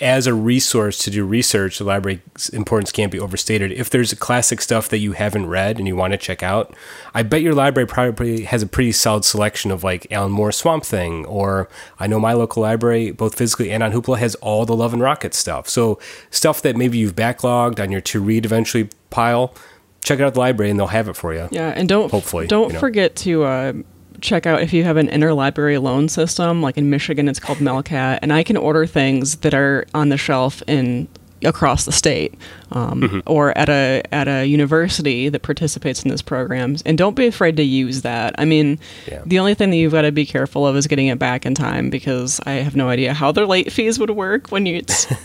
as 0.00 0.26
a 0.26 0.34
resource 0.34 0.98
to 0.98 1.10
do 1.10 1.24
research, 1.24 1.78
the 1.78 1.84
library's 1.84 2.48
importance 2.52 2.90
can't 2.90 3.12
be 3.12 3.20
overstated. 3.20 3.70
If 3.70 3.90
there's 3.90 4.12
classic 4.14 4.60
stuff 4.60 4.88
that 4.88 4.98
you 4.98 5.12
haven't 5.12 5.46
read 5.46 5.78
and 5.78 5.86
you 5.86 5.94
want 5.94 6.12
to 6.12 6.16
check 6.16 6.42
out, 6.42 6.74
I 7.14 7.22
bet 7.22 7.42
your 7.42 7.54
library 7.54 7.86
probably 7.86 8.42
has 8.44 8.62
a 8.62 8.66
pretty 8.66 8.90
solid 8.92 9.24
selection 9.24 9.70
of 9.70 9.84
like 9.84 10.06
Alan 10.10 10.32
Moore 10.32 10.50
Swamp 10.50 10.84
Thing, 10.84 11.24
or 11.26 11.68
I 12.00 12.08
know 12.08 12.18
my 12.18 12.32
local 12.32 12.62
library, 12.62 13.12
both 13.12 13.36
physically 13.36 13.70
and 13.70 13.82
on 13.82 13.92
Hoopla, 13.92 14.18
has 14.18 14.34
all 14.36 14.66
the 14.66 14.74
Love 14.74 14.92
and 14.92 15.02
Rocket 15.02 15.32
stuff. 15.32 15.68
So 15.68 16.00
stuff 16.30 16.60
that 16.62 16.76
maybe 16.76 16.98
you've 16.98 17.14
backlogged 17.14 17.78
on 17.78 17.92
your 17.92 18.00
to 18.00 18.20
read 18.20 18.44
eventually 18.44 18.88
pile, 19.10 19.54
check 20.02 20.18
it 20.18 20.24
out 20.24 20.34
the 20.34 20.40
library 20.40 20.70
and 20.70 20.78
they'll 20.78 20.88
have 20.88 21.08
it 21.08 21.14
for 21.14 21.32
you. 21.34 21.48
Yeah, 21.52 21.68
and 21.68 21.88
don't 21.88 22.10
Hopefully, 22.10 22.48
don't 22.48 22.68
you 22.68 22.72
know. 22.74 22.80
forget 22.80 23.14
to 23.16 23.44
uh, 23.44 23.72
check 24.20 24.46
out 24.46 24.62
if 24.62 24.72
you 24.72 24.84
have 24.84 24.96
an 24.96 25.08
interlibrary 25.08 25.80
loan 25.82 26.08
system. 26.08 26.62
Like 26.62 26.76
in 26.78 26.90
Michigan, 26.90 27.28
it's 27.28 27.40
called 27.40 27.58
MeLCat, 27.58 28.18
and 28.22 28.32
I 28.32 28.42
can 28.42 28.56
order 28.56 28.86
things 28.86 29.36
that 29.38 29.54
are 29.54 29.86
on 29.94 30.08
the 30.08 30.16
shelf 30.16 30.62
in 30.66 31.08
across 31.44 31.84
the 31.84 31.92
state 31.92 32.32
um, 32.72 33.02
Mm-hmm. 33.02 33.18
or 33.26 33.56
at 33.58 33.68
a 33.68 34.02
at 34.12 34.28
a 34.28 34.46
university 34.46 35.28
that 35.28 35.42
participates 35.42 36.02
in 36.02 36.08
this 36.08 36.22
program 36.22 36.76
and 36.86 36.96
don't 36.96 37.14
be 37.14 37.26
afraid 37.26 37.58
to 37.58 37.62
use 37.62 38.00
that 38.00 38.34
i 38.38 38.46
mean 38.46 38.78
Yeah. 39.06 39.20
the 39.26 39.38
only 39.40 39.52
thing 39.52 39.68
that 39.70 39.76
you've 39.76 39.92
got 39.92 40.02
to 40.02 40.12
be 40.12 40.24
careful 40.24 40.66
of 40.66 40.74
is 40.74 40.86
getting 40.86 41.08
it 41.08 41.18
back 41.18 41.44
in 41.44 41.54
time 41.54 41.90
because 41.90 42.40
i 42.46 42.52
have 42.52 42.76
no 42.76 42.88
idea 42.88 43.12
how 43.12 43.30
their 43.30 43.44
late 43.44 43.70
fees 43.70 43.98
would 43.98 44.08
work 44.10 44.52
when 44.52 44.64
you 44.64 44.80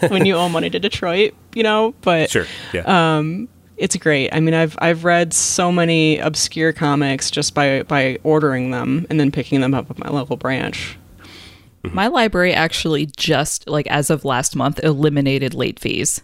when 0.10 0.26
you 0.26 0.36
owe 0.36 0.50
money 0.50 0.70
to 0.70 0.80
detroit 0.80 1.34
you 1.56 1.64
know 1.64 1.94
but 2.02 2.30
Sure. 2.30 2.48
Yeah. 2.74 3.18
It's 3.80 3.96
great. 3.96 4.30
I 4.34 4.40
mean, 4.40 4.54
I've 4.54 4.76
I've 4.80 5.04
read 5.04 5.34
so 5.34 5.72
many 5.72 6.20
obscure 6.20 6.74
comics 6.74 7.32
just 7.32 7.54
by 7.54 7.84
by 7.84 8.20
ordering 8.24 8.72
them 8.72 9.08
and 9.10 9.20
then 9.20 9.32
picking 9.32 9.62
them 9.62 9.74
up 9.74 9.90
at 9.90 9.98
my 9.98 10.10
local 10.10 10.38
branch. 10.38 10.98
Mm-hmm. 11.84 11.96
My 11.96 12.08
library 12.08 12.54
actually 12.54 13.06
just, 13.16 13.68
like, 13.70 13.88
as 13.88 14.10
of 14.10 14.26
last 14.26 14.54
month, 14.56 14.82
eliminated 14.84 15.54
late 15.54 15.80
fees. 15.80 16.22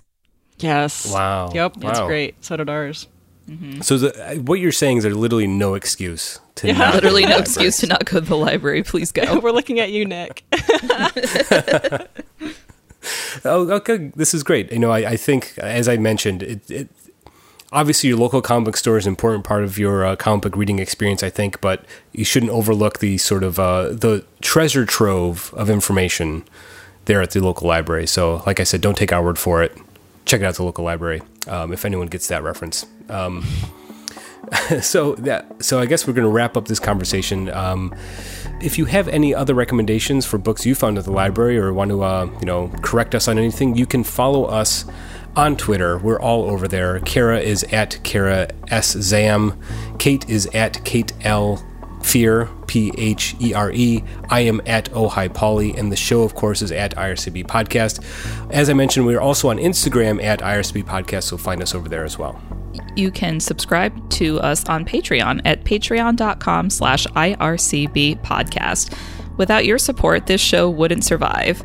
Yes. 0.59 1.09
Wow. 1.11 1.49
Yep. 1.53 1.75
That's 1.77 1.99
Wow. 2.01 2.07
great. 2.07 2.43
So 2.43 2.57
did 2.57 2.69
ours. 2.69 3.07
Mm-hmm. 3.49 3.79
So 3.81 3.97
the, 3.97 4.31
uh, 4.31 4.35
what 4.35 4.59
you're 4.59 4.71
saying 4.73 4.97
is 4.97 5.03
there's 5.03 5.15
literally 5.15 5.47
no 5.47 5.75
excuse 5.75 6.39
to 6.55 6.67
Yeah. 6.67 6.73
not 6.73 6.91
go 6.91 6.95
Literally 6.95 7.23
to 7.23 7.29
no 7.29 7.35
the 7.35 7.41
excuse 7.41 7.77
to 7.77 7.87
not 7.87 8.03
go 8.03 8.19
to 8.19 8.25
the 8.25 8.35
library. 8.35 8.83
Please 8.83 9.13
go. 9.13 9.39
We're 9.43 9.51
looking 9.51 9.79
at 9.79 9.91
you, 9.91 10.05
Nick. 10.05 10.43
Oh, 13.43 13.69
okay. 13.69 14.11
This 14.15 14.33
is 14.33 14.41
great. 14.43 14.71
You 14.71 14.79
know, 14.79 14.89
I, 14.89 15.11
I 15.11 15.15
think 15.15 15.57
as 15.59 15.87
I 15.87 15.95
mentioned, 15.97 16.41
it, 16.41 16.71
it 16.71 16.89
obviously 17.72 18.09
your 18.09 18.18
local 18.18 18.41
comic 18.41 18.66
book 18.66 18.78
store 18.78 18.97
is 18.97 19.05
an 19.05 19.11
important 19.11 19.43
part 19.43 19.63
of 19.63 19.78
your 19.78 20.05
uh, 20.05 20.16
comic 20.16 20.43
book 20.43 20.55
reading 20.55 20.80
experience. 20.80 21.24
I 21.24 21.30
think, 21.30 21.61
but 21.61 21.86
you 22.11 22.26
shouldn't 22.26 22.51
overlook 22.51 22.99
the 22.99 23.18
sort 23.18 23.43
of 23.43 23.59
uh, 23.59 23.89
the 23.89 24.26
treasure 24.41 24.86
trove 24.86 25.53
of 25.55 25.70
information 25.70 26.43
there 27.05 27.22
at 27.22 27.32
the 27.32 27.39
local 27.39 27.68
library. 27.68 28.07
So, 28.07 28.43
like 28.45 28.59
I 28.59 28.63
said, 28.63 28.82
don't 28.82 28.97
take 28.97 29.13
our 29.13 29.24
word 29.24 29.38
for 29.38 29.63
it. 29.63 29.78
Check 30.26 30.41
it 30.41 30.43
out 30.43 30.49
at 30.49 30.55
the 30.55 30.63
local 30.63 30.84
library 30.84 31.22
um, 31.47 31.72
if 31.72 31.86
anyone 31.86 32.07
gets 32.07 32.28
that 32.28 32.43
reference. 32.43 32.86
Um, 33.09 33.45
so 34.82 35.16
that 35.16 35.63
so 35.63 35.80
I 35.80 35.86
guess 35.86 36.07
we're 36.07 36.13
going 36.13 36.28
to 36.28 36.32
wrap 36.32 36.57
up 36.57 36.68
this 36.68 36.80
conversation. 36.80 37.49
Um, 37.49 37.93
if 38.61 38.78
you 38.78 38.86
have 38.86 39.07
any 39.07 39.34
other 39.34 39.53
recommendations 39.53 40.26
for 40.26 40.38
books 40.38 40.66
you 40.66 40.76
found 40.76 40.97
at 40.97 41.05
the 41.05 41.11
library 41.11 41.57
or 41.57 41.74
want 41.74 41.89
to 41.89 42.03
uh, 42.03 42.26
you 42.39 42.45
know 42.45 42.70
correct 42.82 43.16
us 43.16 43.28
on 43.28 43.38
anything, 43.38 43.76
you 43.76 43.86
can 43.86 44.03
follow 44.03 44.45
us 44.45 44.86
on 45.36 45.55
Twitter. 45.55 45.97
We're 45.97 46.19
all 46.19 46.43
over 46.49 46.67
there. 46.67 46.99
Kara 47.01 47.39
is 47.39 47.63
at 47.65 48.01
Kara 48.03 48.47
S 48.69 48.91
Zam. 48.93 49.59
Kate 49.99 50.27
is 50.29 50.45
at 50.47 50.83
Kate 50.86 51.13
L. 51.23 51.63
Fear, 52.03 52.49
P 52.67 52.93
H 52.99 53.36
E 53.41 53.55
R 53.55 53.71
E. 53.71 54.03
I 54.29 54.41
am 54.41 54.61
at 54.67 54.89
Oh 54.93 55.07
Hi 55.09 55.27
Polly, 55.27 55.75
and 55.75 55.91
the 55.91 55.95
show, 55.95 56.21
of 56.21 56.36
course, 56.36 56.61
is 56.61 56.71
at 56.71 56.95
IRCB 56.95 57.47
Podcast. 57.47 58.03
As 58.51 58.69
I 58.69 58.73
mentioned, 58.73 59.07
we 59.07 59.15
are 59.15 59.21
also 59.21 59.49
on 59.49 59.57
Instagram 59.57 60.23
at 60.23 60.39
IRCB 60.41 60.83
Podcast, 60.83 61.23
so 61.23 61.36
find 61.38 61.63
us 61.63 61.73
over 61.73 61.89
there 61.89 62.03
as 62.03 62.19
well. 62.19 62.39
you 62.95 63.09
can 63.09 63.39
subscribe 63.39 64.07
to 64.11 64.39
us 64.41 64.63
on 64.69 64.86
Patreon 64.86 65.41
at 65.45 65.63
patreon.com 65.63 66.69
slash 66.69 67.07
IRCB 67.07 68.21
podcast. 68.21 68.95
Without 69.38 69.65
your 69.65 69.77
support, 69.79 70.27
this 70.27 70.39
show 70.39 70.69
wouldn't 70.69 71.03
survive. 71.03 71.63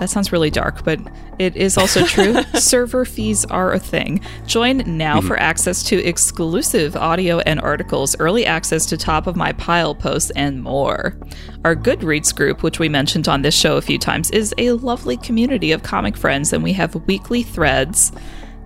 That 0.00 0.08
sounds 0.08 0.32
really 0.32 0.48
dark, 0.48 0.82
but 0.82 0.98
it 1.38 1.54
is 1.56 1.76
also 1.76 2.06
true. 2.06 2.42
Server 2.54 3.04
fees 3.04 3.44
are 3.44 3.74
a 3.74 3.78
thing. 3.78 4.22
Join 4.46 4.78
now 4.96 5.18
mm-hmm. 5.18 5.28
for 5.28 5.38
access 5.38 5.82
to 5.84 6.02
exclusive 6.02 6.96
audio 6.96 7.40
and 7.40 7.60
articles, 7.60 8.16
early 8.18 8.46
access 8.46 8.86
to 8.86 8.96
top 8.96 9.26
of 9.26 9.36
my 9.36 9.52
pile 9.52 9.94
posts, 9.94 10.30
and 10.30 10.62
more. 10.62 11.14
Our 11.66 11.76
Goodreads 11.76 12.34
group, 12.34 12.62
which 12.62 12.78
we 12.78 12.88
mentioned 12.88 13.28
on 13.28 13.42
this 13.42 13.54
show 13.54 13.76
a 13.76 13.82
few 13.82 13.98
times, 13.98 14.30
is 14.30 14.54
a 14.56 14.72
lovely 14.72 15.18
community 15.18 15.70
of 15.70 15.82
comic 15.82 16.16
friends, 16.16 16.54
and 16.54 16.64
we 16.64 16.72
have 16.72 16.94
weekly 17.06 17.42
threads. 17.42 18.10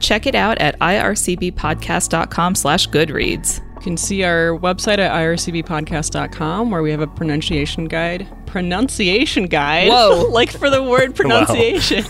Check 0.04 0.26
it 0.26 0.34
out 0.34 0.58
at 0.58 0.78
ircbpodcast.com 0.80 2.54
slash 2.56 2.90
goodreads. 2.90 3.60
You 3.76 3.80
can 3.80 3.96
see 3.96 4.22
our 4.22 4.50
website 4.58 4.98
at 4.98 5.10
ircbpodcast.com 5.12 6.70
where 6.70 6.82
we 6.82 6.90
have 6.90 7.00
a 7.00 7.06
pronunciation 7.06 7.86
guide. 7.86 8.28
Pronunciation 8.44 9.46
guide? 9.46 9.88
Whoa. 9.88 10.28
like 10.30 10.50
for 10.50 10.68
the 10.68 10.82
word 10.82 11.16
pronunciation. 11.16 12.04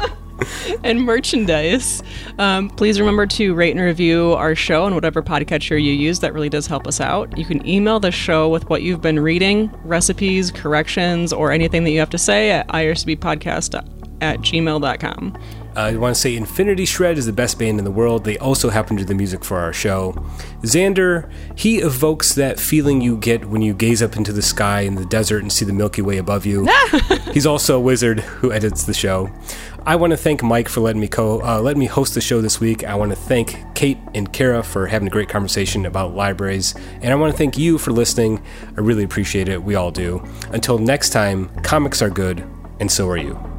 and 0.82 1.02
merchandise. 1.02 2.02
Um, 2.38 2.70
please 2.70 2.98
remember 2.98 3.26
to 3.26 3.52
rate 3.52 3.72
and 3.72 3.84
review 3.84 4.32
our 4.32 4.54
show 4.54 4.84
on 4.84 4.94
whatever 4.94 5.22
podcatcher 5.22 5.72
you 5.72 5.92
use. 5.92 6.20
That 6.20 6.32
really 6.32 6.48
does 6.48 6.66
help 6.66 6.86
us 6.86 7.02
out. 7.02 7.36
You 7.36 7.44
can 7.44 7.66
email 7.68 8.00
the 8.00 8.12
show 8.12 8.48
with 8.48 8.70
what 8.70 8.80
you've 8.80 9.02
been 9.02 9.20
reading, 9.20 9.70
recipes, 9.84 10.50
corrections, 10.50 11.34
or 11.34 11.52
anything 11.52 11.84
that 11.84 11.90
you 11.90 11.98
have 11.98 12.08
to 12.10 12.18
say 12.18 12.50
at 12.50 12.66
ircbpodcast 12.68 13.74
at 14.22 14.38
gmail.com. 14.40 15.38
I 15.76 15.96
want 15.96 16.14
to 16.14 16.20
say 16.20 16.36
Infinity 16.36 16.84
Shred 16.84 17.18
is 17.18 17.26
the 17.26 17.32
best 17.32 17.58
band 17.58 17.78
in 17.78 17.84
the 17.84 17.90
world. 17.90 18.24
They 18.24 18.38
also 18.38 18.70
happen 18.70 18.96
to 18.96 19.02
do 19.02 19.06
the 19.06 19.14
music 19.14 19.44
for 19.44 19.58
our 19.58 19.72
show. 19.72 20.12
Xander, 20.62 21.30
he 21.56 21.78
evokes 21.78 22.34
that 22.34 22.60
feeling 22.60 23.00
you 23.00 23.16
get 23.16 23.46
when 23.46 23.62
you 23.62 23.74
gaze 23.74 24.02
up 24.02 24.16
into 24.16 24.32
the 24.32 24.42
sky 24.42 24.80
in 24.80 24.94
the 24.94 25.04
desert 25.04 25.42
and 25.42 25.52
see 25.52 25.64
the 25.64 25.72
Milky 25.72 26.02
Way 26.02 26.18
above 26.18 26.46
you. 26.46 26.68
He's 27.32 27.46
also 27.46 27.76
a 27.76 27.80
wizard 27.80 28.20
who 28.20 28.52
edits 28.52 28.84
the 28.84 28.94
show. 28.94 29.30
I 29.86 29.96
want 29.96 30.12
to 30.12 30.16
thank 30.16 30.42
Mike 30.42 30.68
for 30.68 30.80
letting 30.80 31.00
me 31.00 31.08
co 31.08 31.42
uh, 31.42 31.60
letting 31.60 31.80
me 31.80 31.86
host 31.86 32.14
the 32.14 32.20
show 32.20 32.40
this 32.40 32.58
week. 32.58 32.84
I 32.84 32.94
want 32.94 33.10
to 33.10 33.16
thank 33.16 33.74
Kate 33.74 33.98
and 34.14 34.32
Kara 34.32 34.62
for 34.62 34.86
having 34.86 35.08
a 35.08 35.10
great 35.10 35.28
conversation 35.28 35.84
about 35.84 36.14
libraries, 36.14 36.74
and 37.02 37.12
I 37.12 37.16
want 37.16 37.32
to 37.32 37.36
thank 37.36 37.58
you 37.58 37.76
for 37.76 37.90
listening. 37.90 38.42
I 38.76 38.80
really 38.80 39.04
appreciate 39.04 39.48
it. 39.48 39.62
We 39.62 39.74
all 39.74 39.90
do. 39.90 40.24
Until 40.52 40.78
next 40.78 41.10
time, 41.10 41.50
comics 41.62 42.00
are 42.00 42.10
good, 42.10 42.48
and 42.80 42.90
so 42.90 43.08
are 43.08 43.18
you. 43.18 43.53